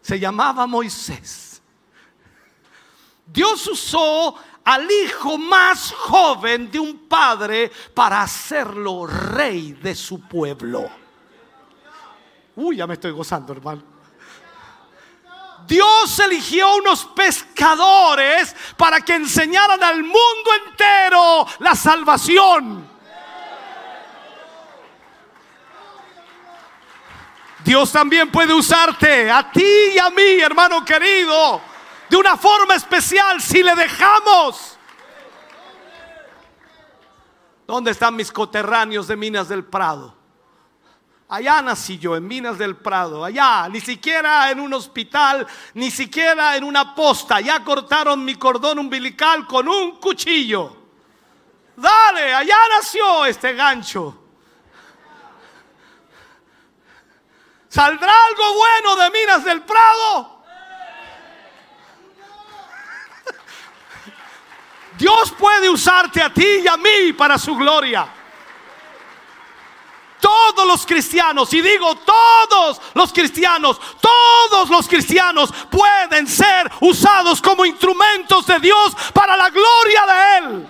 Se 0.00 0.18
llamaba 0.18 0.66
Moisés. 0.66 1.60
Dios 3.26 3.66
usó 3.66 4.34
al 4.64 4.88
hijo 4.90 5.38
más 5.38 5.92
joven 5.92 6.70
de 6.70 6.78
un 6.78 7.08
padre 7.08 7.70
para 7.94 8.22
hacerlo 8.22 9.06
rey 9.06 9.72
de 9.72 9.94
su 9.94 10.20
pueblo. 10.20 10.88
Uy, 12.62 12.76
ya 12.76 12.86
me 12.86 12.92
estoy 12.92 13.10
gozando, 13.10 13.54
hermano. 13.54 13.82
Dios 15.66 16.18
eligió 16.18 16.76
unos 16.76 17.06
pescadores 17.06 18.54
para 18.76 19.00
que 19.00 19.14
enseñaran 19.14 19.82
al 19.82 20.02
mundo 20.02 20.50
entero 20.66 21.46
la 21.60 21.74
salvación. 21.74 22.86
Dios 27.64 27.92
también 27.92 28.30
puede 28.30 28.52
usarte 28.52 29.30
a 29.30 29.50
ti 29.50 29.64
y 29.94 29.98
a 29.98 30.10
mí, 30.10 30.40
hermano 30.42 30.84
querido, 30.84 31.62
de 32.10 32.16
una 32.16 32.36
forma 32.36 32.74
especial 32.74 33.40
si 33.40 33.62
le 33.62 33.74
dejamos. 33.74 34.76
¿Dónde 37.66 37.92
están 37.92 38.16
mis 38.16 38.30
coterráneos 38.30 39.08
de 39.08 39.16
Minas 39.16 39.48
del 39.48 39.64
Prado? 39.64 40.19
Allá 41.30 41.62
nací 41.62 41.96
yo, 41.96 42.16
en 42.16 42.26
Minas 42.26 42.58
del 42.58 42.76
Prado, 42.76 43.24
allá, 43.24 43.68
ni 43.68 43.80
siquiera 43.80 44.50
en 44.50 44.58
un 44.58 44.74
hospital, 44.74 45.46
ni 45.74 45.88
siquiera 45.88 46.56
en 46.56 46.64
una 46.64 46.92
posta. 46.92 47.40
Ya 47.40 47.62
cortaron 47.62 48.24
mi 48.24 48.34
cordón 48.34 48.80
umbilical 48.80 49.46
con 49.46 49.68
un 49.68 50.00
cuchillo. 50.00 50.76
Dale, 51.76 52.34
allá 52.34 52.56
nació 52.76 53.24
este 53.26 53.54
gancho. 53.54 54.24
¿Saldrá 57.68 58.12
algo 58.26 58.54
bueno 58.54 58.96
de 58.96 59.10
Minas 59.10 59.44
del 59.44 59.62
Prado? 59.62 60.42
Dios 64.98 65.32
puede 65.38 65.70
usarte 65.70 66.20
a 66.20 66.34
ti 66.34 66.62
y 66.64 66.66
a 66.66 66.76
mí 66.76 67.12
para 67.16 67.38
su 67.38 67.54
gloria. 67.54 68.19
Todos 70.20 70.66
los 70.66 70.84
cristianos, 70.84 71.52
y 71.54 71.62
digo 71.62 71.94
todos 71.96 72.80
los 72.94 73.12
cristianos, 73.12 73.80
todos 74.00 74.68
los 74.68 74.86
cristianos 74.86 75.52
pueden 75.70 76.26
ser 76.26 76.70
usados 76.80 77.40
como 77.40 77.64
instrumentos 77.64 78.46
de 78.46 78.58
Dios 78.60 78.94
para 79.14 79.36
la 79.36 79.50
gloria 79.50 80.06
de 80.06 80.38
Él. 80.38 80.66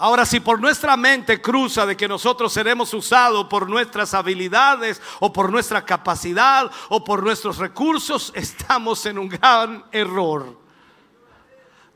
Ahora, 0.00 0.24
si 0.24 0.38
por 0.38 0.60
nuestra 0.60 0.96
mente 0.96 1.42
cruza 1.42 1.84
de 1.84 1.96
que 1.96 2.06
nosotros 2.06 2.52
seremos 2.52 2.94
usados 2.94 3.48
por 3.48 3.68
nuestras 3.68 4.14
habilidades 4.14 5.02
o 5.18 5.32
por 5.32 5.50
nuestra 5.50 5.84
capacidad 5.84 6.70
o 6.88 7.02
por 7.02 7.24
nuestros 7.24 7.58
recursos, 7.58 8.30
estamos 8.36 9.04
en 9.06 9.18
un 9.18 9.28
gran 9.28 9.84
error. 9.90 10.67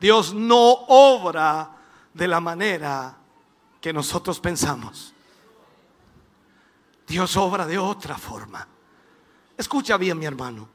Dios 0.03 0.33
no 0.33 0.59
obra 0.89 1.77
de 2.13 2.27
la 2.27 2.41
manera 2.41 3.15
que 3.79 3.93
nosotros 3.93 4.37
pensamos. 4.41 5.13
Dios 7.07 7.37
obra 7.37 7.65
de 7.65 7.77
otra 7.77 8.17
forma. 8.17 8.67
Escucha 9.57 9.95
bien, 9.95 10.19
mi 10.19 10.25
hermano. 10.25 10.67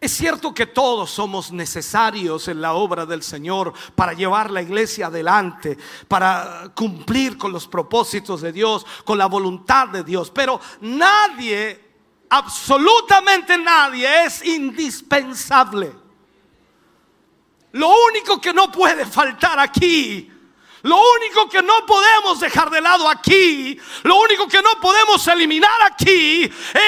Es 0.00 0.12
cierto 0.12 0.54
que 0.54 0.66
todos 0.66 1.10
somos 1.10 1.50
necesarios 1.50 2.46
en 2.46 2.60
la 2.60 2.74
obra 2.74 3.06
del 3.06 3.24
Señor 3.24 3.72
para 3.96 4.12
llevar 4.12 4.52
la 4.52 4.62
iglesia 4.62 5.08
adelante, 5.08 5.76
para 6.06 6.70
cumplir 6.76 7.36
con 7.36 7.50
los 7.50 7.66
propósitos 7.66 8.40
de 8.40 8.52
Dios, 8.52 8.86
con 9.04 9.18
la 9.18 9.26
voluntad 9.26 9.88
de 9.88 10.04
Dios, 10.04 10.30
pero 10.30 10.60
nadie, 10.80 11.96
absolutamente 12.30 13.58
nadie 13.58 14.26
es 14.26 14.44
indispensable. 14.44 16.03
Lo 17.74 17.88
único 18.10 18.40
que 18.40 18.52
no 18.52 18.70
puede 18.70 19.04
faltar 19.04 19.58
aquí 19.58 20.30
lo 20.84 21.00
único 21.14 21.48
que 21.48 21.62
no 21.62 21.86
podemos 21.86 22.40
dejar 22.40 22.68
de 22.68 22.78
lado 22.82 23.08
aquí, 23.08 23.80
lo 24.02 24.16
único 24.16 24.46
que 24.46 24.60
no 24.60 24.78
podemos 24.82 25.26
eliminar 25.28 25.80
aquí 25.90 26.44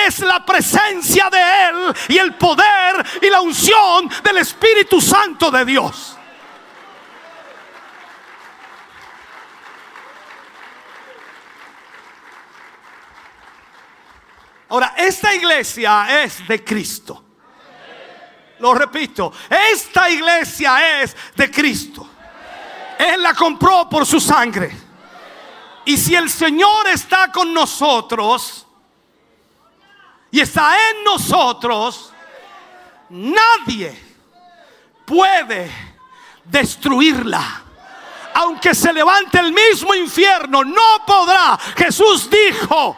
es 0.07 0.19
la 0.19 0.45
presencia 0.45 1.31
de 1.31 1.39
Él 1.39 1.95
y 2.09 2.19
el 2.19 2.35
poder 2.35 3.07
y 3.23 3.31
la 3.31 3.41
unción 3.41 4.11
del 4.23 4.37
Espíritu 4.37 5.01
Santo 5.01 5.51
de 5.51 5.65
Dios. 5.65 6.15
Ahora, 14.69 14.93
esta 14.99 15.35
iglesia 15.35 16.23
es 16.23 16.47
de 16.47 16.63
Cristo. 16.63 17.26
Lo 18.59 18.75
repito, 18.75 19.33
esta 19.73 20.09
iglesia 20.09 21.03
es 21.03 21.17
de 21.35 21.51
Cristo. 21.51 22.09
Él 22.99 23.23
la 23.23 23.35
compró 23.35 23.89
por 23.89 24.07
su 24.07 24.21
sangre. 24.21 24.75
Y 25.85 25.97
si 25.97 26.15
el 26.15 26.31
Señor 26.31 26.89
está 26.89 27.31
con 27.31 27.53
nosotros 27.53 28.67
y 30.31 30.41
está 30.41 30.75
en 30.91 31.05
nosotros, 31.05 32.13
nadie 33.11 33.97
puede 35.05 35.71
destruirla. 36.45 37.63
Aunque 38.35 38.75
se 38.75 38.93
levante 38.93 39.39
el 39.39 39.53
mismo 39.53 39.95
infierno, 39.95 40.65
no 40.65 41.05
podrá. 41.07 41.59
Jesús 41.77 42.29
dijo, 42.29 42.97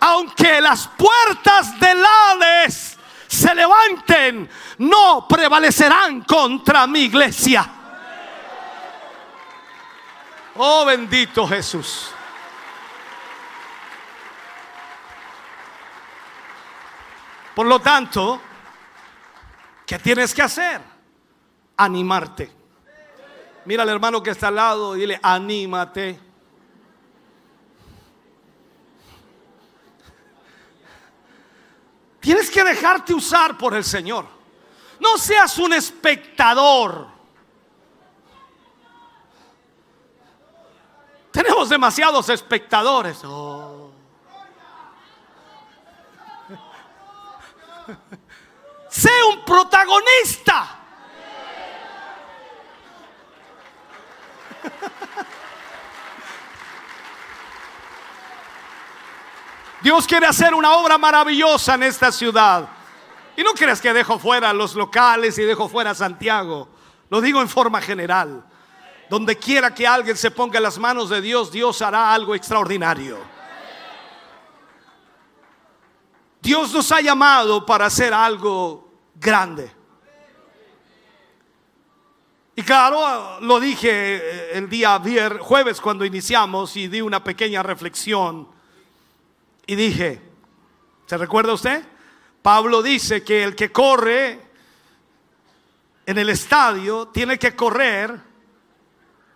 aunque 0.00 0.60
las 0.60 0.88
puertas 0.88 1.78
del 1.80 2.04
Hades 2.04 2.93
se 3.34 3.54
levanten, 3.54 4.48
no 4.78 5.26
prevalecerán 5.28 6.22
contra 6.22 6.86
mi 6.86 7.00
iglesia. 7.00 7.68
Oh 10.56 10.84
bendito 10.84 11.46
Jesús. 11.46 12.10
Por 17.54 17.66
lo 17.66 17.80
tanto, 17.80 18.40
¿qué 19.86 19.98
tienes 19.98 20.34
que 20.34 20.42
hacer? 20.42 20.80
Animarte. 21.76 22.50
Mira 23.64 23.82
al 23.82 23.88
hermano 23.88 24.22
que 24.22 24.30
está 24.30 24.48
al 24.48 24.56
lado 24.56 24.96
y 24.96 25.00
dile, 25.00 25.20
anímate. 25.22 26.20
Tienes 32.24 32.50
que 32.50 32.64
dejarte 32.64 33.12
usar 33.12 33.58
por 33.58 33.74
el 33.74 33.84
Señor. 33.84 34.24
No 34.98 35.18
seas 35.18 35.58
un 35.58 35.74
espectador. 35.74 37.06
Tenemos 41.30 41.68
demasiados 41.68 42.30
espectadores. 42.30 43.20
Oh. 43.24 43.90
Sé 48.88 49.10
un 49.30 49.44
protagonista. 49.44 50.78
Dios 59.84 60.06
quiere 60.06 60.24
hacer 60.26 60.54
una 60.54 60.72
obra 60.76 60.96
maravillosa 60.96 61.74
en 61.74 61.82
esta 61.82 62.10
ciudad. 62.10 62.66
Y 63.36 63.42
no 63.42 63.52
creas 63.52 63.82
que 63.82 63.92
dejo 63.92 64.18
fuera 64.18 64.50
los 64.54 64.74
locales 64.74 65.36
y 65.36 65.42
dejo 65.42 65.68
fuera 65.68 65.94
Santiago. 65.94 66.70
Lo 67.10 67.20
digo 67.20 67.42
en 67.42 67.50
forma 67.50 67.82
general. 67.82 68.42
Donde 69.10 69.36
quiera 69.36 69.74
que 69.74 69.86
alguien 69.86 70.16
se 70.16 70.30
ponga 70.30 70.56
en 70.56 70.62
las 70.62 70.78
manos 70.78 71.10
de 71.10 71.20
Dios, 71.20 71.52
Dios 71.52 71.82
hará 71.82 72.14
algo 72.14 72.34
extraordinario. 72.34 73.18
Dios 76.40 76.72
nos 76.72 76.90
ha 76.90 77.02
llamado 77.02 77.66
para 77.66 77.84
hacer 77.84 78.14
algo 78.14 78.90
grande. 79.16 79.70
Y 82.56 82.62
claro, 82.62 83.38
lo 83.42 83.60
dije 83.60 84.56
el 84.56 84.66
día 84.70 84.96
viernes, 84.96 85.42
jueves 85.42 85.78
cuando 85.78 86.06
iniciamos 86.06 86.74
y 86.74 86.88
di 86.88 87.02
una 87.02 87.22
pequeña 87.22 87.62
reflexión. 87.62 88.53
Y 89.66 89.74
dije, 89.74 90.20
¿se 91.06 91.16
recuerda 91.16 91.52
usted? 91.52 91.84
Pablo 92.42 92.82
dice 92.82 93.24
que 93.24 93.42
el 93.42 93.56
que 93.56 93.72
corre 93.72 94.40
en 96.04 96.18
el 96.18 96.28
estadio 96.28 97.08
tiene 97.08 97.38
que 97.38 97.56
correr 97.56 98.20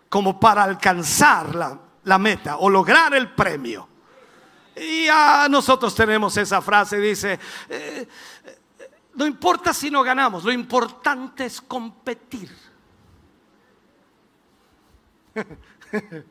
como 0.09 0.39
para 0.39 0.63
alcanzar 0.63 1.55
la, 1.55 2.17
meta 2.17 2.57
o 2.57 2.69
lograr 2.69 3.13
el 3.13 3.31
premio. 3.33 3.87
Y 4.75 5.07
a 5.07 5.47
nosotros 5.49 5.93
tenemos 5.95 6.37
esa 6.37 6.61
frase, 6.61 6.99
dice, 6.99 7.39
eh, 7.67 8.07
no 9.15 9.25
importa 9.25 9.73
si 9.73 9.89
no 9.91 10.03
ganamos, 10.03 10.43
lo 10.43 10.51
importante 10.51 11.45
es 11.45 11.59
competir. 11.61 12.55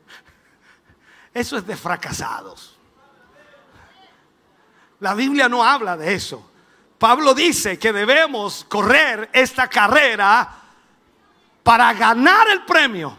Eso 1.33 1.57
es 1.57 1.67
de 1.67 1.75
fracasados. 1.75 2.78
La 4.99 5.13
Biblia 5.13 5.47
no 5.47 5.63
habla 5.63 5.95
de 5.95 6.13
eso. 6.13 6.51
Pablo 6.97 7.33
dice 7.33 7.79
que 7.79 7.93
debemos 7.93 8.65
correr 8.67 9.29
esta 9.31 9.67
carrera 9.67 10.49
para 11.63 11.93
ganar 11.93 12.49
el 12.49 12.63
premio. 12.63 13.15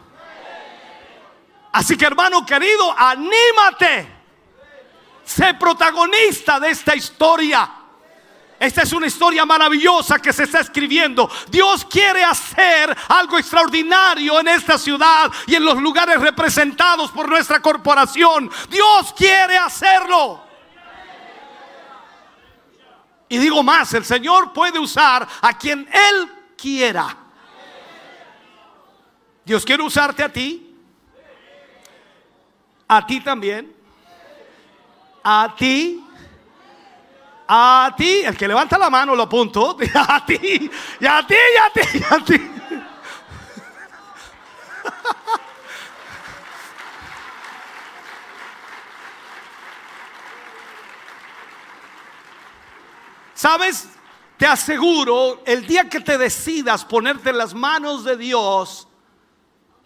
Así 1.72 1.96
que 1.96 2.04
hermano 2.04 2.44
querido, 2.44 2.94
anímate. 2.96 4.20
Sé 5.24 5.54
protagonista 5.54 6.60
de 6.60 6.70
esta 6.70 6.94
historia. 6.94 7.70
Esta 8.58 8.82
es 8.82 8.92
una 8.92 9.06
historia 9.06 9.46
maravillosa 9.46 10.18
que 10.18 10.34
se 10.34 10.42
está 10.42 10.60
escribiendo. 10.60 11.30
Dios 11.48 11.86
quiere 11.86 12.22
hacer 12.22 12.94
algo 13.08 13.38
extraordinario 13.38 14.38
en 14.38 14.48
esta 14.48 14.76
ciudad 14.76 15.32
y 15.46 15.54
en 15.54 15.64
los 15.64 15.80
lugares 15.80 16.20
representados 16.20 17.10
por 17.12 17.26
nuestra 17.26 17.60
corporación. 17.60 18.50
Dios 18.68 19.14
quiere 19.16 19.56
hacerlo. 19.56 20.49
Y 23.32 23.38
digo 23.38 23.62
más, 23.62 23.94
el 23.94 24.04
Señor 24.04 24.52
puede 24.52 24.80
usar 24.80 25.26
a 25.40 25.56
quien 25.56 25.88
Él 25.92 26.32
quiera. 26.58 27.16
Dios 29.44 29.64
quiere 29.64 29.84
usarte 29.84 30.24
a 30.24 30.32
ti, 30.32 30.76
a 32.88 33.06
ti 33.06 33.20
también, 33.20 33.72
a 35.22 35.54
ti, 35.56 36.04
a 37.46 37.94
ti, 37.96 38.22
el 38.24 38.36
que 38.36 38.48
levanta 38.48 38.76
la 38.76 38.90
mano 38.90 39.14
lo 39.14 39.22
apunto, 39.22 39.76
a 39.94 40.26
ti, 40.26 40.68
y 41.00 41.06
a 41.06 41.24
ti, 41.24 41.34
y 41.34 41.56
a 41.56 41.70
ti, 41.72 41.98
y 41.98 42.14
a 42.14 42.24
ti. 42.24 42.50
¿Sabes? 53.40 53.88
Te 54.36 54.44
aseguro, 54.44 55.40
el 55.46 55.66
día 55.66 55.88
que 55.88 56.00
te 56.00 56.18
decidas 56.18 56.84
ponerte 56.84 57.30
en 57.30 57.38
las 57.38 57.54
manos 57.54 58.04
de 58.04 58.18
Dios, 58.18 58.86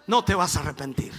no 0.08 0.24
te 0.24 0.34
vas 0.34 0.56
a 0.56 0.58
arrepentir. 0.58 1.12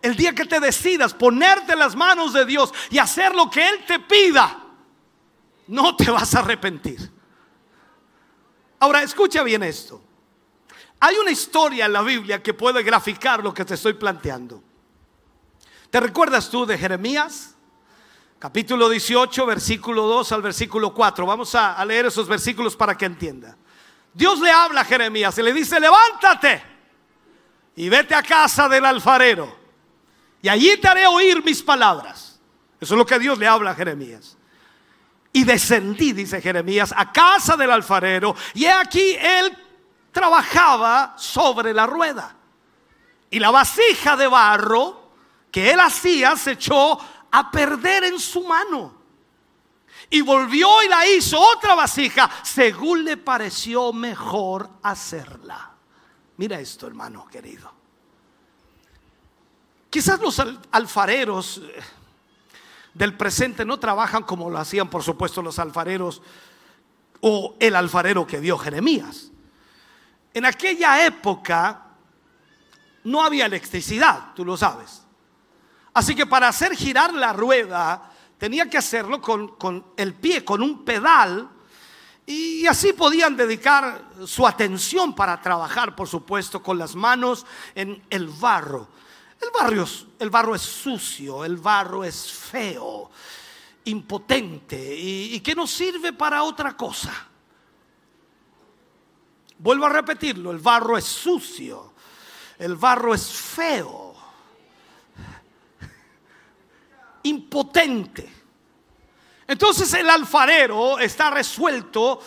El 0.00 0.16
día 0.16 0.34
que 0.34 0.46
te 0.46 0.58
decidas 0.60 1.12
ponerte 1.12 1.74
en 1.74 1.78
las 1.78 1.94
manos 1.94 2.32
de 2.32 2.46
Dios 2.46 2.72
y 2.88 2.96
hacer 2.96 3.34
lo 3.34 3.50
que 3.50 3.68
Él 3.68 3.84
te 3.86 3.98
pida, 3.98 4.64
no 5.66 5.94
te 5.94 6.10
vas 6.10 6.34
a 6.34 6.38
arrepentir. 6.38 7.12
Ahora, 8.78 9.02
escucha 9.02 9.42
bien 9.42 9.62
esto. 9.64 10.00
Hay 11.00 11.16
una 11.16 11.30
historia 11.30 11.84
en 11.84 11.92
la 11.92 12.00
Biblia 12.00 12.42
que 12.42 12.54
puede 12.54 12.82
graficar 12.82 13.44
lo 13.44 13.52
que 13.52 13.66
te 13.66 13.74
estoy 13.74 13.92
planteando. 13.92 14.62
¿Te 15.90 16.00
recuerdas 16.00 16.48
tú 16.48 16.64
de 16.64 16.78
Jeremías? 16.78 17.57
Capítulo 18.38 18.88
18, 18.88 19.46
versículo 19.46 20.02
2 20.02 20.32
al 20.32 20.42
versículo 20.42 20.94
4. 20.94 21.26
Vamos 21.26 21.54
a, 21.54 21.84
leer 21.84 22.06
esos 22.06 22.28
versículos 22.28 22.76
para 22.76 22.96
que 22.96 23.06
entienda. 23.06 23.56
Dios 24.12 24.40
le 24.40 24.50
habla 24.50 24.82
a 24.82 24.84
Jeremías 24.84 25.36
y 25.38 25.42
le 25.42 25.52
dice, 25.52 25.78
levántate 25.80 26.62
y 27.76 27.88
vete 27.88 28.14
a 28.14 28.22
casa 28.22 28.68
del 28.68 28.84
alfarero. 28.84 29.56
Y 30.40 30.48
allí 30.48 30.76
te 30.76 30.88
haré 30.88 31.06
oír 31.06 31.44
mis 31.44 31.62
palabras. 31.62 32.40
Eso 32.80 32.94
es 32.94 32.98
lo 32.98 33.06
que 33.06 33.18
Dios 33.18 33.38
le 33.38 33.46
habla 33.46 33.72
a 33.72 33.74
Jeremías. 33.74 34.36
Y 35.32 35.44
descendí, 35.44 36.12
dice 36.12 36.40
Jeremías, 36.40 36.94
a 36.96 37.12
casa 37.12 37.56
del 37.56 37.70
alfarero. 37.70 38.34
Y 38.54 38.64
he 38.64 38.72
aquí 38.72 39.16
él 39.20 39.56
trabajaba 40.12 41.14
sobre 41.18 41.74
la 41.74 41.86
rueda. 41.86 42.36
Y 43.30 43.40
la 43.40 43.50
vasija 43.50 44.16
de 44.16 44.26
barro 44.26 45.08
que 45.50 45.70
él 45.70 45.80
hacía 45.80 46.36
se 46.36 46.52
echó 46.52 46.98
a 47.30 47.50
perder 47.50 48.04
en 48.04 48.18
su 48.18 48.44
mano. 48.44 48.96
Y 50.10 50.20
volvió 50.20 50.82
y 50.82 50.88
la 50.88 51.06
hizo 51.06 51.38
otra 51.38 51.74
vasija 51.74 52.30
según 52.42 53.04
le 53.04 53.16
pareció 53.16 53.92
mejor 53.92 54.70
hacerla. 54.82 55.72
Mira 56.36 56.60
esto, 56.60 56.86
hermano 56.86 57.26
querido. 57.26 57.72
Quizás 59.90 60.20
los 60.20 60.40
alfareros 60.70 61.62
eh, 61.64 61.80
del 62.94 63.16
presente 63.16 63.64
no 63.64 63.78
trabajan 63.78 64.22
como 64.22 64.50
lo 64.50 64.58
hacían, 64.58 64.88
por 64.88 65.02
supuesto, 65.02 65.42
los 65.42 65.58
alfareros 65.58 66.22
o 67.20 67.56
el 67.58 67.74
alfarero 67.74 68.26
que 68.26 68.38
vio 68.38 68.58
Jeremías. 68.58 69.30
En 70.34 70.44
aquella 70.44 71.04
época 71.04 71.86
no 73.04 73.22
había 73.22 73.46
electricidad, 73.46 74.34
tú 74.34 74.44
lo 74.44 74.56
sabes. 74.56 75.02
Así 75.94 76.14
que 76.14 76.26
para 76.26 76.48
hacer 76.48 76.76
girar 76.76 77.12
la 77.14 77.32
rueda 77.32 78.12
tenía 78.38 78.68
que 78.68 78.78
hacerlo 78.78 79.20
con, 79.20 79.84
el 79.96 80.14
pie, 80.14 80.44
con 80.44 80.62
un 80.62 80.84
pedal. 80.84 81.48
Y 82.26 82.66
así 82.66 82.92
podían 82.92 83.36
dedicar 83.36 84.10
su 84.26 84.46
atención 84.46 85.14
para 85.14 85.40
trabajar, 85.40 85.96
por 85.96 86.08
supuesto, 86.08 86.62
con 86.62 86.78
las 86.78 86.94
manos 86.94 87.46
en 87.74 88.02
el 88.10 88.28
barro. 88.28 88.88
El, 89.40 89.86
el 90.18 90.30
barro 90.30 90.54
es 90.54 90.62
sucio, 90.62 91.44
el 91.44 91.56
barro 91.56 92.04
es 92.04 92.30
feo, 92.30 93.10
impotente 93.84 94.94
y, 94.94 95.34
y 95.34 95.40
que 95.40 95.54
no 95.54 95.66
sirve 95.66 96.12
para 96.12 96.42
otra 96.42 96.76
cosa. 96.76 97.12
Vuelvo 99.58 99.86
a 99.86 99.88
repetirlo, 99.88 100.50
el 100.50 100.58
barro 100.58 100.98
es 100.98 101.04
sucio, 101.04 101.94
el 102.58 102.76
barro 102.76 103.14
es 103.14 103.26
feo 103.32 104.07
impotente. 107.22 108.38
Entonces 109.46 109.92
el 109.94 110.08
alfarero 110.10 110.98
está 110.98 111.30
resuelto 111.30 112.20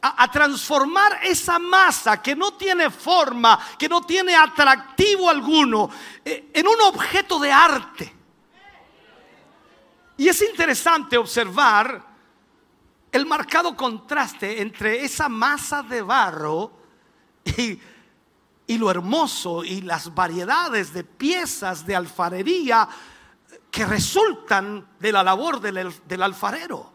a, 0.00 0.30
transformar 0.30 1.20
esa 1.24 1.58
masa 1.58 2.22
que 2.22 2.36
no 2.36 2.54
tiene 2.54 2.88
forma, 2.88 3.58
que 3.76 3.88
no 3.88 4.02
tiene 4.02 4.34
atractivo 4.34 5.28
alguno, 5.28 5.90
eh, 6.24 6.50
en 6.54 6.66
un 6.68 6.80
objeto 6.82 7.38
de 7.40 7.50
arte. 7.50 8.14
Y 10.16 10.28
es 10.28 10.40
interesante 10.42 11.16
observar 11.16 12.06
el 13.10 13.26
marcado 13.26 13.76
contraste 13.76 14.60
entre 14.60 15.04
esa 15.04 15.28
masa 15.28 15.82
de 15.82 16.02
barro 16.02 16.72
y, 17.44 17.78
y 18.66 18.78
lo 18.78 18.90
hermoso 18.90 19.64
y 19.64 19.80
las 19.80 20.14
variedades 20.14 20.92
de 20.92 21.04
piezas 21.04 21.86
de 21.86 21.96
alfarería 21.96 22.88
que 23.78 23.86
resultan 23.86 24.88
de 24.98 25.12
la 25.12 25.22
labor 25.22 25.60
del, 25.60 26.20
alfarero. 26.20 26.92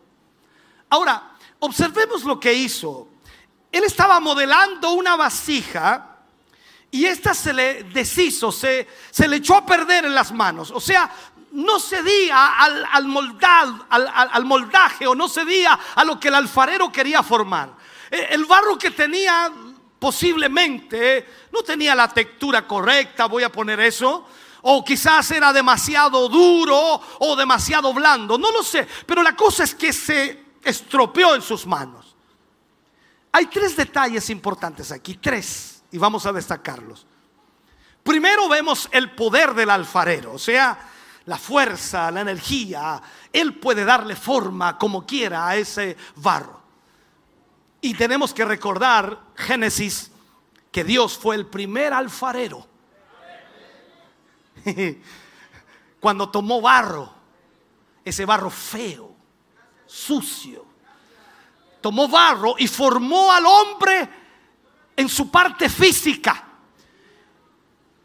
Ahora, 0.90 1.32
observemos 1.60 2.26
lo 2.26 2.38
que 2.38 2.54
hizo. 2.54 3.08
Él 3.72 3.86
estaba 3.86 4.20
modelando 4.20 4.92
una 4.92 5.16
vasija 5.16 6.18
y 6.92 7.06
esta 7.06 7.34
se 7.34 7.54
le 7.54 7.84
deshizo, 7.84 8.52
se, 8.52 8.86
le 9.18 9.38
echó 9.38 9.56
a 9.56 9.66
perder 9.66 10.04
en 10.04 10.14
las 10.14 10.34
manos. 10.34 10.72
O 10.72 10.82
sea, 10.82 11.10
no 11.54 11.80
cedía 11.80 12.58
al, 12.58 12.86
al, 12.92 13.38
al, 13.90 14.30
al, 14.34 14.44
moldaje 14.44 15.08
o 15.08 15.16
no 15.16 15.30
cedía 15.30 15.80
a 15.96 16.04
lo 16.04 16.20
que 16.20 16.28
el 16.28 16.36
alfarero 16.36 16.92
quería 16.92 17.24
formar. 17.24 17.78
E, 18.12 18.28
el 18.32 18.44
barro 18.44 18.78
que 18.78 18.92
tenía 18.92 19.50
posiblemente 20.00 21.46
no 21.54 21.64
tenía 21.64 21.96
la 21.96 22.10
textura 22.10 22.68
correcta, 22.68 23.28
voy 23.28 23.44
a 23.44 23.52
poner 23.54 23.80
eso, 23.80 24.28
o 24.64 24.84
quizás 24.84 25.30
era 25.32 25.54
demasiado 25.54 26.28
duro 26.30 27.02
o 27.20 27.36
demasiado 27.36 27.94
blando, 27.94 28.38
no 28.38 28.52
lo 28.52 28.64
sé, 28.64 28.88
pero 29.06 29.22
la 29.22 29.36
cosa 29.36 29.64
es 29.64 29.76
que 29.76 29.94
se 29.94 30.46
estropeó 30.64 31.36
en 31.36 31.42
sus 31.42 31.66
manos. 31.68 32.16
Hay 33.32 33.48
tres 33.48 33.76
detalles 33.76 34.30
importantes 34.30 34.92
aquí, 34.92 35.16
tres, 35.16 35.84
y 35.92 35.98
vamos 35.98 36.26
a 36.26 36.32
destacarlos. 36.32 37.06
Primero 38.04 38.48
vemos 38.48 38.88
el 38.92 39.12
poder 39.12 39.54
del 39.54 39.70
alfarero, 39.70 40.34
o 40.34 40.40
sea, 40.40 40.78
la 41.26 41.38
fuerza, 41.38 42.12
la 42.12 42.22
energía. 42.22 43.02
Él 43.32 43.56
puede 43.56 43.86
darle 43.86 44.16
forma 44.16 44.78
como 44.78 45.06
quiera 45.06 45.48
a 45.48 45.56
ese 45.56 45.98
barro. 46.16 46.62
Y 47.82 47.96
tenemos 47.96 48.34
que 48.34 48.46
recordar 48.46 49.20
Génesis 49.36 50.12
que 50.72 50.84
Dios 50.84 51.18
fue 51.18 51.36
el 51.36 51.48
primer 51.48 51.94
alfarero. 51.94 52.73
Cuando 56.00 56.30
tomó 56.30 56.62
barro, 56.62 57.14
ese 58.04 58.26
barro 58.26 58.50
feo, 58.50 59.16
sucio, 59.86 60.66
tomó 61.82 62.08
barro 62.08 62.56
y 62.58 62.68
formó 62.68 63.32
al 63.32 63.46
hombre 63.46 64.10
en 64.96 65.10
su 65.10 65.30
parte 65.30 65.70
física. 65.70 66.44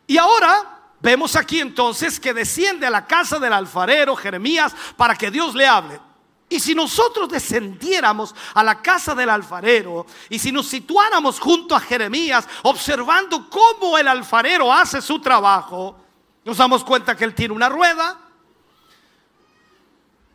Y 0.06 0.16
ahora 0.16 0.92
vemos 1.00 1.36
aquí 1.36 1.61
entonces 1.61 2.18
que 2.18 2.34
desciende 2.34 2.86
a 2.86 2.90
la 2.90 3.06
casa 3.06 3.38
del 3.38 3.52
alfarero 3.52 4.16
Jeremías 4.16 4.74
para 4.96 5.14
que 5.14 5.30
Dios 5.30 5.54
le 5.54 5.66
hable. 5.66 6.00
Y 6.48 6.61
si 6.61 6.74
nosotros 6.74 7.28
descendiéramos 7.28 8.34
a 8.54 8.62
la 8.62 8.80
casa 8.80 9.14
del 9.14 9.28
alfarero 9.28 10.06
y 10.30 10.38
si 10.38 10.50
nos 10.50 10.66
situáramos 10.66 11.38
junto 11.38 11.76
a 11.76 11.80
Jeremías 11.80 12.48
observando 12.62 13.50
cómo 13.50 13.98
el 13.98 14.09
alfarero 14.09 14.72
hace 14.72 15.02
su 15.02 15.20
trabajo, 15.20 16.07
nos 16.49 16.57
damos 16.57 16.82
cuenta 16.82 17.14
que 17.14 17.24
él 17.24 17.34
tiene 17.34 17.53
una 17.53 17.68
rueda, 17.68 18.18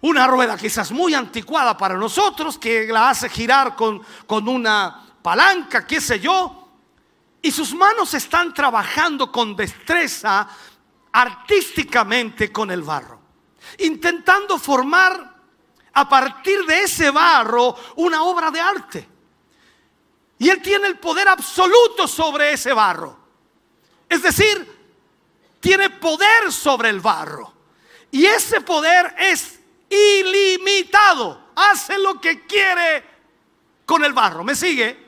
una 0.02 0.28
rueda 0.28 0.56
quizás 0.56 0.92
muy 0.92 1.16
anticuada 1.16 1.76
para 1.76 1.96
nosotros, 1.98 2.60
que 2.60 2.86
la 2.86 3.10
hace 3.10 3.28
girar 3.30 3.76
con, 3.76 4.00
con 4.28 4.48
una 4.48 5.08
palanca, 5.24 5.88
qué 5.88 6.00
sé 6.00 6.20
yo, 6.20 6.70
y 7.42 7.50
sus 7.50 7.74
manos 7.74 8.14
están 8.14 8.54
trabajando 8.54 9.32
con 9.32 9.56
destreza 9.56 10.48
artísticamente 11.12 12.52
con 12.52 12.70
el 12.70 12.84
barro, 12.84 13.20
intentando 13.80 14.60
formar 14.60 15.36
a 15.94 16.08
partir 16.08 16.64
de 16.68 16.84
ese 16.84 17.10
barro 17.10 17.76
una 17.96 18.22
obra 18.22 18.52
de 18.52 18.62
arte. 18.62 19.10
Y 20.38 20.48
Él 20.48 20.62
tiene 20.62 20.86
el 20.86 21.00
poder 21.00 21.28
absoluto 21.28 22.08
sobre 22.08 22.54
ese 22.54 22.72
barro. 22.72 23.18
Es 24.08 24.22
decir, 24.22 24.73
tiene 25.64 25.90
poder 25.90 26.52
sobre 26.52 26.90
el 26.90 27.00
barro. 27.00 27.54
Y 28.12 28.26
ese 28.26 28.60
poder 28.60 29.16
es 29.18 29.62
ilimitado. 29.90 31.52
Hace 31.56 31.98
lo 31.98 32.20
que 32.20 32.46
quiere 32.46 33.02
con 33.86 34.04
el 34.04 34.12
barro. 34.12 34.44
¿Me 34.44 34.56
sigue? 34.56 35.02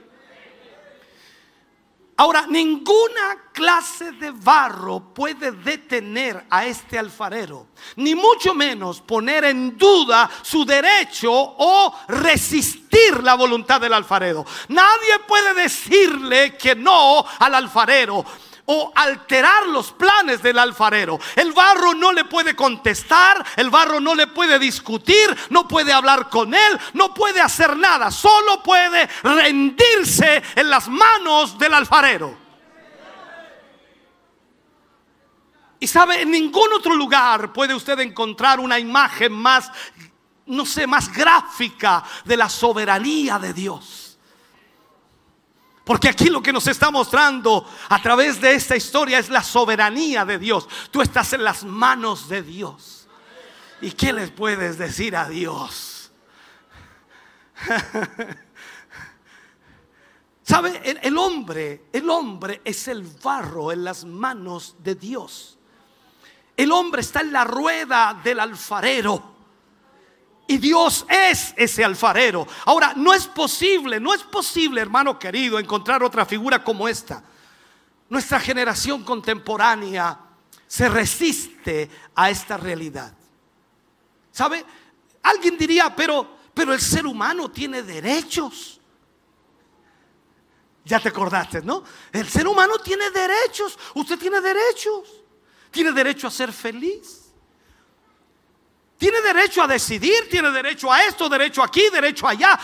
Ahora, 2.18 2.45
ninguna 2.47 3.49
clase 3.51 4.14
de 4.14 4.32
barro 4.32 5.14
puede 5.14 5.51
detener 5.51 6.45
a 6.49 6.66
este 6.66 6.97
alfarero, 6.97 7.68
ni 7.97 8.16
mucho 8.16 8.53
menos 8.53 9.01
poner 9.01 9.43
en 9.43 9.78
duda 9.78 10.30
su 10.41 10.64
derecho 10.64 11.34
o 11.34 11.93
resistir 12.08 13.22
la 13.22 13.36
voluntad 13.36 13.82
del 13.82 13.91
alfarero. 13.91 14.45
Nadie 14.70 15.20
puede 15.28 15.53
decirle 15.56 16.56
que 16.56 16.74
no 16.74 17.26
al 17.39 17.56
alfarero 17.56 18.24
o 18.66 18.91
alterar 18.95 19.68
los 19.68 19.91
planes 19.91 20.41
del 20.41 20.57
alfarero. 20.57 21.20
El 21.36 21.53
barro 21.53 21.93
no 21.93 22.11
le 22.11 22.26
puede 22.26 22.55
contestar, 22.55 23.45
el 23.55 23.70
barro 23.70 23.99
no 23.99 24.16
le 24.16 24.28
puede 24.28 24.57
discutir, 24.59 25.36
no 25.49 25.68
puede 25.68 25.93
hablar 25.93 26.30
con 26.30 26.53
él, 26.53 26.80
no 26.93 27.13
puede 27.13 27.41
hacer 27.41 27.78
nada, 27.78 28.11
solo 28.11 28.63
puede 28.63 29.07
rendirse 29.24 30.41
en 30.55 30.70
las 30.70 30.88
manos 30.88 31.57
del 31.57 31.74
alfarero. 31.74 32.45
Y 35.80 35.88
sabe, 35.88 36.22
en 36.22 36.32
ningún 36.32 36.74
otro 36.74 36.95
lugar 36.95 37.53
puede 37.53 37.76
usted 37.76 37.99
encontrar 37.99 38.59
una 38.59 38.80
imagen 38.80 39.34
más, 39.34 39.72
no 40.47 40.66
sé, 40.66 40.88
más 40.88 41.11
gráfica 41.13 42.03
de 42.24 42.38
la 42.38 42.49
soberanía 42.49 43.38
de 43.38 43.53
Dios. 43.53 44.05
Porque 45.86 46.10
aquí 46.10 46.26
lo 46.26 46.42
que 46.42 46.52
nos 46.52 46.66
está 46.66 46.90
mostrando 46.90 47.70
a 47.90 48.02
través 48.02 48.42
de 48.42 48.56
esta 48.56 48.76
historia 48.76 49.20
es 49.20 49.30
la 49.30 49.44
soberanía 49.44 50.26
de 50.26 50.40
Dios. 50.40 50.68
Tú 50.90 51.04
estás 51.04 51.32
en 51.34 51.44
las 51.44 51.64
manos 51.64 52.28
de 52.28 52.42
Dios. 52.42 53.08
¿Y 53.82 53.92
qué 53.92 54.12
les 54.12 54.32
puedes 54.32 54.80
decir 54.80 55.16
a 55.16 55.30
Dios? 55.30 56.12
¿Sabe? 60.42 60.82
El, 60.84 61.00
el, 61.04 61.18
hombre, 61.20 61.84
el 61.94 62.10
hombre 62.10 62.62
es 62.66 62.88
el 62.88 63.04
barro 63.04 63.72
en 63.72 63.84
las 63.84 64.06
manos 64.06 64.78
de 64.80 64.96
Dios. 64.96 65.60
El 66.58 66.72
hombre 66.72 67.02
está 67.02 67.22
en 67.22 67.32
la 67.32 67.44
rueda 67.44 68.20
del 68.24 68.40
alfarero. 68.40 69.35
Y 70.48 70.58
Dios 70.58 71.06
es 71.10 71.54
ese 71.58 71.84
alfarero. 71.84 72.48
Ahora, 72.66 72.93
no 72.96 73.14
es 73.14 73.26
posible, 73.28 74.00
no 74.00 74.14
es 74.14 74.24
posible, 74.24 74.82
hermano 74.82 75.18
querido, 75.18 75.58
encontrar 75.58 76.04
otra 76.04 76.26
figura 76.26 76.64
como 76.64 76.88
esta. 76.88 77.24
Nuestra 78.10 78.39
generación 78.39 79.04
contemporánea 79.04 80.20
se 80.68 80.88
resiste 80.88 81.89
a 82.14 82.30
esta 82.30 82.58
realidad. 82.58 83.14
¿Sabe? 84.32 84.64
Alguien 85.24 85.58
diría, 85.58 85.96
pero, 85.96 86.38
pero 86.54 86.74
el 86.74 86.82
ser 86.82 87.08
humano 87.08 87.50
tiene 87.50 87.82
derechos. 87.82 88.80
Ya 90.84 91.00
te 91.00 91.10
acordaste, 91.10 91.64
¿no? 91.64 91.84
El 92.12 92.30
ser 92.30 92.48
humano 92.48 92.78
tiene 92.78 93.10
derechos. 93.10 93.80
Usted 93.96 94.20
tiene 94.20 94.39
derechos. 94.39 95.10
Tiene 95.72 95.91
derecho 95.91 96.28
a 96.28 96.32
ser 96.32 96.54
feliz. 96.54 97.24
Tiene 99.06 99.22
derecho 99.22 99.62
a 99.62 99.68
decidir, 99.68 100.28
tiene 100.32 100.49
derecho 100.49 100.91
a 100.91 101.03
esto, 101.03 101.30
derecho 101.30 101.62
aquí, 101.62 101.89
derecho 101.91 102.28
allá. 102.28 102.60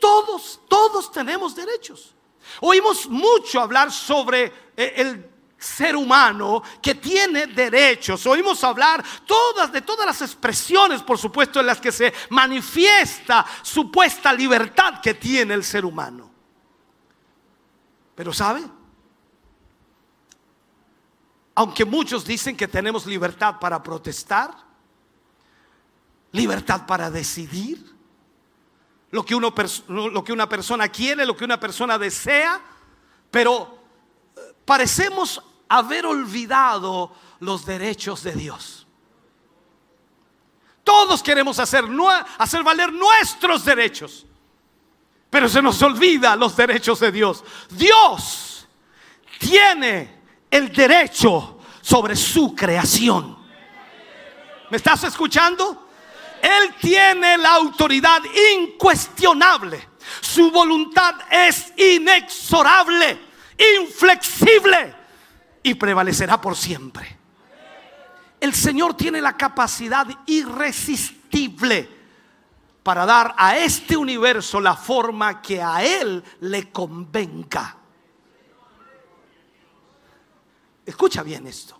todos, 0.00 0.60
todos 0.66 1.12
tenemos 1.12 1.54
derechos. 1.54 2.14
Oímos 2.62 3.06
mucho 3.10 3.60
hablar 3.60 3.92
sobre 3.92 4.70
eh, 4.74 4.94
el 4.96 5.30
ser 5.58 5.94
humano 5.94 6.62
que 6.80 6.94
tiene 6.94 7.46
derechos. 7.48 8.24
Oímos 8.24 8.64
hablar 8.64 9.04
todas 9.26 9.70
de 9.70 9.82
todas 9.82 10.06
las 10.06 10.22
expresiones, 10.22 11.02
por 11.02 11.18
supuesto, 11.18 11.60
en 11.60 11.66
las 11.66 11.78
que 11.78 11.92
se 11.92 12.10
manifiesta 12.30 13.44
supuesta 13.60 14.32
libertad 14.32 14.98
que 15.02 15.12
tiene 15.12 15.52
el 15.52 15.62
ser 15.62 15.84
humano. 15.84 16.30
Pero 18.14 18.32
¿sabe? 18.32 18.62
Aunque 21.54 21.84
muchos 21.84 22.24
dicen 22.24 22.56
que 22.56 22.66
tenemos 22.66 23.04
libertad 23.04 23.56
para 23.60 23.82
protestar, 23.82 24.71
libertad 26.32 26.86
para 26.86 27.10
decidir 27.10 27.92
lo 29.12 29.24
que, 29.24 29.34
una 29.34 30.48
persona 30.48 30.88
quiere, 30.88 31.26
lo 31.26 31.36
que 31.36 31.44
una 31.44 31.60
persona 31.60 31.98
desea, 31.98 32.60
pero 33.30 33.78
eh, 34.34 34.40
parecemos 34.64 35.42
haber 35.68 36.06
olvidado 36.06 37.14
los 37.40 37.66
derechos 37.66 38.22
de 38.22 38.32
Dios. 38.32 38.86
Todos 40.82 41.22
queremos 41.22 41.58
hacer, 41.58 41.84
hacer 42.38 42.62
valer 42.62 42.90
nuestros 42.90 43.64
derechos, 43.66 44.26
pero 45.28 45.46
se 45.46 45.60
nos 45.60 45.80
olvida 45.82 46.34
los 46.34 46.56
derechos 46.56 46.98
de 47.00 47.12
Dios. 47.12 47.44
Dios 47.68 48.66
tiene 49.38 50.22
el 50.50 50.72
derecho 50.72 51.58
sobre 51.82 52.16
su 52.16 52.54
creación. 52.54 53.36
¿Me 54.70 54.78
estás 54.78 55.04
escuchando? 55.04 55.81
Él 56.42 56.74
tiene 56.80 57.38
la 57.38 57.54
autoridad 57.54 58.20
incuestionable. 58.56 59.90
Su 60.20 60.50
voluntad 60.50 61.14
es 61.30 61.72
inexorable, 61.76 63.16
inflexible 63.80 64.92
y 65.62 65.74
prevalecerá 65.74 66.40
por 66.40 66.56
siempre. 66.56 67.16
El 68.40 68.52
Señor 68.54 68.94
tiene 68.94 69.20
la 69.20 69.36
capacidad 69.36 70.04
irresistible 70.26 71.88
para 72.82 73.06
dar 73.06 73.36
a 73.38 73.56
este 73.56 73.96
universo 73.96 74.60
la 74.60 74.74
forma 74.74 75.40
que 75.40 75.62
a 75.62 75.84
Él 75.84 76.24
le 76.40 76.72
convenga. 76.72 77.76
Escucha 80.84 81.22
bien 81.22 81.46
esto. 81.46 81.78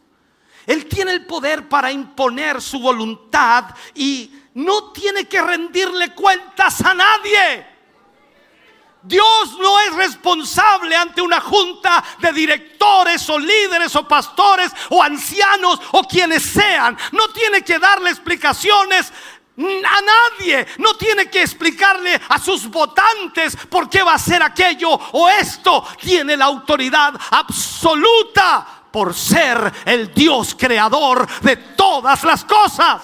Él 0.65 0.87
tiene 0.87 1.11
el 1.11 1.27
poder 1.27 1.69
para 1.69 1.91
imponer 1.91 2.63
su 2.63 2.79
voluntad 2.79 3.75
y 3.97 4.33
no 4.55 4.93
tiene 4.93 5.27
que 5.27 5.41
rendirle 5.41 6.15
cuentas 6.15 6.81
a 6.83 6.95
nadie. 6.95 7.73
Dios 9.05 9.59
no 9.59 9.81
es 9.81 9.95
responsable 9.95 10.95
ante 10.95 11.21
una 11.21 11.41
junta 11.41 12.05
de 12.19 12.33
directores 12.33 13.29
o 13.31 13.39
líderes 13.39 13.97
o 13.97 14.07
pastores 14.07 14.71
o 14.91 15.03
ancianos 15.03 15.81
o 15.93 16.05
quienes 16.05 16.43
sean. 16.43 16.97
No 17.11 17.29
tiene 17.31 17.63
que 17.63 17.81
darle 17.81 18.11
explicaciones 18.11 19.13
a 19.59 20.01
nadie. 20.03 20.67
No 20.79 20.95
tiene 20.95 21.29
que 21.29 21.43
explicarle 21.43 22.21
a 22.29 22.39
sus 22.39 22.69
votantes 22.69 23.57
por 23.69 23.91
qué 23.91 24.03
va 24.03 24.15
a 24.15 24.19
ser 24.19 24.43
aquello 24.43 24.91
o 24.91 25.29
esto. 25.29 25.85
Tiene 26.01 26.37
la 26.37 26.45
autoridad 26.45 27.15
absoluta 27.31 28.67
por 28.93 29.15
ser 29.15 29.73
el 29.85 30.15
Dios 30.15 30.55
creador 30.57 31.27
de 31.41 31.57
todas 31.57 32.23
las 32.23 32.45
cosas. 32.45 33.03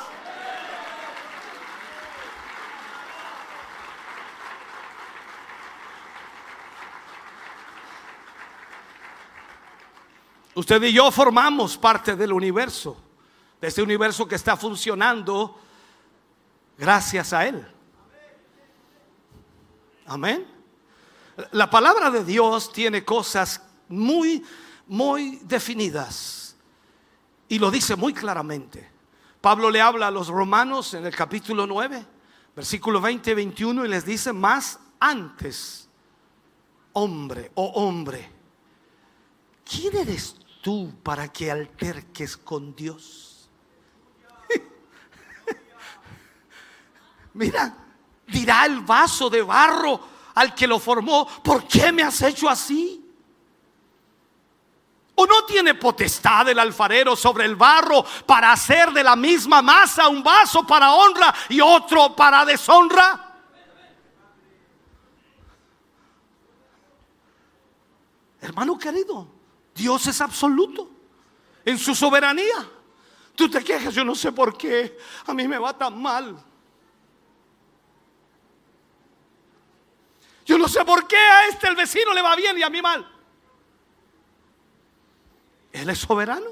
Usted 10.58 10.82
y 10.82 10.92
yo 10.92 11.08
formamos 11.12 11.78
parte 11.78 12.16
del 12.16 12.32
universo, 12.32 12.96
de 13.60 13.68
ese 13.68 13.80
universo 13.80 14.26
que 14.26 14.34
está 14.34 14.56
funcionando 14.56 15.56
gracias 16.76 17.32
a 17.32 17.46
Él. 17.46 17.64
Amén. 20.06 20.44
La 21.52 21.70
palabra 21.70 22.10
de 22.10 22.24
Dios 22.24 22.72
tiene 22.72 23.04
cosas 23.04 23.62
muy, 23.88 24.44
muy 24.88 25.36
definidas 25.44 26.56
y 27.48 27.60
lo 27.60 27.70
dice 27.70 27.94
muy 27.94 28.12
claramente. 28.12 28.90
Pablo 29.40 29.70
le 29.70 29.80
habla 29.80 30.08
a 30.08 30.10
los 30.10 30.26
romanos 30.26 30.92
en 30.92 31.06
el 31.06 31.14
capítulo 31.14 31.68
9, 31.68 32.04
versículo 32.56 33.00
20 33.00 33.30
y 33.30 33.34
21 33.34 33.84
y 33.84 33.88
les 33.88 34.04
dice, 34.04 34.32
más 34.32 34.80
antes, 34.98 35.88
hombre 36.94 37.52
o 37.54 37.62
oh 37.62 37.86
hombre, 37.86 38.28
¿quién 39.64 39.96
eres 39.98 40.34
tú 40.60 40.92
para 41.02 41.28
que 41.28 41.50
alterques 41.50 42.36
con 42.36 42.74
Dios? 42.74 43.48
Mira, 47.34 47.74
dirá 48.26 48.66
el 48.66 48.80
vaso 48.80 49.30
de 49.30 49.42
barro 49.42 50.18
al 50.34 50.54
que 50.54 50.66
lo 50.66 50.78
formó, 50.78 51.26
¿por 51.42 51.66
qué 51.66 51.90
me 51.90 52.02
has 52.02 52.22
hecho 52.22 52.48
así? 52.48 53.04
¿O 55.16 55.26
no 55.26 55.44
tiene 55.44 55.74
potestad 55.74 56.48
el 56.48 56.60
alfarero 56.60 57.16
sobre 57.16 57.44
el 57.44 57.56
barro 57.56 58.04
para 58.24 58.52
hacer 58.52 58.92
de 58.92 59.02
la 59.02 59.16
misma 59.16 59.60
masa 59.60 60.06
un 60.06 60.22
vaso 60.22 60.64
para 60.64 60.92
honra 60.92 61.34
y 61.48 61.60
otro 61.60 62.14
para 62.14 62.44
deshonra? 62.44 63.24
Hermano 68.40 68.78
querido, 68.78 69.37
Dios 69.78 70.08
es 70.08 70.20
absoluto 70.20 70.90
en 71.64 71.78
su 71.78 71.94
soberanía. 71.94 72.68
Tú 73.36 73.48
te 73.48 73.62
quejas, 73.62 73.94
yo 73.94 74.04
no 74.04 74.16
sé 74.16 74.32
por 74.32 74.58
qué, 74.58 74.98
a 75.24 75.32
mí 75.32 75.46
me 75.46 75.56
va 75.56 75.78
tan 75.78 76.02
mal. 76.02 76.44
Yo 80.44 80.58
no 80.58 80.66
sé 80.66 80.84
por 80.84 81.06
qué 81.06 81.16
a 81.16 81.46
este 81.46 81.68
el 81.68 81.76
vecino 81.76 82.12
le 82.12 82.22
va 82.22 82.34
bien 82.34 82.58
y 82.58 82.62
a 82.62 82.70
mí 82.70 82.82
mal. 82.82 83.08
Él 85.70 85.88
es 85.88 85.98
soberano. 85.98 86.50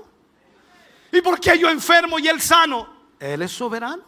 ¿Y 1.11 1.21
por 1.21 1.41
qué 1.41 1.59
yo 1.59 1.69
enfermo 1.69 2.21
y 2.21 2.29
él 2.29 2.41
sano? 2.41 2.95
Él 3.19 3.43
es 3.43 3.51
soberano. 3.51 4.05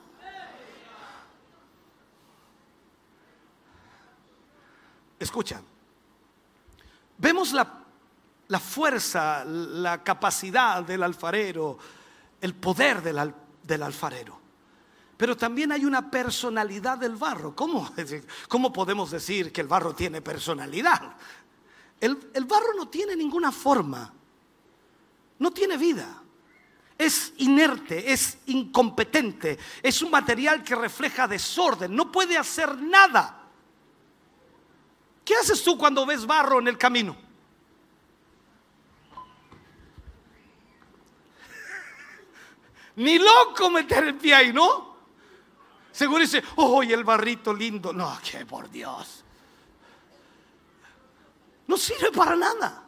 Escucha, 5.19 5.61
vemos 7.17 7.53
la, 7.53 7.78
la, 8.49 8.59
fuerza, 8.61 9.45
la 9.45 10.03
capacidad 10.03 10.83
del 10.83 11.03
alfarero, 11.03 11.79
el 12.41 12.55
poder 12.55 13.03
del, 13.03 13.83
alfarero. 13.83 14.39
Pero 15.17 15.37
también 15.37 15.73
hay 15.73 15.85
una 15.85 16.11
personalidad 16.11 16.99
del 16.99 17.17
barro. 17.17 17.55
¿Cómo, 17.55 17.91
¿Cómo 18.49 18.73
podemos 18.73 19.11
decir 19.11 19.53
que 19.53 19.61
el 19.61 19.69
barro 19.69 19.95
tiene 19.95 20.21
personalidad? 20.21 21.17
El 22.01 22.45
barro 22.47 22.75
no 22.77 22.89
tiene 22.89 23.17
ninguna 23.17 23.51
forma 23.51 24.13
no 25.39 25.51
tiene 25.53 25.77
vida. 25.77 26.23
Es 26.97 27.33
inerte, 27.39 28.13
es 28.13 28.39
incompetente, 28.47 29.57
es 29.83 30.03
un 30.03 30.11
material 30.11 30.65
que 30.65 30.75
refleja 30.75 31.29
desorden, 31.29 31.95
no 31.95 32.11
puede 32.11 32.37
hacer 32.37 32.77
nada. 32.77 33.37
¿Qué 35.25 35.35
haces 35.37 35.63
tú 35.63 35.79
cuando 35.79 36.05
ves 36.05 36.27
barro 36.27 36.59
en 36.59 36.67
el 36.67 36.77
camino? 36.77 37.17
Ni 42.99 43.17
loco 43.19 43.71
meter 43.71 44.05
el 44.05 44.17
pie 44.17 44.35
ahí, 44.35 44.53
¿no? 44.53 44.97
Seguro 45.93 46.21
dice, 46.21 46.43
oh, 46.57 46.83
y 46.83 46.93
el 46.93 47.05
barrito 47.05 47.55
lindo. 47.55 47.93
No, 47.93 48.19
que 48.29 48.45
por 48.45 48.69
Dios. 48.69 49.25
No 51.69 51.77
sirve 51.77 52.11
para 52.11 52.35
nada. 52.35 52.85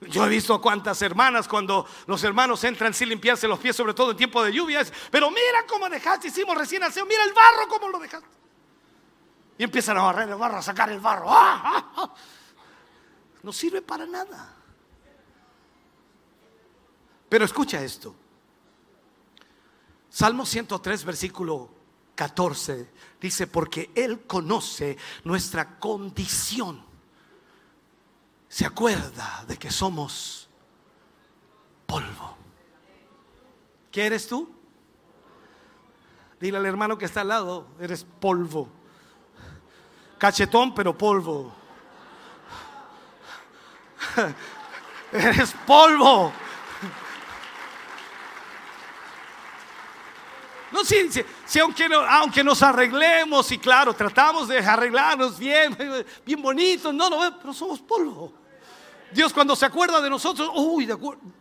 Yo 0.00 0.24
he 0.24 0.28
visto 0.28 0.58
cuántas 0.60 1.02
hermanas 1.02 1.48
cuando 1.48 1.86
los 2.06 2.22
hermanos 2.24 2.62
entran 2.64 2.94
sin 2.94 3.10
limpiarse 3.10 3.46
los 3.46 3.58
pies, 3.58 3.76
sobre 3.76 3.92
todo 3.92 4.12
en 4.12 4.16
tiempo 4.16 4.42
de 4.42 4.52
lluvias, 4.52 4.92
pero 5.10 5.28
mira 5.28 5.66
cómo 5.68 5.88
dejaste, 5.88 6.28
hicimos 6.28 6.56
recién 6.56 6.84
aseo, 6.84 7.04
mira 7.04 7.24
el 7.24 7.32
barro 7.32 7.68
cómo 7.68 7.88
lo 7.88 7.98
dejaste. 7.98 8.28
Y 9.58 9.64
empiezan 9.64 9.98
a 9.98 10.02
barrer 10.02 10.28
el 10.28 10.36
barro, 10.36 10.58
a 10.58 10.62
sacar 10.62 10.88
el 10.90 11.00
barro. 11.00 11.26
¡Ah, 11.28 11.62
ah, 11.64 11.92
ah! 11.96 12.14
No 13.42 13.52
sirve 13.52 13.82
para 13.82 14.06
nada. 14.06 14.54
Pero 17.28 17.44
escucha 17.44 17.82
esto. 17.82 18.14
Salmo 20.18 20.44
103, 20.44 21.04
versículo 21.04 21.70
14, 22.16 22.90
dice, 23.20 23.46
porque 23.46 23.92
Él 23.94 24.22
conoce 24.26 24.98
nuestra 25.22 25.78
condición 25.78 26.84
se 28.48 28.66
acuerda 28.66 29.44
de 29.46 29.56
que 29.56 29.70
somos 29.70 30.48
polvo. 31.86 32.36
¿Qué 33.92 34.06
eres 34.06 34.26
tú? 34.26 34.52
Dile 36.40 36.58
al 36.58 36.66
hermano 36.66 36.98
que 36.98 37.04
está 37.04 37.20
al 37.20 37.28
lado, 37.28 37.68
eres 37.78 38.02
polvo. 38.02 38.68
Cachetón, 40.18 40.74
pero 40.74 40.98
polvo. 40.98 41.54
eres 45.12 45.54
polvo. 45.64 46.32
No, 50.78 50.84
sí, 50.84 51.08
sí, 51.44 51.58
aunque, 51.58 51.88
aunque 52.08 52.44
nos 52.44 52.62
arreglemos 52.62 53.50
y 53.50 53.58
claro, 53.58 53.94
tratamos 53.94 54.46
de 54.46 54.58
arreglarnos 54.58 55.36
bien, 55.36 55.76
bien 56.24 56.40
bonitos, 56.40 56.94
no, 56.94 57.10
no, 57.10 57.36
pero 57.36 57.52
somos 57.52 57.80
polvo. 57.80 58.32
Dios 59.10 59.32
cuando 59.32 59.56
se 59.56 59.66
acuerda 59.66 60.00
de 60.00 60.08
nosotros, 60.08 60.48
uy, 60.54 60.86
de, 60.86 60.96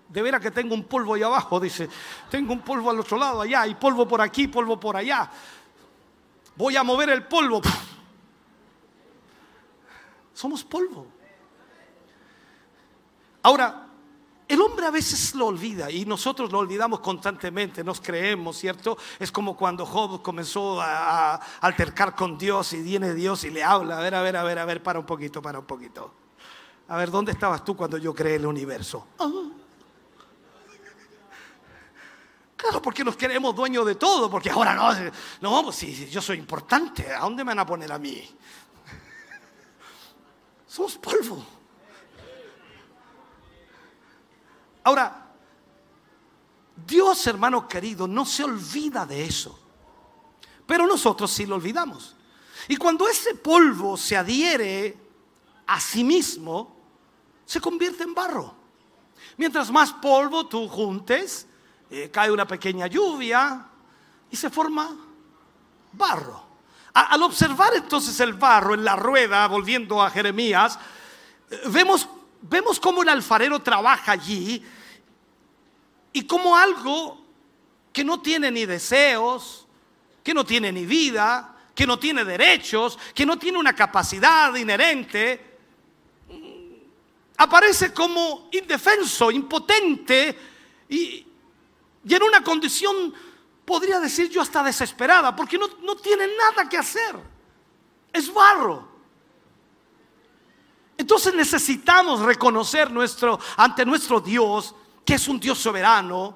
de 0.10 0.22
veras 0.24 0.42
que 0.42 0.50
tengo 0.50 0.74
un 0.74 0.86
polvo 0.86 1.14
ahí 1.14 1.22
abajo, 1.22 1.60
dice, 1.60 1.88
tengo 2.32 2.52
un 2.52 2.62
polvo 2.62 2.90
al 2.90 3.00
otro 3.00 3.16
lado 3.16 3.42
allá, 3.42 3.68
y 3.68 3.76
polvo 3.76 4.08
por 4.08 4.22
aquí, 4.22 4.48
polvo 4.48 4.80
por 4.80 4.98
allá. 4.98 5.30
Voy 6.56 6.76
a 6.76 6.82
mover 6.82 7.12
el 7.12 7.28
polvo. 7.28 7.62
Somos 10.34 10.64
polvo. 10.64 11.06
Ahora, 13.44 13.87
el 14.48 14.62
hombre 14.62 14.86
a 14.86 14.92
veces 14.92 15.36
lo 15.36 15.48
olvida 15.48 15.92
y 15.92 16.06
nosotros 16.06 16.52
lo 16.52 16.60
olvidamos 16.60 17.02
constantemente, 17.02 17.84
nos 17.84 18.00
creemos, 18.00 18.58
¿cierto? 18.58 18.98
Es 19.20 19.32
como 19.32 19.58
cuando 19.58 19.86
Job 19.86 20.22
comenzó 20.22 20.80
a, 20.82 21.36
altercar 21.60 22.16
con 22.16 22.38
Dios 22.38 22.72
y 22.74 22.82
viene 22.82 23.14
Dios 23.14 23.44
y 23.44 23.50
le 23.50 23.64
habla, 23.64 23.98
a 23.98 24.02
ver, 24.02 24.16
a 24.16 24.22
ver, 24.22 24.38
a 24.38 24.44
ver, 24.44 24.60
a 24.60 24.66
ver, 24.66 24.82
para 24.82 25.00
un 25.00 25.06
poquito, 25.06 25.42
para 25.42 25.60
un 25.60 25.66
poquito. 25.66 26.14
A 26.88 26.96
ver, 26.96 27.12
¿dónde 27.12 27.34
estabas 27.34 27.66
tú 27.66 27.76
cuando 27.76 27.98
yo 27.98 28.14
creé 28.14 28.36
el 28.36 28.46
universo? 28.46 29.08
Ah. 29.20 29.30
Claro, 32.56 32.82
porque 32.82 33.04
nos 33.04 33.18
queremos 33.18 33.54
dueños 33.56 33.86
de 33.86 33.96
todo, 33.96 34.32
porque 34.32 34.50
ahora 34.50 34.74
no, 34.74 35.12
no, 35.42 35.64
pues 35.64 35.76
si 35.76 36.08
yo 36.08 36.22
soy 36.22 36.38
importante, 36.38 37.14
¿a 37.14 37.20
dónde 37.20 37.44
me 37.44 37.52
van 37.52 37.60
a 37.60 37.66
poner 37.66 37.92
a 37.92 38.00
mí? 38.00 38.28
Somos 40.66 40.98
polvo. 40.98 41.57
Ahora, 44.88 45.28
Dios, 46.86 47.28
hermano 47.28 47.68
querido, 47.68 48.08
no 48.08 48.26
se 48.26 48.46
olvida 48.46 49.06
de 49.06 49.26
eso. 49.26 49.60
Pero 50.66 50.88
nosotros 50.88 51.30
sí 51.30 51.46
lo 51.46 51.56
olvidamos. 51.56 52.16
Y 52.70 52.78
cuando 52.78 53.06
ese 53.06 53.36
polvo 53.36 53.98
se 53.98 54.16
adhiere 54.16 54.98
a 55.66 55.82
sí 55.82 56.06
mismo, 56.06 56.74
se 57.46 57.60
convierte 57.60 58.04
en 58.04 58.14
barro. 58.14 58.56
Mientras 59.36 59.70
más 59.72 59.92
polvo 59.92 60.48
tú 60.48 60.70
juntes, 60.70 61.48
eh, 61.90 62.10
cae 62.10 62.32
una 62.32 62.48
pequeña 62.48 62.88
lluvia 62.88 63.68
y 64.32 64.38
se 64.38 64.50
forma 64.50 64.96
barro. 65.92 66.48
al 66.94 67.22
observar 67.24 67.74
entonces 67.76 68.18
el 68.22 68.36
barro 68.36 68.74
en 68.74 68.86
la 68.86 68.96
rueda, 68.96 69.46
volviendo 69.48 70.02
a 70.02 70.10
Jeremías, 70.10 70.80
eh, 71.50 71.64
vemos, 71.66 72.08
vemos 72.42 72.80
cómo 72.80 73.04
el 73.04 73.10
alfarero 73.10 73.62
trabaja 73.62 74.14
allí 74.14 74.64
y 76.18 76.26
como 76.26 76.58
algo 76.58 77.24
que 77.94 78.04
no 78.04 78.20
tiene 78.22 78.50
ni 78.50 78.66
deseos, 78.66 79.68
que 80.24 80.34
no 80.34 80.44
tiene 80.44 80.72
ni 80.72 80.84
vida, 80.84 81.56
que 81.76 81.86
no 81.86 82.00
tiene 82.00 82.26
derechos, 82.26 82.98
que 83.14 83.24
no 83.24 83.38
tiene 83.38 83.60
una 83.60 83.76
capacidad 83.76 84.56
inherente, 84.56 85.60
aparece 87.38 87.94
como 87.94 88.50
indefenso, 88.52 89.30
impotente 89.30 90.36
y, 90.90 91.24
en 92.10 92.24
una 92.24 92.44
condición, 92.44 93.14
podría 93.64 94.00
decir 94.00 94.28
yo, 94.32 94.42
hasta 94.42 94.64
desesperada, 94.64 95.36
porque 95.36 95.60
no, 95.60 95.68
no 95.84 95.98
tiene 95.98 96.26
nada 96.36 96.68
que 96.68 96.80
hacer. 96.80 97.16
Es 98.12 98.34
barro. 98.34 98.90
Entonces 100.98 101.36
necesitamos 101.36 102.22
reconocer 102.22 102.90
nuestro, 102.90 103.40
ante 103.56 103.86
nuestro 103.86 104.20
Dios 104.20 104.74
que 105.08 105.14
es 105.14 105.30
un 105.30 105.40
Dios 105.40 105.58
soberano 105.58 106.36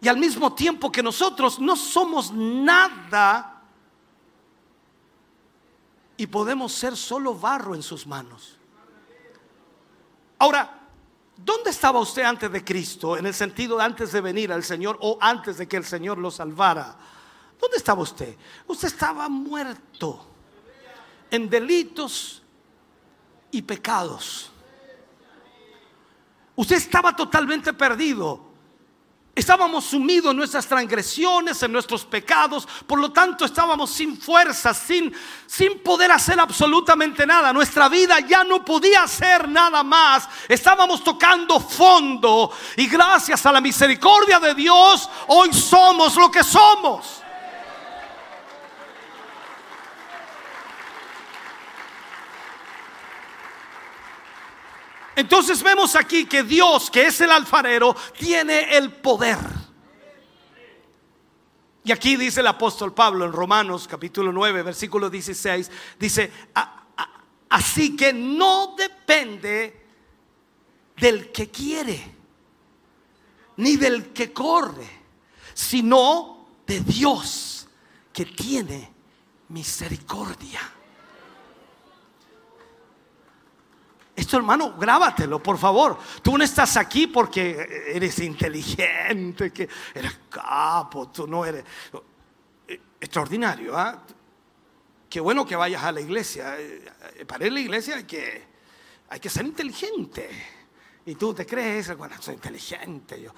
y 0.00 0.06
al 0.06 0.16
mismo 0.16 0.54
tiempo 0.54 0.92
que 0.92 1.02
nosotros 1.02 1.58
no 1.58 1.74
somos 1.74 2.32
nada 2.32 3.60
y 6.16 6.28
podemos 6.28 6.72
ser 6.72 6.96
solo 6.96 7.34
barro 7.34 7.74
en 7.74 7.82
sus 7.82 8.06
manos. 8.06 8.56
Ahora, 10.38 10.78
¿dónde 11.36 11.70
estaba 11.70 11.98
usted 11.98 12.22
antes 12.22 12.52
de 12.52 12.64
Cristo? 12.64 13.16
En 13.16 13.26
el 13.26 13.34
sentido 13.34 13.78
de 13.78 13.82
antes 13.82 14.12
de 14.12 14.20
venir 14.20 14.52
al 14.52 14.62
Señor 14.62 14.96
o 15.00 15.18
antes 15.20 15.58
de 15.58 15.66
que 15.66 15.76
el 15.76 15.84
Señor 15.84 16.18
lo 16.18 16.30
salvara. 16.30 16.96
¿Dónde 17.60 17.78
estaba 17.78 18.02
usted? 18.02 18.36
Usted 18.68 18.86
estaba 18.86 19.28
muerto 19.28 20.24
en 21.32 21.50
delitos 21.50 22.44
y 23.50 23.60
pecados. 23.60 24.51
Usted 26.54 26.76
estaba 26.76 27.14
totalmente 27.16 27.72
perdido. 27.72 28.52
Estábamos 29.34 29.86
sumidos 29.86 30.32
en 30.32 30.36
nuestras 30.36 30.66
transgresiones, 30.66 31.62
en 31.62 31.72
nuestros 31.72 32.04
pecados, 32.04 32.68
por 32.86 33.00
lo 33.00 33.12
tanto 33.12 33.46
estábamos 33.46 33.90
sin 33.90 34.20
fuerza, 34.20 34.74
sin, 34.74 35.10
sin 35.46 35.78
poder 35.78 36.12
hacer 36.12 36.38
absolutamente 36.38 37.26
nada. 37.26 37.50
Nuestra 37.50 37.88
vida 37.88 38.20
ya 38.20 38.44
no 38.44 38.62
podía 38.62 39.04
hacer 39.04 39.48
nada 39.48 39.82
más. 39.82 40.28
Estábamos 40.46 41.02
tocando 41.02 41.58
fondo 41.60 42.52
y 42.76 42.86
gracias 42.86 43.46
a 43.46 43.52
la 43.52 43.62
misericordia 43.62 44.38
de 44.38 44.54
Dios 44.54 45.08
hoy 45.28 45.50
somos 45.54 46.14
lo 46.16 46.30
que 46.30 46.44
somos. 46.44 47.21
Entonces 55.14 55.62
vemos 55.62 55.94
aquí 55.94 56.26
que 56.26 56.42
Dios, 56.42 56.90
que 56.90 57.06
es 57.06 57.20
el 57.20 57.30
alfarero, 57.30 57.94
tiene 58.18 58.76
el 58.76 58.92
poder. 58.92 59.38
Y 61.84 61.92
aquí 61.92 62.16
dice 62.16 62.40
el 62.40 62.46
apóstol 62.46 62.94
Pablo 62.94 63.24
en 63.24 63.32
Romanos 63.32 63.88
capítulo 63.88 64.32
9, 64.32 64.62
versículo 64.62 65.10
16, 65.10 65.70
dice, 65.98 66.30
así 67.48 67.96
que 67.96 68.12
no 68.12 68.74
depende 68.78 69.84
del 70.96 71.32
que 71.32 71.50
quiere, 71.50 72.14
ni 73.56 73.76
del 73.76 74.12
que 74.12 74.32
corre, 74.32 74.88
sino 75.52 76.46
de 76.66 76.80
Dios 76.80 77.66
que 78.12 78.26
tiene 78.26 78.92
misericordia. 79.48 80.60
Esto, 84.14 84.36
hermano, 84.36 84.74
grábatelo, 84.76 85.42
por 85.42 85.56
favor. 85.56 85.98
Tú 86.22 86.36
no 86.36 86.44
estás 86.44 86.76
aquí 86.76 87.06
porque 87.06 87.86
eres 87.94 88.18
inteligente, 88.18 89.50
que 89.50 89.68
eres 89.94 90.20
capo, 90.28 91.08
tú 91.08 91.26
no 91.26 91.44
eres 91.44 91.64
extraordinario. 93.00 93.76
¿ah? 93.76 94.02
Qué 95.08 95.18
bueno 95.20 95.46
que 95.46 95.56
vayas 95.56 95.82
a 95.82 95.92
la 95.92 96.00
iglesia. 96.00 96.56
Eh, 96.58 97.24
para 97.26 97.46
ir 97.46 97.52
a 97.52 97.54
la 97.54 97.60
iglesia 97.60 97.96
hay 97.96 98.04
que, 98.04 98.44
hay 99.08 99.18
que 99.18 99.30
ser 99.30 99.46
inteligente. 99.46 100.28
Y 101.06 101.14
tú 101.14 101.32
te 101.32 101.46
crees, 101.46 101.96
bueno, 101.96 102.14
soy 102.20 102.34
inteligente. 102.34 103.20
Yo. 103.20 103.32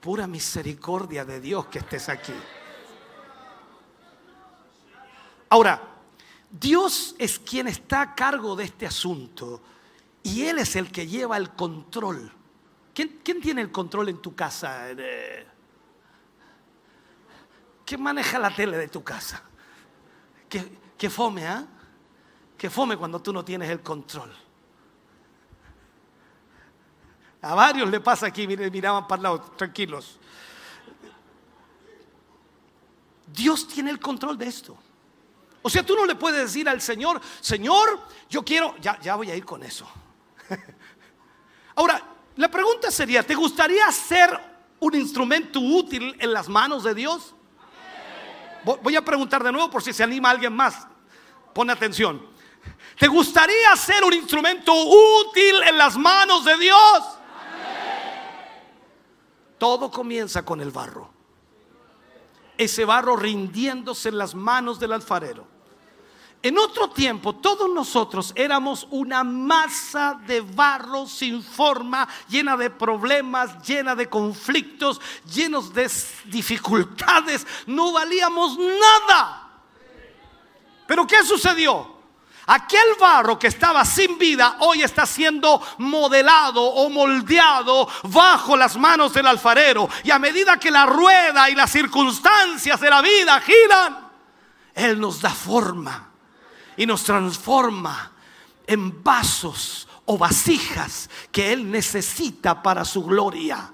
Pura 0.00 0.26
misericordia 0.26 1.24
de 1.24 1.40
Dios 1.40 1.66
que 1.66 1.78
estés 1.78 2.08
aquí. 2.08 2.34
Ahora, 5.48 5.91
Dios 6.52 7.14
es 7.18 7.38
quien 7.38 7.66
está 7.66 8.02
a 8.02 8.14
cargo 8.14 8.54
de 8.54 8.64
este 8.64 8.86
asunto 8.86 9.62
y 10.22 10.42
Él 10.42 10.58
es 10.58 10.76
el 10.76 10.92
que 10.92 11.06
lleva 11.06 11.38
el 11.38 11.50
control. 11.50 12.30
¿Quién, 12.94 13.20
tiene 13.40 13.62
el 13.62 13.72
control 13.72 14.10
en 14.10 14.18
tu 14.18 14.34
casa? 14.34 14.88
¿Quién 17.86 18.02
maneja 18.02 18.38
la 18.38 18.54
tele 18.54 18.76
de 18.76 18.88
tu 18.88 19.02
casa? 19.02 19.42
¿Qué, 20.48 21.08
fome, 21.08 21.46
ah? 21.46 21.66
¿eh? 22.58 22.70
fome 22.70 22.98
cuando 22.98 23.20
tú 23.20 23.32
no 23.32 23.42
tienes 23.42 23.70
el 23.70 23.80
control. 23.80 24.30
A 27.40 27.54
varios 27.54 27.90
le 27.90 27.98
pasa 27.98 28.26
aquí, 28.26 28.46
miraban 28.46 29.08
para 29.08 29.18
el 29.18 29.22
lado, 29.22 29.40
tranquilos. 29.56 30.18
Dios 33.26 33.66
tiene 33.66 33.90
el 33.90 33.98
control 33.98 34.36
de 34.36 34.46
esto. 34.46 34.76
O 35.62 35.70
sea, 35.70 35.86
tú 35.86 35.94
no 35.94 36.04
le 36.04 36.16
puedes 36.16 36.42
decir 36.42 36.68
al 36.68 36.80
Señor, 36.80 37.20
Señor, 37.40 38.00
yo 38.28 38.44
quiero, 38.44 38.74
ya, 38.80 38.98
ya 39.00 39.14
voy 39.14 39.30
a 39.30 39.36
ir 39.36 39.44
con 39.44 39.62
eso. 39.62 39.88
Ahora, 41.76 42.02
la 42.36 42.50
pregunta 42.50 42.90
sería, 42.90 43.22
¿te 43.24 43.34
gustaría 43.34 43.90
ser 43.92 44.38
un 44.80 44.94
instrumento 44.94 45.60
útil 45.60 46.16
en 46.18 46.32
las 46.32 46.48
manos 46.48 46.82
de 46.82 46.94
Dios? 46.94 47.34
Voy 48.64 48.96
a 48.96 49.04
preguntar 49.04 49.42
de 49.42 49.52
nuevo 49.52 49.70
por 49.70 49.82
si 49.82 49.92
se 49.92 50.02
anima 50.02 50.30
alguien 50.30 50.54
más. 50.54 50.86
Pone 51.52 51.72
atención. 51.72 52.26
¿Te 52.98 53.08
gustaría 53.08 53.74
ser 53.76 54.04
un 54.04 54.12
instrumento 54.12 54.72
útil 54.72 55.62
en 55.68 55.76
las 55.76 55.96
manos 55.96 56.44
de 56.44 56.56
Dios? 56.56 57.18
Todo 59.58 59.90
comienza 59.90 60.44
con 60.44 60.60
el 60.60 60.70
barro. 60.70 61.10
Ese 62.56 62.84
barro 62.84 63.16
rindiéndose 63.16 64.08
en 64.08 64.18
las 64.18 64.34
manos 64.34 64.78
del 64.78 64.92
alfarero. 64.92 65.51
En 66.44 66.58
otro 66.58 66.90
tiempo 66.90 67.36
todos 67.36 67.70
nosotros 67.70 68.32
éramos 68.34 68.88
una 68.90 69.22
masa 69.22 70.18
de 70.26 70.40
barro 70.40 71.06
sin 71.06 71.40
forma, 71.40 72.08
llena 72.28 72.56
de 72.56 72.68
problemas, 72.68 73.62
llena 73.62 73.94
de 73.94 74.08
conflictos, 74.08 75.00
llenos 75.32 75.72
de 75.72 75.88
dificultades. 76.24 77.46
No 77.66 77.92
valíamos 77.92 78.58
nada. 78.58 79.50
Pero 80.88 81.06
¿qué 81.06 81.22
sucedió? 81.22 81.92
Aquel 82.46 82.96
barro 82.98 83.38
que 83.38 83.46
estaba 83.46 83.84
sin 83.84 84.18
vida 84.18 84.56
hoy 84.58 84.82
está 84.82 85.06
siendo 85.06 85.62
modelado 85.78 86.60
o 86.60 86.90
moldeado 86.90 87.88
bajo 88.02 88.56
las 88.56 88.76
manos 88.76 89.14
del 89.14 89.28
alfarero. 89.28 89.88
Y 90.02 90.10
a 90.10 90.18
medida 90.18 90.58
que 90.58 90.72
la 90.72 90.86
rueda 90.86 91.48
y 91.50 91.54
las 91.54 91.70
circunstancias 91.70 92.80
de 92.80 92.90
la 92.90 93.00
vida 93.00 93.40
giran, 93.40 94.10
Él 94.74 94.98
nos 94.98 95.20
da 95.20 95.30
forma 95.30 96.11
y 96.76 96.86
nos 96.86 97.04
transforma 97.04 98.12
en 98.66 99.02
vasos 99.02 99.88
o 100.04 100.18
vasijas 100.18 101.08
que 101.30 101.52
Él 101.52 101.70
necesita 101.70 102.62
para 102.62 102.84
su 102.84 103.04
gloria. 103.04 103.72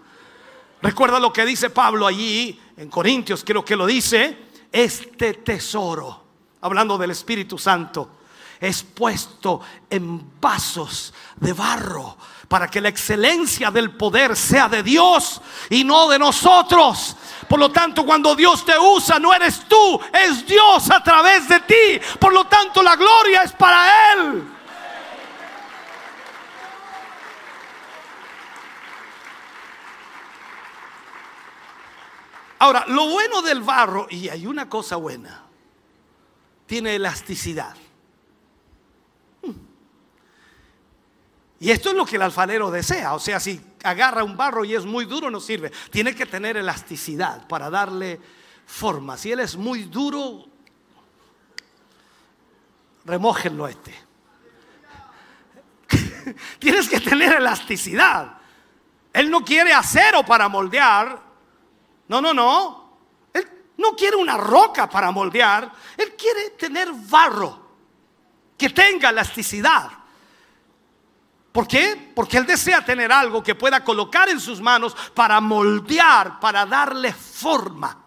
Recuerda 0.81 1.19
lo 1.19 1.33
que 1.33 1.45
dice 1.45 1.71
Pablo 1.71 2.07
allí 2.07 2.59
en 2.77 2.89
Corintios, 2.89 3.43
creo 3.45 3.65
que 3.65 3.77
lo 3.77 3.87
dice, 3.87 4.37
este 4.71 5.35
tesoro, 5.35 6.25
hablando 6.61 6.97
del 6.99 7.11
Espíritu 7.11 7.59
Santo, 7.59 8.18
es 8.61 8.83
puesto 8.83 9.61
en 9.89 10.41
vasos 10.41 11.15
de 11.37 11.53
barro 11.53 12.17
para 12.49 12.69
que 12.69 12.81
la 12.81 12.89
excelencia 12.89 13.71
del 13.71 13.97
poder 13.97 14.35
sea 14.35 14.69
de 14.69 14.83
Dios 14.83 15.41
y 15.69 15.85
no 15.85 16.09
de 16.09 16.19
nosotros. 16.19 17.17
Por 17.49 17.59
lo 17.59 17.71
tanto, 17.71 18.05
cuando 18.05 18.35
Dios 18.35 18.65
te 18.65 18.79
usa, 18.79 19.19
no 19.19 19.35
eres 19.35 19.69
tú, 19.69 20.01
es 20.13 20.47
Dios 20.47 20.91
a 20.91 21.03
través 21.03 21.49
de 21.49 21.61
ti. 21.61 22.01
Por 22.19 22.33
lo 22.33 22.47
tanto, 22.47 22.83
la 22.83 22.97
gloria 22.97 23.43
es 23.43 23.53
para 23.53 24.13
Él. 24.15 24.45
Ahora, 32.61 32.85
lo 32.89 33.09
bueno 33.09 33.41
del 33.41 33.63
barro, 33.63 34.09
y 34.11 34.29
hay 34.31 34.47
una 34.47 34.69
cosa 34.69 34.97
buena, 34.97 35.45
tiene 36.67 36.97
elasticidad. 36.97 37.77
Y 41.61 41.71
esto 41.71 41.91
es 41.91 41.97
lo 41.97 42.07
que 42.07 42.17
el 42.17 42.23
alfarero 42.23 42.71
desea. 42.71 43.15
O 43.15 43.19
sea, 43.19 43.41
si 43.41 43.61
agarra 43.83 44.23
un 44.23 44.37
barro 44.37 44.65
y 44.65 44.75
es 44.75 44.85
muy 44.85 45.07
duro, 45.07 45.31
no 45.31 45.41
sirve. 45.41 45.73
Tiene 45.91 46.15
que 46.15 46.27
tener 46.27 46.57
elasticidad 46.57 47.47
para 47.49 47.69
darle 47.69 48.21
forma. 48.67 49.17
Si 49.17 49.33
él 49.33 49.41
es 49.41 49.57
muy 49.57 49.85
duro, 49.85 50.47
remójenlo 53.05 53.67
este. 53.67 53.95
Tienes 56.61 56.89
que 56.89 57.01
tener 57.01 57.35
elasticidad. 57.35 58.39
Él 59.13 59.29
no 59.29 59.45
quiere 59.45 59.73
acero 59.73 60.25
para 60.25 60.49
moldear. 60.49 61.21
No, 62.07 62.21
no, 62.21 62.33
no. 62.33 62.99
Él 63.33 63.49
no 63.79 63.97
quiere 63.97 64.17
una 64.17 64.37
roca 64.37 64.89
para 64.89 65.11
moldear. 65.11 65.73
Él 65.97 66.15
quiere 66.17 66.51
tener 66.51 66.93
barro 66.93 67.67
que 68.57 68.71
tenga 68.71 69.11
elasticidad. 69.11 69.98
¿Por 71.59 71.67
qué? 71.67 72.13
Porque 72.15 72.37
Él 72.37 72.47
desea 72.47 72.85
tener 72.85 73.11
algo 73.11 73.43
que 73.43 73.57
pueda 73.57 73.83
colocar 73.83 74.29
en 74.29 74.39
sus 74.39 74.61
manos 74.61 74.97
para 75.13 75.41
moldear, 75.41 76.39
para 76.39 76.65
darle 76.65 77.13
forma. 77.13 78.01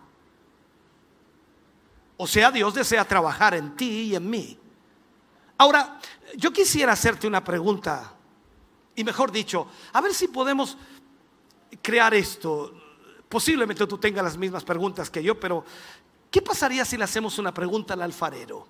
O 2.16 2.26
sea, 2.26 2.50
Dios 2.50 2.74
desea 2.74 3.04
trabajar 3.04 3.54
en 3.56 3.76
ti 3.76 4.04
y 4.04 4.16
en 4.16 4.30
mí. 4.30 4.58
Ahora, 5.58 6.00
Yo 6.38 6.54
quisiera 6.54 6.94
hacerte 6.94 7.28
una 7.28 7.44
pregunta, 7.44 8.14
y 8.96 9.04
mejor 9.04 9.34
dicho, 9.34 9.68
a 9.92 10.00
ver 10.00 10.14
si 10.14 10.30
podemos 10.30 10.78
crear 11.82 12.14
esto. 12.14 12.74
Posiblemente 13.28 13.86
tú 13.86 13.98
tengas 13.98 14.24
las 14.24 14.38
mismas 14.38 14.64
preguntas 14.64 15.10
que 15.10 15.22
yo, 15.22 15.38
pero 15.38 15.66
¿qué 16.32 16.42
pasaría 16.42 16.86
si 16.86 16.96
le 16.96 17.04
hacemos 17.04 17.38
una 17.38 17.54
pregunta 17.54 17.96
al 17.96 18.02
alfarero? 18.02 18.66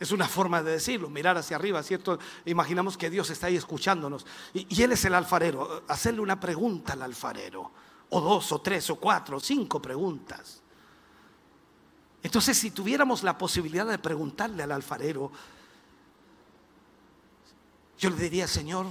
Es 0.00 0.10
una 0.10 0.26
forma 0.26 0.62
de 0.62 0.72
decirlo, 0.72 1.08
mirar 1.08 1.36
hacia 1.36 1.56
arriba, 1.56 1.82
¿cierto? 1.82 2.18
Imaginamos 2.44 2.96
que 2.96 3.10
Dios 3.10 3.30
está 3.30 3.46
ahí 3.46 3.56
escuchándonos 3.56 4.26
y, 4.52 4.82
Él 4.82 4.92
es 4.92 5.04
el 5.04 5.14
alfarero. 5.14 5.84
Hacerle 5.88 6.20
una 6.20 6.40
pregunta 6.40 6.94
al 6.94 7.02
alfarero, 7.02 7.70
o 8.10 8.20
dos, 8.20 8.50
o 8.52 8.60
tres, 8.60 8.90
o 8.90 8.96
cuatro, 8.96 9.36
o 9.36 9.40
cinco 9.40 9.80
preguntas. 9.80 10.62
Entonces, 12.22 12.58
si 12.58 12.70
tuviéramos 12.70 13.22
la 13.22 13.38
posibilidad 13.38 13.86
de 13.86 13.98
preguntarle 13.98 14.62
al 14.62 14.72
alfarero, 14.72 15.30
yo 17.98 18.10
le 18.10 18.16
diría, 18.16 18.48
Señor, 18.48 18.86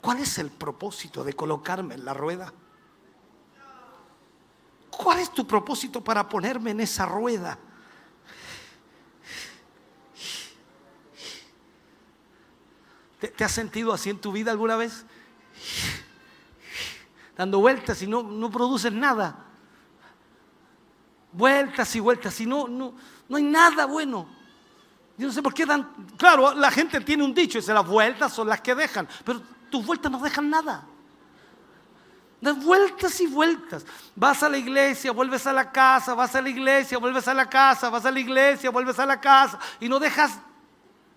¿cuál 0.00 0.18
es 0.18 0.38
el 0.38 0.50
propósito 0.50 1.22
de 1.22 1.34
colocarme 1.34 1.94
en 1.94 2.04
la 2.04 2.14
rueda? 2.14 2.52
¿Cuál 4.90 5.20
es 5.20 5.32
tu 5.32 5.46
propósito 5.46 6.02
para 6.02 6.28
ponerme 6.28 6.72
en 6.72 6.80
esa 6.80 7.06
rueda? 7.06 7.58
¿Te, 13.30 13.44
has 13.44 13.52
sentido 13.52 13.92
así 13.92 14.10
en 14.10 14.20
tu 14.20 14.32
vida 14.32 14.50
alguna 14.50 14.76
vez? 14.76 15.04
Dando 17.36 17.58
vueltas 17.60 18.02
y 18.02 18.06
no, 18.06 18.22
no 18.22 18.50
produces 18.50 18.92
nada 18.92 19.46
vueltas 21.32 21.94
y 21.96 22.00
vueltas 22.00 22.38
y 22.40 22.46
no, 22.46 22.68
no, 22.68 22.94
no 23.28 23.36
hay 23.36 23.42
nada 23.42 23.86
bueno. 23.86 24.28
Yo 25.16 25.26
no 25.26 25.32
sé 25.32 25.42
por 25.42 25.54
qué 25.54 25.66
dan, 25.66 25.90
claro, 26.16 26.54
la 26.54 26.70
gente 26.70 27.00
tiene 27.00 27.24
un 27.24 27.34
dicho, 27.34 27.58
dice 27.58 27.72
las 27.72 27.86
vueltas 27.86 28.32
son 28.32 28.48
las 28.48 28.60
que 28.60 28.74
dejan, 28.74 29.08
pero 29.24 29.42
tus 29.70 29.84
vueltas 29.84 30.10
no 30.10 30.20
dejan 30.20 30.50
nada. 30.50 30.86
Das 32.40 32.62
vueltas 32.62 33.20
y 33.20 33.28
vueltas. 33.28 33.86
Vas 34.16 34.42
a 34.42 34.48
la 34.48 34.58
iglesia, 34.58 35.12
vuelves 35.12 35.46
a 35.46 35.52
la 35.52 35.70
casa, 35.70 36.12
vas 36.14 36.34
a 36.34 36.42
la 36.42 36.48
iglesia, 36.48 36.98
vuelves 36.98 37.28
a 37.28 37.34
la 37.34 37.48
casa, 37.48 37.88
vas 37.88 38.04
a 38.04 38.10
la 38.10 38.18
iglesia, 38.18 38.70
vuelves 38.70 38.98
a 38.98 39.06
la 39.06 39.20
casa 39.20 39.60
y 39.78 39.88
no 39.88 40.00
dejas 40.00 40.40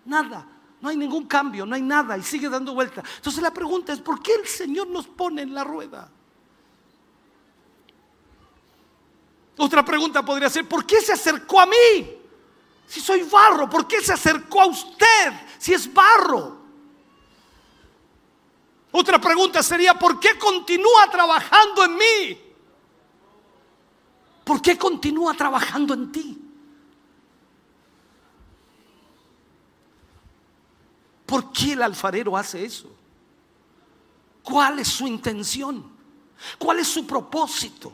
nada. 0.05 0.45
No 0.85 0.91
hay 0.91 0.97
ningún 0.97 1.25
cambio, 1.25 1.65
no 1.65 1.73
hay 1.73 1.81
nada 1.81 2.15
y 2.15 2.21
sigue 2.21 2.47
dando 2.47 2.75
vueltas. 2.75 3.03
Entonces 3.15 3.41
la 3.41 3.51
pregunta 3.51 3.91
es, 3.91 3.99
¿por 4.01 4.21
qué 4.21 4.35
el 4.35 4.45
Señor 4.45 4.85
nos 4.85 5.07
pone 5.07 5.41
en 5.41 5.51
la 5.51 5.63
rueda? 5.63 6.07
Otra 9.57 9.83
pregunta 9.83 10.23
podría 10.23 10.47
ser, 10.47 10.69
¿por 10.69 10.85
qué 10.85 11.01
se 11.01 11.11
acercó 11.11 11.59
a 11.59 11.65
mí? 11.65 12.19
Si 12.85 13.01
soy 13.01 13.23
barro, 13.23 13.67
¿por 13.67 13.87
qué 13.87 13.99
se 13.99 14.13
acercó 14.13 14.61
a 14.61 14.67
usted 14.67 15.33
si 15.57 15.73
es 15.73 15.91
barro? 15.91 16.55
Otra 18.91 19.19
pregunta 19.19 19.63
sería, 19.63 19.95
¿por 19.95 20.19
qué 20.19 20.37
continúa 20.37 21.09
trabajando 21.09 21.83
en 21.83 21.95
mí? 21.95 22.41
¿Por 24.43 24.61
qué 24.61 24.77
continúa 24.77 25.33
trabajando 25.33 25.95
en 25.95 26.11
ti? 26.11 26.44
¿Por 31.25 31.51
qué 31.51 31.73
el 31.73 31.81
alfarero 31.81 32.37
hace 32.37 32.63
eso? 32.63 32.89
¿Cuál 34.43 34.79
es 34.79 34.87
su 34.87 35.07
intención? 35.07 35.91
¿Cuál 36.57 36.79
es 36.79 36.87
su 36.87 37.05
propósito? 37.05 37.91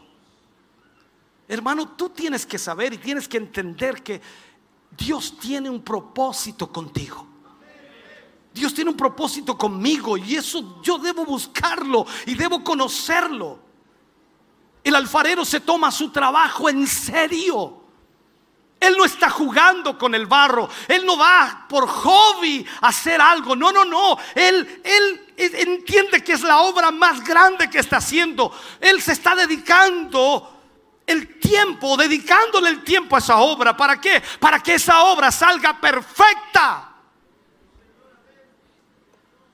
Hermano, 1.47 1.89
tú 1.89 2.09
tienes 2.09 2.45
que 2.45 2.57
saber 2.57 2.93
y 2.93 2.97
tienes 2.97 3.27
que 3.27 3.37
entender 3.37 4.03
que 4.03 4.21
Dios 4.97 5.37
tiene 5.39 5.69
un 5.69 5.81
propósito 5.81 6.71
contigo. 6.71 7.27
Dios 8.53 8.73
tiene 8.73 8.89
un 8.89 8.97
propósito 8.97 9.57
conmigo 9.57 10.17
y 10.17 10.35
eso 10.35 10.81
yo 10.81 10.97
debo 10.97 11.25
buscarlo 11.25 12.05
y 12.25 12.35
debo 12.35 12.63
conocerlo. 12.63 13.59
El 14.83 14.95
alfarero 14.95 15.45
se 15.45 15.61
toma 15.61 15.91
su 15.91 16.09
trabajo 16.09 16.69
en 16.69 16.85
serio. 16.85 17.80
Él 18.81 18.95
no 18.97 19.05
está 19.05 19.29
jugando 19.29 19.95
con 19.95 20.15
el 20.15 20.25
barro. 20.25 20.67
Él 20.87 21.05
no 21.05 21.15
va 21.15 21.67
por 21.69 21.87
hobby 21.87 22.65
a 22.81 22.87
hacer 22.87 23.21
algo. 23.21 23.55
No, 23.55 23.71
no, 23.71 23.85
no. 23.85 24.17
Él, 24.33 24.81
él 24.83 25.21
entiende 25.37 26.23
que 26.23 26.33
es 26.33 26.41
la 26.41 26.61
obra 26.61 26.89
más 26.89 27.23
grande 27.23 27.69
que 27.69 27.77
está 27.77 27.97
haciendo. 27.97 28.51
Él 28.79 28.99
se 28.99 29.11
está 29.11 29.35
dedicando 29.35 30.61
el 31.05 31.39
tiempo, 31.39 31.95
dedicándole 31.95 32.69
el 32.69 32.83
tiempo 32.83 33.15
a 33.15 33.19
esa 33.19 33.37
obra. 33.37 33.77
¿Para 33.77 34.01
qué? 34.01 34.23
Para 34.39 34.59
que 34.59 34.73
esa 34.73 35.03
obra 35.03 35.31
salga 35.31 35.79
perfecta. 35.79 36.91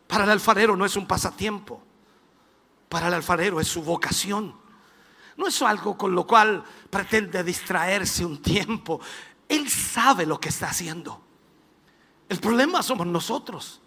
Para 0.08 0.24
el 0.24 0.30
alfarero 0.30 0.78
no 0.78 0.86
es 0.86 0.96
un 0.96 1.06
pasatiempo. 1.06 1.84
Para 2.88 3.10
el 3.10 3.14
alfarero 3.14 3.60
es 3.60 3.68
su 3.68 3.84
vocación. 3.84 4.67
No 5.38 5.48
es 5.48 5.62
algo 5.62 5.98
con 5.98 6.14
lo 6.14 6.26
cual 6.26 6.64
pretende 6.90 7.44
distraerse 7.44 8.26
un 8.26 8.42
tiempo. 8.42 9.00
Él 9.48 9.70
sabe 9.70 10.26
lo 10.26 10.40
que 10.40 10.50
está 10.50 10.70
haciendo. 10.70 11.22
El 12.28 12.40
problema 12.40 12.84
somos 12.84 13.08
nosotros 13.08 13.82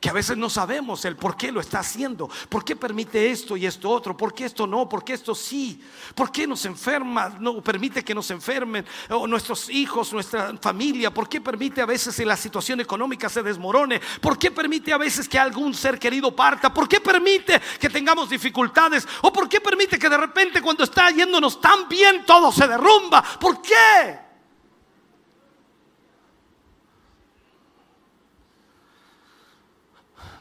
que 0.00 0.10
a 0.10 0.12
veces 0.12 0.36
no 0.36 0.50
sabemos 0.50 1.04
el 1.06 1.16
por 1.16 1.34
qué 1.34 1.50
lo 1.50 1.60
está 1.60 1.78
haciendo, 1.78 2.28
por 2.50 2.62
qué 2.62 2.76
permite 2.76 3.30
esto 3.30 3.56
y 3.56 3.64
esto 3.64 3.88
otro, 3.88 4.14
por 4.14 4.34
qué 4.34 4.44
esto 4.44 4.66
no, 4.66 4.86
por 4.86 5.02
qué 5.02 5.14
esto 5.14 5.34
sí, 5.34 5.82
por 6.14 6.30
qué 6.30 6.46
nos 6.46 6.64
enferma, 6.66 7.30
no 7.40 7.62
permite 7.62 8.04
que 8.04 8.14
nos 8.14 8.30
enfermen, 8.30 8.84
o 9.08 9.26
nuestros 9.26 9.70
hijos, 9.70 10.12
nuestra 10.12 10.54
familia, 10.60 11.12
por 11.12 11.26
qué 11.26 11.40
permite 11.40 11.80
a 11.80 11.86
veces 11.86 12.14
que 12.14 12.26
la 12.26 12.36
situación 12.36 12.80
económica 12.80 13.30
se 13.30 13.42
desmorone, 13.42 14.00
por 14.20 14.38
qué 14.38 14.50
permite 14.50 14.92
a 14.92 14.98
veces 14.98 15.28
que 15.28 15.38
algún 15.38 15.72
ser 15.72 15.98
querido 15.98 16.36
parta, 16.36 16.72
por 16.72 16.86
qué 16.86 17.00
permite 17.00 17.60
que 17.80 17.88
tengamos 17.88 18.28
dificultades, 18.28 19.08
o 19.22 19.32
por 19.32 19.48
qué 19.48 19.60
permite 19.60 19.98
que 19.98 20.10
de 20.10 20.18
repente 20.18 20.60
cuando 20.60 20.84
está 20.84 21.10
yéndonos 21.10 21.60
tan 21.60 21.88
bien 21.88 22.24
todo 22.26 22.52
se 22.52 22.66
derrumba, 22.66 23.22
¿por 23.40 23.62
qué? 23.62 24.23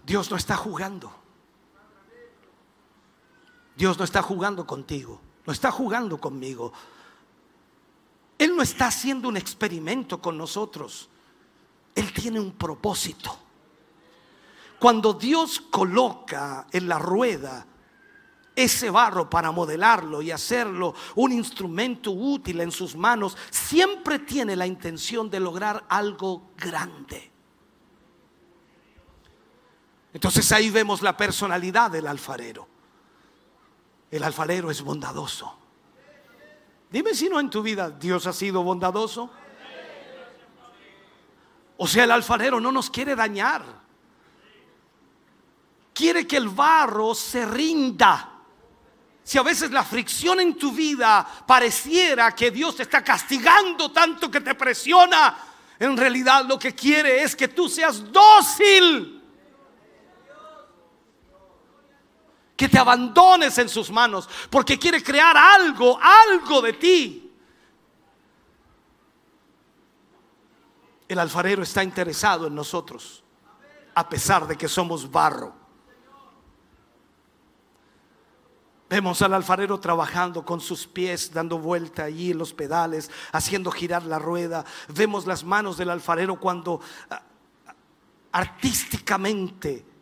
Dios 0.05 0.29
no 0.29 0.37
está 0.37 0.55
jugando. 0.55 1.11
Dios 3.75 3.97
no 3.97 4.03
está 4.03 4.21
jugando 4.21 4.67
contigo, 4.67 5.19
no 5.45 5.53
está 5.53 5.71
jugando 5.71 6.19
conmigo. 6.19 6.71
Él 8.37 8.55
no 8.55 8.61
está 8.61 8.87
haciendo 8.87 9.29
un 9.29 9.37
experimento 9.37 10.21
con 10.21 10.37
nosotros. 10.37 11.09
Él 11.95 12.11
tiene 12.13 12.39
un 12.39 12.51
propósito. 12.53 13.37
Cuando 14.79 15.13
Dios 15.13 15.61
coloca 15.61 16.67
en 16.71 16.87
la 16.87 16.99
rueda 16.99 17.65
ese 18.55 18.89
barro 18.89 19.29
para 19.29 19.51
modelarlo 19.51 20.21
y 20.21 20.29
hacerlo 20.29 20.93
un 21.15 21.31
instrumento 21.31 22.11
útil 22.11 22.61
en 22.61 22.71
sus 22.71 22.95
manos, 22.95 23.35
siempre 23.49 24.19
tiene 24.19 24.55
la 24.55 24.67
intención 24.67 25.29
de 25.29 25.39
lograr 25.39 25.85
algo 25.89 26.51
grande. 26.57 27.32
Entonces 30.13 30.51
ahí 30.51 30.69
vemos 30.69 31.01
la 31.01 31.17
personalidad 31.17 31.89
del 31.89 32.07
alfarero. 32.07 32.67
El 34.11 34.23
alfarero 34.23 34.69
es 34.69 34.81
bondadoso. 34.81 35.57
Dime 36.91 37.15
si 37.15 37.27
no 37.27 37.39
en 37.39 37.49
tu 37.49 37.63
vida 37.63 37.89
Dios 37.89 38.27
ha 38.27 38.33
sido 38.33 38.61
bondadoso. 38.61 39.31
O 41.77 41.87
sea, 41.87 42.03
el 42.03 42.11
alfarero 42.11 42.59
no 42.59 42.71
nos 42.71 42.91
quiere 42.91 43.15
dañar. 43.15 43.63
Quiere 45.91 46.27
que 46.27 46.37
el 46.37 46.49
barro 46.49 47.15
se 47.15 47.45
rinda. 47.45 48.29
Si 49.23 49.39
a 49.39 49.41
veces 49.41 49.71
la 49.71 49.83
fricción 49.83 50.39
en 50.39 50.55
tu 50.55 50.71
vida 50.71 51.25
pareciera 51.47 52.35
que 52.35 52.51
Dios 52.51 52.75
te 52.75 52.83
está 52.83 53.03
castigando 53.03 53.91
tanto 53.91 54.29
que 54.29 54.41
te 54.41 54.53
presiona, 54.53 55.35
en 55.79 55.97
realidad 55.97 56.45
lo 56.45 56.59
que 56.59 56.75
quiere 56.75 57.23
es 57.23 57.35
que 57.35 57.47
tú 57.47 57.67
seas 57.67 58.11
dócil 58.11 59.12
que 62.55 62.69
te 62.69 62.77
abandones 62.77 63.57
en 63.57 63.69
sus 63.69 63.91
manos, 63.91 64.29
porque 64.49 64.77
quiere 64.77 65.01
crear 65.03 65.35
algo, 65.35 65.99
algo 65.99 66.61
de 66.61 66.73
ti. 66.73 67.31
El 71.07 71.19
alfarero 71.19 71.63
está 71.63 71.83
interesado 71.83 72.47
en 72.47 72.55
nosotros, 72.55 73.23
a 73.95 74.07
pesar 74.07 74.47
de 74.47 74.57
que 74.57 74.67
somos 74.67 75.09
barro. 75.09 75.53
Vemos 78.89 79.23
al 79.23 79.33
alfarero 79.33 79.79
trabajando 79.79 80.45
con 80.45 80.61
sus 80.61 80.85
pies, 80.85 81.33
dando 81.33 81.57
vuelta 81.57 82.03
allí 82.03 82.29
en 82.29 82.37
los 82.37 82.53
pedales, 82.53 83.09
haciendo 83.31 83.71
girar 83.71 84.03
la 84.03 84.19
rueda. 84.19 84.65
Vemos 84.89 85.25
las 85.25 85.43
manos 85.43 85.77
del 85.77 85.89
alfarero 85.89 86.39
cuando 86.39 86.79
ah, 87.09 87.23
artísticamente 88.31 89.92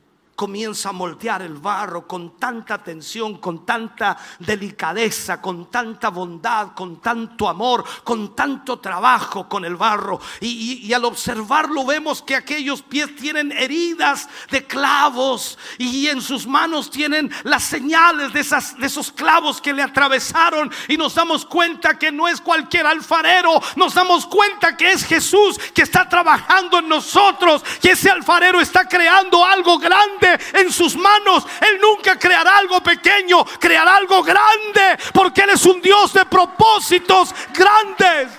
comienza 0.42 0.90
a 0.90 0.92
moldear 0.92 1.44
el 1.44 1.54
barro 1.54 2.08
con 2.08 2.40
tanta 2.40 2.74
atención, 2.74 3.38
con 3.38 3.64
tanta 3.64 4.18
delicadeza, 4.40 5.40
con 5.40 5.70
tanta 5.70 6.10
bondad, 6.10 6.70
con 6.74 7.00
tanto 7.00 7.48
amor, 7.48 7.86
con 8.04 8.36
tanto 8.36 8.80
trabajo 8.80 9.48
con 9.48 9.66
el 9.66 9.76
barro. 9.76 10.20
Y, 10.40 10.92
al 10.94 11.06
observarlo 11.06 11.86
vemos 11.86 12.24
que 12.24 12.36
aquellos 12.36 12.82
pies 12.82 13.16
tienen 13.18 13.52
heridas 13.52 14.28
de 14.50 14.66
clavos 14.66 15.60
y 15.78 16.08
en 16.08 16.20
sus 16.24 16.48
manos 16.48 16.90
tienen 16.90 17.32
las 17.44 17.62
señales 17.62 18.34
de, 18.34 18.40
esas, 18.40 18.76
de 18.80 18.88
esos 18.88 19.12
clavos 19.12 19.62
que 19.62 19.74
le 19.74 19.84
atravesaron. 19.84 20.72
Y 20.88 20.98
nos 20.98 21.14
damos 21.14 21.46
cuenta 21.46 22.00
que 22.00 22.12
no 22.12 22.28
es 22.28 22.42
cualquier 22.42 22.88
alfarero, 22.88 23.62
nos 23.76 23.94
damos 23.94 24.26
cuenta 24.26 24.76
que 24.76 24.92
es 24.92 25.06
Jesús 25.06 25.60
que 25.76 25.84
está 25.84 26.10
trabajando 26.10 26.80
en 26.80 26.90
nosotros, 26.90 27.64
que 27.80 27.92
ese 27.92 28.10
alfarero 28.10 28.60
está 28.60 28.88
creando 28.88 29.46
algo 29.46 29.78
grande 29.78 30.31
en 30.54 30.72
sus 30.72 30.96
manos. 30.96 31.46
Él 31.62 31.80
nunca 31.82 32.18
creará 32.18 32.58
algo 32.58 32.82
pequeño, 32.82 33.44
creará 33.60 33.96
algo 33.98 34.24
grande, 34.24 34.98
porque 35.14 35.42
Él 35.42 35.52
es 35.52 35.66
un 35.66 35.82
Dios 35.82 36.14
de 36.14 36.26
propósitos 36.26 37.34
grandes. 37.54 38.30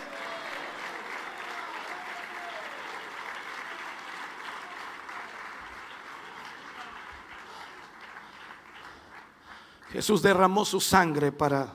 Jesús 9.93 10.23
derramó 10.23 10.65
su 10.65 10.81
sangre 10.81 11.33
para 11.33 11.75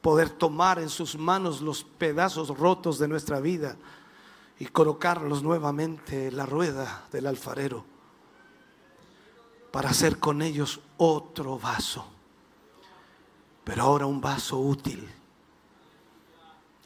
poder 0.00 0.30
tomar 0.30 0.78
en 0.78 0.88
sus 0.88 1.16
manos 1.16 1.60
los 1.60 1.84
pedazos 1.84 2.48
rotos 2.48 2.98
de 2.98 3.06
nuestra 3.06 3.38
vida 3.38 3.76
y 4.58 4.66
colocarlos 4.66 5.42
nuevamente 5.42 6.28
en 6.28 6.36
la 6.38 6.46
rueda 6.46 7.04
del 7.12 7.26
alfarero 7.26 7.93
para 9.74 9.90
hacer 9.90 10.20
con 10.20 10.40
ellos 10.40 10.78
otro 10.98 11.58
vaso, 11.58 12.06
pero 13.64 13.82
ahora 13.82 14.06
un 14.06 14.20
vaso 14.20 14.56
útil, 14.56 15.04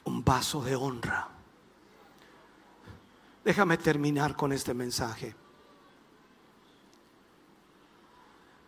un 0.04 0.24
vaso 0.24 0.62
de 0.62 0.74
honra. 0.74 1.28
Déjame 3.44 3.76
terminar 3.76 4.34
con 4.34 4.54
este 4.54 4.72
mensaje. 4.72 5.36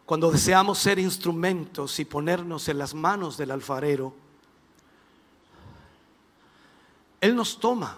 Cuando 0.04 0.30
deseamos 0.30 0.78
ser 0.78 0.98
instrumentos 0.98 1.98
y 1.98 2.04
ponernos 2.04 2.68
en 2.68 2.76
las 2.76 2.92
manos 2.92 3.38
del 3.38 3.52
alfarero, 3.52 4.12
Él 7.22 7.34
nos 7.34 7.58
toma, 7.58 7.96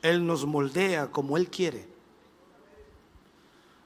Él 0.00 0.26
nos 0.26 0.46
moldea 0.46 1.10
como 1.10 1.36
Él 1.36 1.50
quiere. 1.50 1.93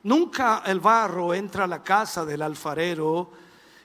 Nunca 0.08 0.62
el 0.64 0.80
barro 0.80 1.34
entra 1.34 1.64
a 1.64 1.66
la 1.66 1.82
casa 1.82 2.24
del 2.24 2.40
alfarero 2.40 3.30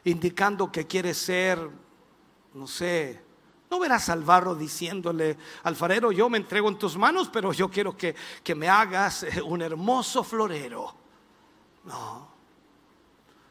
indicando 0.06 0.72
que 0.72 0.88
quiere 0.88 1.14
ser, 1.14 1.70
no 2.54 2.66
sé, 2.66 3.22
no 3.70 3.78
verás 3.78 4.08
al 4.08 4.24
barro 4.24 4.56
diciéndole, 4.56 5.38
alfarero, 5.64 6.14
yo 6.14 6.30
me 6.30 6.38
entrego 6.38 6.70
en 6.70 6.78
tus 6.78 6.96
manos, 6.96 7.28
pero 7.28 7.52
yo 7.52 7.70
quiero 7.70 7.98
que, 7.98 8.16
que 8.42 8.56
me 8.56 8.70
hagas 8.70 9.24
eh, 9.24 9.42
un 9.42 9.62
hermoso 9.62 10.24
florero. 10.24 10.96
No, 11.84 12.30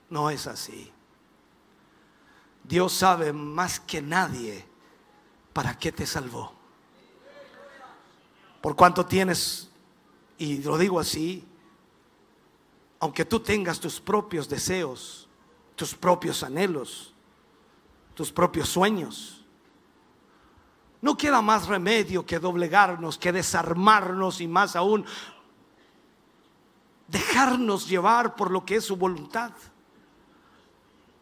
no 0.08 0.30
es 0.30 0.46
así. 0.46 0.90
Dios 2.64 2.94
sabe 2.94 3.34
más 3.34 3.80
que 3.80 4.00
nadie 4.00 4.64
para 5.52 5.78
qué 5.78 5.92
te 5.92 6.06
salvó. 6.06 6.54
Por 8.62 8.74
cuanto 8.74 9.04
tienes, 9.04 9.70
y 10.38 10.62
lo 10.62 10.78
digo 10.78 10.98
así, 10.98 11.46
aunque 13.02 13.24
tú 13.24 13.40
tengas 13.40 13.80
tus 13.80 14.00
propios 14.00 14.48
deseos, 14.48 15.28
tus 15.74 15.92
propios 15.92 16.44
anhelos, 16.44 17.12
tus 18.14 18.30
propios 18.30 18.68
sueños, 18.68 19.44
no 21.00 21.16
queda 21.16 21.42
más 21.42 21.66
remedio 21.66 22.24
que 22.24 22.38
doblegarnos, 22.38 23.18
que 23.18 23.32
desarmarnos 23.32 24.40
y 24.40 24.46
más 24.46 24.76
aún 24.76 25.04
dejarnos 27.08 27.88
llevar 27.88 28.36
por 28.36 28.52
lo 28.52 28.64
que 28.64 28.76
es 28.76 28.84
su 28.84 28.94
voluntad. 28.94 29.50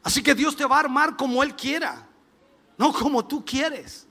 Así 0.02 0.22
que 0.22 0.34
Dios 0.34 0.54
te 0.54 0.66
va 0.66 0.76
a 0.76 0.80
armar 0.80 1.16
como 1.16 1.42
Él 1.42 1.56
quiera, 1.56 2.06
no 2.76 2.92
como 2.92 3.24
tú 3.24 3.42
quieres. 3.42 4.06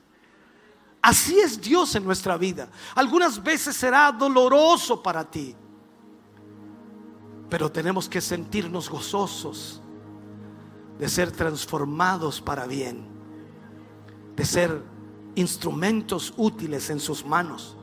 Así 1.03 1.39
es 1.39 1.61
Dios 1.61 1.93
en 1.93 2.03
nuestra 2.03 2.35
vida. 2.35 2.67
Algunas 2.95 3.43
veces 3.43 3.77
será 3.77 4.11
doloroso 4.11 5.03
para 5.03 5.23
ti. 5.23 5.55
Pero 7.49 7.71
tenemos 7.71 8.07
que 8.07 8.21
sentirnos 8.21 8.89
gozosos 8.89 9.81
de 10.99 11.09
ser 11.09 11.31
transformados 11.31 12.41
para 12.41 12.67
bien, 12.67 13.07
de 14.35 14.45
ser 14.45 14.83
instrumentos 15.35 16.33
útiles 16.37 16.89
en 16.89 16.99
sus 16.99 17.25
manos. 17.25 17.77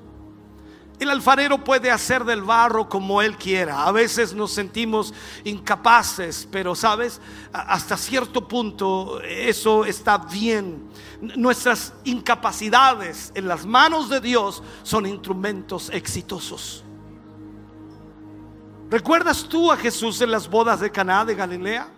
El 0.99 1.11
alfarero 1.11 1.62
puede 1.62 1.91
hacer 1.91 2.25
del 2.25 2.43
barro 2.43 2.89
como 2.89 3.21
él 3.21 3.37
quiera. 3.37 3.85
A 3.85 3.93
veces 3.93 4.33
nos 4.33 4.53
sentimos 4.53 5.12
incapaces, 5.45 6.49
pero 6.51 6.75
sabes, 6.75 7.21
hasta 7.53 7.99
cierto 7.99 8.49
punto 8.49 9.21
eso 9.21 9.85
está 9.85 10.17
bien. 10.17 10.89
Nuestras 11.37 11.93
incapacidades 12.05 13.31
en 13.35 13.47
las 13.47 13.67
manos 13.67 14.09
de 14.09 14.21
Dios 14.23 14.62
son 14.83 15.05
instrumentos 15.05 15.91
exitosos. 15.91 16.86
¿Recuerdas 18.89 19.45
tú 19.49 19.72
a 19.72 19.76
Jesús 19.76 20.20
en 20.20 20.30
las 20.30 20.49
bodas 20.49 20.80
de 20.80 20.91
Caná 20.91 21.24
de 21.24 21.34
Galilea? 21.34 21.89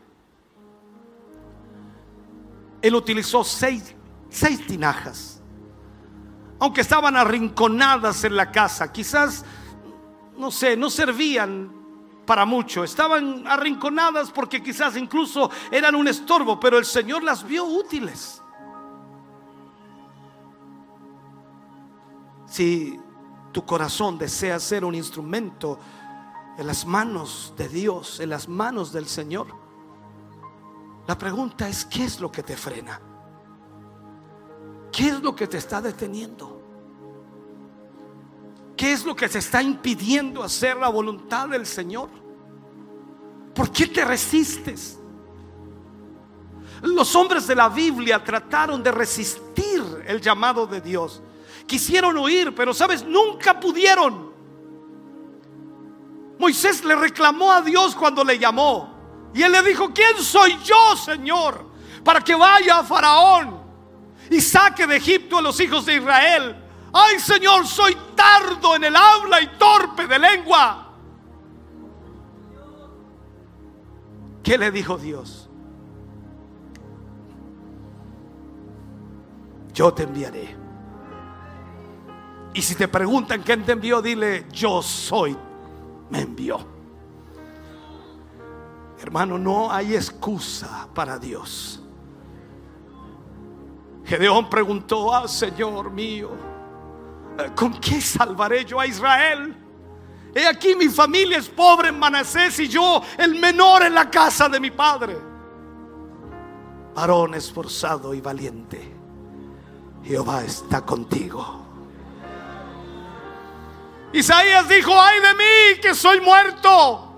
Él 2.80 2.94
utilizó 2.94 3.44
seis, 3.44 3.94
seis 4.30 4.66
tinajas, 4.66 5.42
aunque 6.58 6.80
estaban 6.80 7.16
arrinconadas 7.16 8.24
en 8.24 8.36
la 8.36 8.50
casa, 8.50 8.90
quizás, 8.90 9.44
no 10.36 10.50
sé, 10.50 10.76
no 10.76 10.88
servían 10.88 11.72
para 12.24 12.44
mucho, 12.44 12.84
estaban 12.84 13.46
arrinconadas 13.46 14.30
porque 14.30 14.62
quizás 14.62 14.96
incluso 14.96 15.50
eran 15.70 15.94
un 15.94 16.08
estorbo, 16.08 16.58
pero 16.58 16.78
el 16.78 16.84
Señor 16.84 17.22
las 17.22 17.46
vio 17.46 17.64
útiles. 17.64 18.42
Si 22.46 22.98
tu 23.52 23.64
corazón 23.64 24.18
desea 24.18 24.58
ser 24.58 24.84
un 24.84 24.94
instrumento, 24.94 25.78
en 26.58 26.66
las 26.66 26.84
manos 26.84 27.54
de 27.56 27.68
Dios, 27.68 28.18
en 28.18 28.30
las 28.30 28.48
manos 28.48 28.92
del 28.92 29.06
Señor. 29.06 29.46
La 31.06 31.16
pregunta 31.16 31.68
es, 31.68 31.84
¿qué 31.84 32.04
es 32.04 32.20
lo 32.20 32.30
que 32.30 32.42
te 32.42 32.56
frena? 32.56 33.00
¿Qué 34.90 35.08
es 35.08 35.22
lo 35.22 35.36
que 35.36 35.46
te 35.46 35.56
está 35.56 35.80
deteniendo? 35.80 36.60
¿Qué 38.76 38.92
es 38.92 39.04
lo 39.04 39.14
que 39.14 39.28
te 39.28 39.38
está 39.38 39.62
impidiendo 39.62 40.42
hacer 40.42 40.76
la 40.76 40.88
voluntad 40.88 41.48
del 41.48 41.64
Señor? 41.64 42.10
¿Por 43.54 43.70
qué 43.70 43.86
te 43.86 44.04
resistes? 44.04 44.98
Los 46.82 47.14
hombres 47.14 47.46
de 47.46 47.54
la 47.54 47.68
Biblia 47.68 48.22
trataron 48.22 48.82
de 48.82 48.90
resistir 48.90 50.04
el 50.06 50.20
llamado 50.20 50.66
de 50.66 50.80
Dios. 50.80 51.22
Quisieron 51.66 52.16
huir, 52.16 52.52
pero 52.54 52.74
sabes, 52.74 53.04
nunca 53.04 53.58
pudieron. 53.60 54.27
Moisés 56.38 56.84
le 56.84 56.94
reclamó 56.94 57.52
a 57.52 57.60
Dios 57.60 57.94
cuando 57.94 58.22
le 58.22 58.38
llamó. 58.38 58.96
Y 59.34 59.42
él 59.42 59.52
le 59.52 59.62
dijo, 59.62 59.92
¿quién 59.92 60.16
soy 60.18 60.56
yo, 60.64 60.96
Señor? 60.96 61.66
Para 62.04 62.20
que 62.20 62.34
vaya 62.34 62.78
a 62.78 62.84
Faraón 62.84 63.60
y 64.30 64.40
saque 64.40 64.86
de 64.86 64.96
Egipto 64.96 65.38
a 65.38 65.42
los 65.42 65.58
hijos 65.60 65.84
de 65.86 65.96
Israel. 65.96 66.56
Ay, 66.92 67.18
Señor, 67.18 67.66
soy 67.66 67.96
tardo 68.14 68.76
en 68.76 68.84
el 68.84 68.96
habla 68.96 69.40
y 69.40 69.46
torpe 69.58 70.06
de 70.06 70.18
lengua. 70.18 70.94
¿Qué 74.42 74.56
le 74.56 74.70
dijo 74.70 74.96
Dios? 74.96 75.48
Yo 79.74 79.92
te 79.92 80.04
enviaré. 80.04 80.56
Y 82.54 82.62
si 82.62 82.74
te 82.74 82.88
preguntan 82.88 83.42
quién 83.42 83.64
te 83.64 83.72
envió, 83.72 84.00
dile, 84.00 84.46
yo 84.50 84.82
soy 84.82 85.36
me 86.10 86.20
envió. 86.20 86.58
Hermano, 89.00 89.38
no 89.38 89.70
hay 89.70 89.94
excusa 89.94 90.88
para 90.92 91.18
Dios. 91.18 91.80
Gedeón 94.04 94.48
preguntó, 94.48 95.14
ah, 95.14 95.28
Señor 95.28 95.90
mío, 95.90 96.30
¿con 97.54 97.78
qué 97.78 98.00
salvaré 98.00 98.64
yo 98.64 98.80
a 98.80 98.86
Israel? 98.86 99.54
He 100.34 100.46
aquí 100.46 100.74
mi 100.74 100.88
familia 100.88 101.38
es 101.38 101.48
pobre 101.48 101.88
en 101.88 101.98
Manasés 101.98 102.58
y 102.60 102.68
yo 102.68 103.02
el 103.16 103.34
menor 103.34 103.82
en 103.82 103.94
la 103.94 104.10
casa 104.10 104.48
de 104.48 104.60
mi 104.60 104.70
padre. 104.70 105.16
Varón 106.94 107.34
esforzado 107.34 108.12
y 108.14 108.20
valiente, 108.20 108.92
Jehová 110.02 110.42
está 110.42 110.84
contigo. 110.84 111.57
Isaías 114.12 114.68
dijo, 114.68 114.98
ay 114.98 115.20
de 115.20 115.34
mí 115.34 115.80
que 115.82 115.94
soy 115.94 116.20
muerto, 116.20 117.14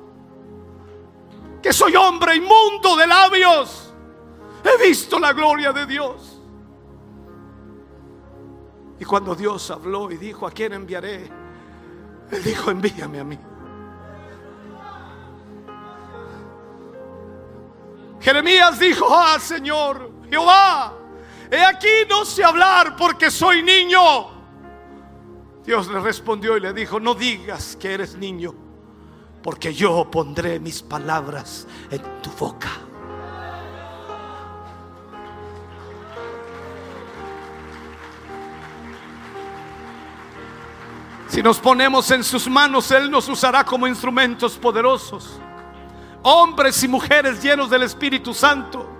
que 1.62 1.72
soy 1.72 1.94
hombre 1.94 2.36
inmundo 2.36 2.96
de 2.96 3.06
labios. 3.06 3.94
He 4.64 4.88
visto 4.88 5.18
la 5.18 5.32
gloria 5.32 5.72
de 5.72 5.86
Dios. 5.86 6.40
Y 8.98 9.04
cuando 9.04 9.34
Dios 9.34 9.70
habló 9.70 10.10
y 10.10 10.16
dijo, 10.16 10.46
¿a 10.46 10.50
quién 10.50 10.72
enviaré? 10.74 11.30
Él 12.30 12.44
dijo, 12.44 12.70
envíame 12.70 13.20
a 13.20 13.24
mí. 13.24 13.38
Jeremías 18.20 18.78
dijo, 18.78 19.06
ah 19.10 19.38
Señor, 19.40 20.10
Jehová, 20.28 20.92
he 21.50 21.64
aquí 21.64 21.88
no 22.08 22.24
sé 22.24 22.44
hablar 22.44 22.94
porque 22.96 23.30
soy 23.30 23.62
niño. 23.62 24.39
Dios 25.70 25.86
le 25.86 26.00
respondió 26.00 26.56
y 26.56 26.60
le 26.60 26.72
dijo, 26.72 26.98
no 26.98 27.14
digas 27.14 27.76
que 27.76 27.94
eres 27.94 28.16
niño, 28.16 28.52
porque 29.40 29.72
yo 29.72 30.10
pondré 30.10 30.58
mis 30.58 30.82
palabras 30.82 31.64
en 31.92 32.02
tu 32.20 32.28
boca. 32.32 32.72
Si 41.28 41.40
nos 41.40 41.60
ponemos 41.60 42.10
en 42.10 42.24
sus 42.24 42.48
manos, 42.48 42.90
Él 42.90 43.08
nos 43.08 43.28
usará 43.28 43.64
como 43.64 43.86
instrumentos 43.86 44.58
poderosos. 44.58 45.38
Hombres 46.22 46.82
y 46.82 46.88
mujeres 46.88 47.40
llenos 47.40 47.70
del 47.70 47.84
Espíritu 47.84 48.34
Santo 48.34 48.99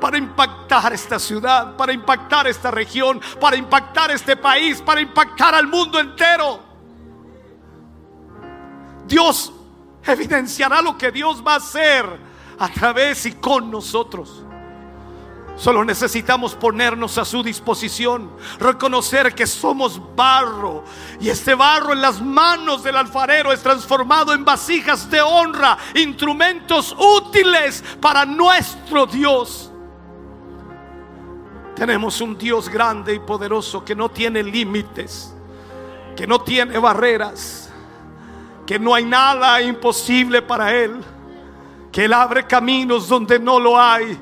para 0.00 0.18
impactar 0.18 0.92
esta 0.92 1.18
ciudad, 1.18 1.76
para 1.76 1.92
impactar 1.92 2.46
esta 2.46 2.70
región, 2.70 3.20
para 3.40 3.56
impactar 3.56 4.10
este 4.10 4.36
país, 4.36 4.80
para 4.80 5.00
impactar 5.00 5.54
al 5.54 5.66
mundo 5.66 5.98
entero. 5.98 6.60
Dios 9.06 9.52
evidenciará 10.04 10.82
lo 10.82 10.96
que 10.96 11.10
Dios 11.10 11.42
va 11.46 11.54
a 11.54 11.56
hacer 11.56 12.04
a 12.58 12.68
través 12.68 13.26
y 13.26 13.32
con 13.32 13.70
nosotros. 13.70 14.44
Solo 15.58 15.84
necesitamos 15.84 16.54
ponernos 16.54 17.18
a 17.18 17.24
su 17.24 17.42
disposición, 17.42 18.30
reconocer 18.60 19.34
que 19.34 19.44
somos 19.44 20.00
barro 20.14 20.84
y 21.20 21.30
este 21.30 21.52
barro 21.56 21.92
en 21.92 22.00
las 22.00 22.22
manos 22.22 22.84
del 22.84 22.94
alfarero 22.94 23.52
es 23.52 23.60
transformado 23.60 24.32
en 24.32 24.44
vasijas 24.44 25.10
de 25.10 25.20
honra, 25.20 25.76
instrumentos 25.96 26.94
útiles 26.96 27.82
para 28.00 28.24
nuestro 28.24 29.06
Dios. 29.06 29.67
Tenemos 31.78 32.20
un 32.20 32.36
Dios 32.36 32.68
grande 32.68 33.14
y 33.14 33.20
poderoso 33.20 33.84
que 33.84 33.94
no 33.94 34.08
tiene 34.08 34.42
límites, 34.42 35.32
que 36.16 36.26
no 36.26 36.40
tiene 36.40 36.76
barreras, 36.76 37.70
que 38.66 38.80
no 38.80 38.92
hay 38.94 39.04
nada 39.04 39.62
imposible 39.62 40.42
para 40.42 40.74
Él, 40.74 40.96
que 41.92 42.06
Él 42.06 42.12
abre 42.12 42.44
caminos 42.48 43.08
donde 43.08 43.38
no 43.38 43.60
lo 43.60 43.80
hay 43.80 44.18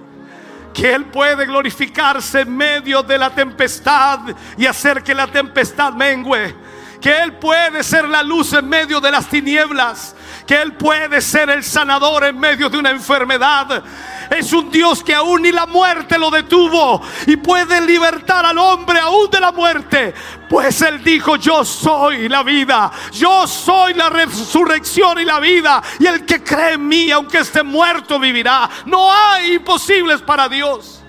que 0.74 0.92
Él 0.92 1.06
puede 1.06 1.46
glorificarse 1.46 2.42
en 2.42 2.54
medio 2.54 3.02
de 3.02 3.16
la 3.16 3.30
tempestad 3.30 4.20
y 4.58 4.66
hacer 4.66 5.02
que 5.02 5.14
la 5.14 5.26
tempestad 5.26 5.94
mengue. 5.94 6.54
Que 7.00 7.22
Él 7.22 7.32
puede 7.38 7.82
ser 7.82 8.06
la 8.06 8.22
luz 8.22 8.52
en 8.52 8.68
medio 8.68 9.00
de 9.00 9.10
las 9.10 9.26
tinieblas. 9.26 10.14
Que 10.46 10.62
Él 10.62 10.74
puede 10.74 11.20
ser 11.20 11.50
el 11.50 11.64
sanador 11.64 12.24
en 12.24 12.38
medio 12.38 12.68
de 12.68 12.78
una 12.78 12.90
enfermedad. 12.90 13.82
Es 14.30 14.52
un 14.52 14.70
Dios 14.70 15.02
que 15.02 15.14
aún 15.14 15.42
ni 15.42 15.52
la 15.52 15.66
muerte 15.66 16.18
lo 16.18 16.30
detuvo 16.30 17.00
y 17.26 17.36
puede 17.36 17.80
libertar 17.80 18.44
al 18.44 18.58
hombre 18.58 18.98
aún 18.98 19.30
de 19.30 19.40
la 19.40 19.52
muerte. 19.52 20.14
Pues 20.48 20.80
Él 20.82 21.02
dijo, 21.02 21.36
yo 21.36 21.64
soy 21.64 22.28
la 22.28 22.42
vida, 22.42 22.90
yo 23.12 23.46
soy 23.46 23.94
la 23.94 24.08
resurrección 24.08 25.18
y 25.20 25.24
la 25.24 25.40
vida. 25.40 25.82
Y 25.98 26.06
el 26.06 26.24
que 26.24 26.42
cree 26.42 26.74
en 26.74 26.86
mí, 26.86 27.10
aunque 27.10 27.38
esté 27.38 27.62
muerto, 27.62 28.18
vivirá. 28.18 28.68
No 28.84 29.12
hay 29.12 29.54
imposibles 29.54 30.22
para 30.22 30.48
Dios. 30.48 31.02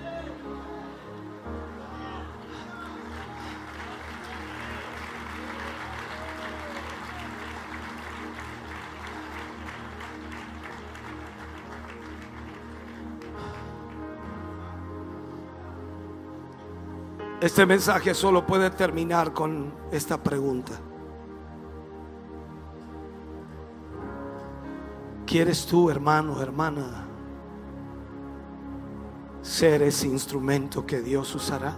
Este 17.48 17.66
mensaje 17.66 18.14
solo 18.14 18.46
puede 18.46 18.70
terminar 18.72 19.32
con 19.32 19.72
esta 19.90 20.22
pregunta. 20.22 20.74
¿Quieres 25.26 25.66
tú, 25.66 25.90
hermano, 25.90 26.42
hermana, 26.42 27.08
ser 29.42 29.82
ese 29.84 30.08
instrumento 30.08 30.86
que 30.86 31.00
Dios 31.00 31.34
usará? 31.36 31.74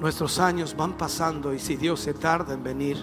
Nuestros 0.00 0.38
años 0.38 0.74
van 0.74 0.94
pasando 0.94 1.52
y 1.52 1.58
si 1.58 1.76
Dios 1.76 2.00
se 2.00 2.14
tarda 2.14 2.54
en 2.54 2.62
venir, 2.62 2.96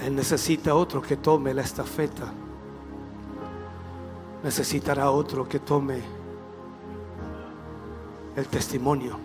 Él 0.00 0.16
necesita 0.16 0.74
otro 0.74 1.00
que 1.00 1.16
tome 1.16 1.54
la 1.54 1.62
estafeta 1.62 2.32
necesitará 4.42 5.10
otro 5.10 5.48
que 5.48 5.58
tome 5.58 6.00
el 8.36 8.46
testimonio. 8.46 9.18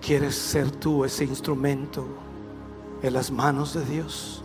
¿Quieres 0.00 0.34
ser 0.34 0.70
tú 0.70 1.04
ese 1.04 1.24
instrumento 1.24 2.06
en 3.02 3.12
las 3.12 3.30
manos 3.30 3.74
de 3.74 3.84
Dios? 3.84 4.42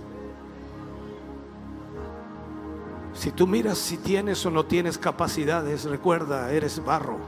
Si 3.13 3.31
tú 3.31 3.47
miras 3.47 3.77
si 3.77 3.97
tienes 3.97 4.45
o 4.45 4.51
no 4.51 4.65
tienes 4.65 4.97
capacidades, 4.97 5.85
recuerda, 5.85 6.51
eres 6.51 6.83
barro. 6.83 7.19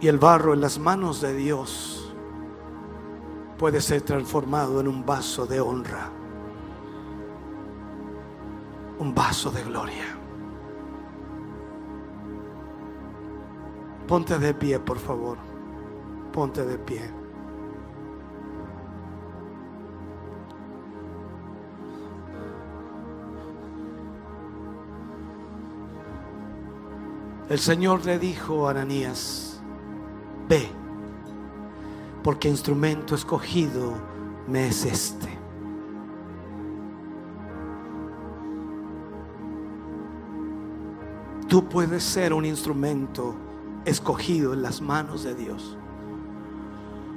Y 0.00 0.08
el 0.08 0.18
barro 0.18 0.54
en 0.54 0.60
las 0.60 0.78
manos 0.78 1.20
de 1.20 1.34
Dios 1.34 2.12
puede 3.58 3.80
ser 3.80 4.02
transformado 4.02 4.80
en 4.80 4.88
un 4.88 5.06
vaso 5.06 5.46
de 5.46 5.60
honra 5.60 6.10
un 8.98 9.14
vaso 9.14 9.50
de 9.50 9.62
gloria. 9.62 10.04
Ponte 14.06 14.38
de 14.38 14.54
pie, 14.54 14.78
por 14.78 14.98
favor. 14.98 15.38
Ponte 16.32 16.64
de 16.64 16.78
pie. 16.78 17.10
El 27.48 27.58
Señor 27.60 28.04
le 28.04 28.18
dijo 28.18 28.66
a 28.66 28.72
Ananías, 28.72 29.60
ve, 30.48 30.68
porque 32.24 32.48
instrumento 32.48 33.14
escogido 33.14 33.92
me 34.48 34.68
es 34.68 34.84
este 34.84 35.35
Tú 41.48 41.68
puedes 41.68 42.02
ser 42.02 42.32
un 42.32 42.44
instrumento 42.44 43.34
escogido 43.84 44.52
en 44.52 44.62
las 44.62 44.80
manos 44.80 45.22
de 45.22 45.34
Dios. 45.34 45.76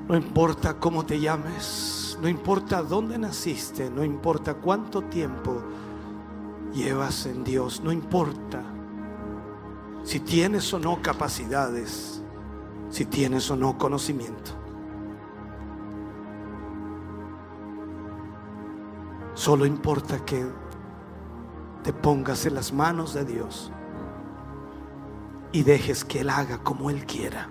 No 0.08 0.16
importa 0.16 0.76
cómo 0.80 1.04
te 1.04 1.20
llames, 1.20 2.18
no 2.22 2.28
importa 2.28 2.84
dónde 2.84 3.18
naciste, 3.18 3.90
no 3.90 4.04
importa 4.04 4.54
cuánto 4.54 5.02
tiempo 5.02 5.64
llevas 6.74 7.26
en 7.26 7.44
Dios, 7.44 7.82
no 7.84 7.92
importa 7.92 8.62
si 10.04 10.20
tienes 10.20 10.72
o 10.74 10.80
no 10.80 11.02
capacidades, 11.02 12.22
si 12.90 13.06
tienes 13.06 13.50
o 13.50 13.56
no 13.56 13.80
conocimiento. 13.80 14.52
Solo 19.34 19.66
importa 19.66 20.24
que 20.24 20.46
te 21.84 21.94
pongas 21.94 22.46
en 22.46 22.56
las 22.56 22.72
manos 22.74 23.16
de 23.16 23.26
Dios 23.26 23.72
y 25.52 25.64
dejes 25.64 26.06
que 26.06 26.22
Él 26.22 26.30
haga 26.30 26.60
como 26.60 26.90
Él 26.90 27.06
quiera. 27.06 27.50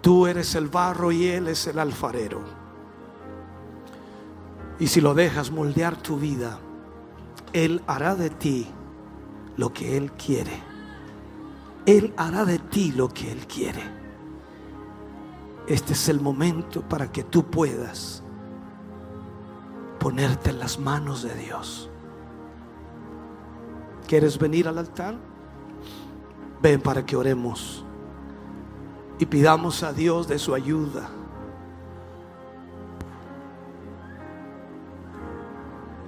Tú 0.00 0.26
eres 0.26 0.54
el 0.54 0.68
barro 0.68 1.12
y 1.12 1.26
Él 1.26 1.48
es 1.48 1.66
el 1.66 1.78
alfarero. 1.78 2.42
Y 4.78 4.86
si 4.86 5.00
lo 5.00 5.14
dejas 5.14 5.50
moldear 5.50 5.96
tu 5.96 6.18
vida, 6.18 6.58
Él 7.52 7.82
hará 7.86 8.14
de 8.14 8.30
ti 8.30 8.68
lo 9.56 9.72
que 9.72 9.96
Él 9.96 10.12
quiere. 10.12 10.62
Él 11.84 12.14
hará 12.16 12.44
de 12.44 12.58
ti 12.58 12.92
lo 12.92 13.08
que 13.08 13.32
Él 13.32 13.46
quiere. 13.46 13.82
Este 15.66 15.92
es 15.92 16.08
el 16.08 16.20
momento 16.20 16.82
para 16.82 17.10
que 17.12 17.24
tú 17.24 17.44
puedas 17.50 18.22
ponerte 19.98 20.50
en 20.50 20.60
las 20.60 20.78
manos 20.78 21.22
de 21.22 21.34
Dios. 21.34 21.90
¿Quieres 24.08 24.38
venir 24.38 24.66
al 24.66 24.78
altar? 24.78 25.14
Ven 26.60 26.80
para 26.80 27.06
que 27.06 27.14
oremos. 27.14 27.84
y 29.18 29.26
pidamos 29.26 29.82
a 29.82 29.92
Dios 29.92 30.28
de 30.28 30.38
su 30.38 30.54
ayuda. 30.54 31.08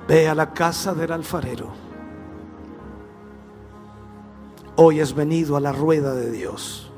Ve 0.06 0.28
a 0.28 0.34
la 0.34 0.52
casa 0.52 0.94
del 0.94 1.12
alfarero. 1.12 1.70
Hoy 4.76 5.00
has 5.00 5.12
venido 5.14 5.56
a 5.56 5.60
la 5.60 5.72
rueda 5.72 6.14
de 6.14 6.30
Dios. 6.30 6.90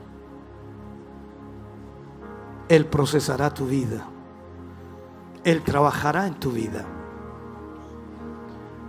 Él 2.68 2.86
procesará 2.86 3.52
tu 3.52 3.66
vida. 3.66 4.06
Él 5.44 5.62
trabajará 5.62 6.26
en 6.26 6.34
tu 6.34 6.52
vida. 6.52 6.84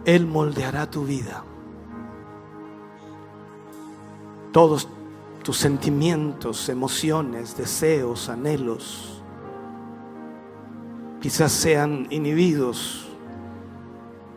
Él 0.05 0.27
moldeará 0.27 0.89
tu 0.89 1.05
vida. 1.05 1.43
Todos 4.53 4.87
tus 5.43 5.57
sentimientos, 5.57 6.69
emociones, 6.69 7.57
deseos, 7.57 8.29
anhelos, 8.29 9.21
quizás 11.19 11.51
sean 11.51 12.05
inhibidos, 12.11 13.07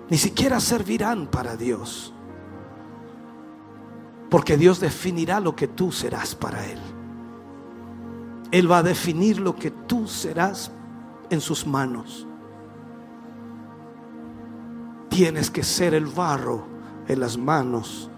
ni 0.08 0.16
siquiera 0.16 0.58
servirán 0.58 1.26
para 1.26 1.54
Dios, 1.54 2.14
porque 4.30 4.56
Dios 4.56 4.80
definirá 4.80 5.38
lo 5.38 5.54
que 5.54 5.68
tú 5.68 5.92
serás 5.92 6.34
para 6.34 6.64
Él. 6.64 6.80
Él 8.50 8.72
va 8.72 8.78
a 8.78 8.82
definir 8.82 9.38
lo 9.38 9.54
que 9.54 9.70
tú 9.70 10.08
serás 10.08 10.72
en 11.28 11.42
sus 11.42 11.66
manos. 11.66 12.26
Tienes 15.10 15.50
que 15.50 15.62
ser 15.62 15.92
el 15.92 16.06
barro 16.06 16.64
en 17.06 17.20
las 17.20 17.36
manos 17.36 18.08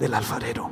del 0.00 0.14
alfarero. 0.14 0.71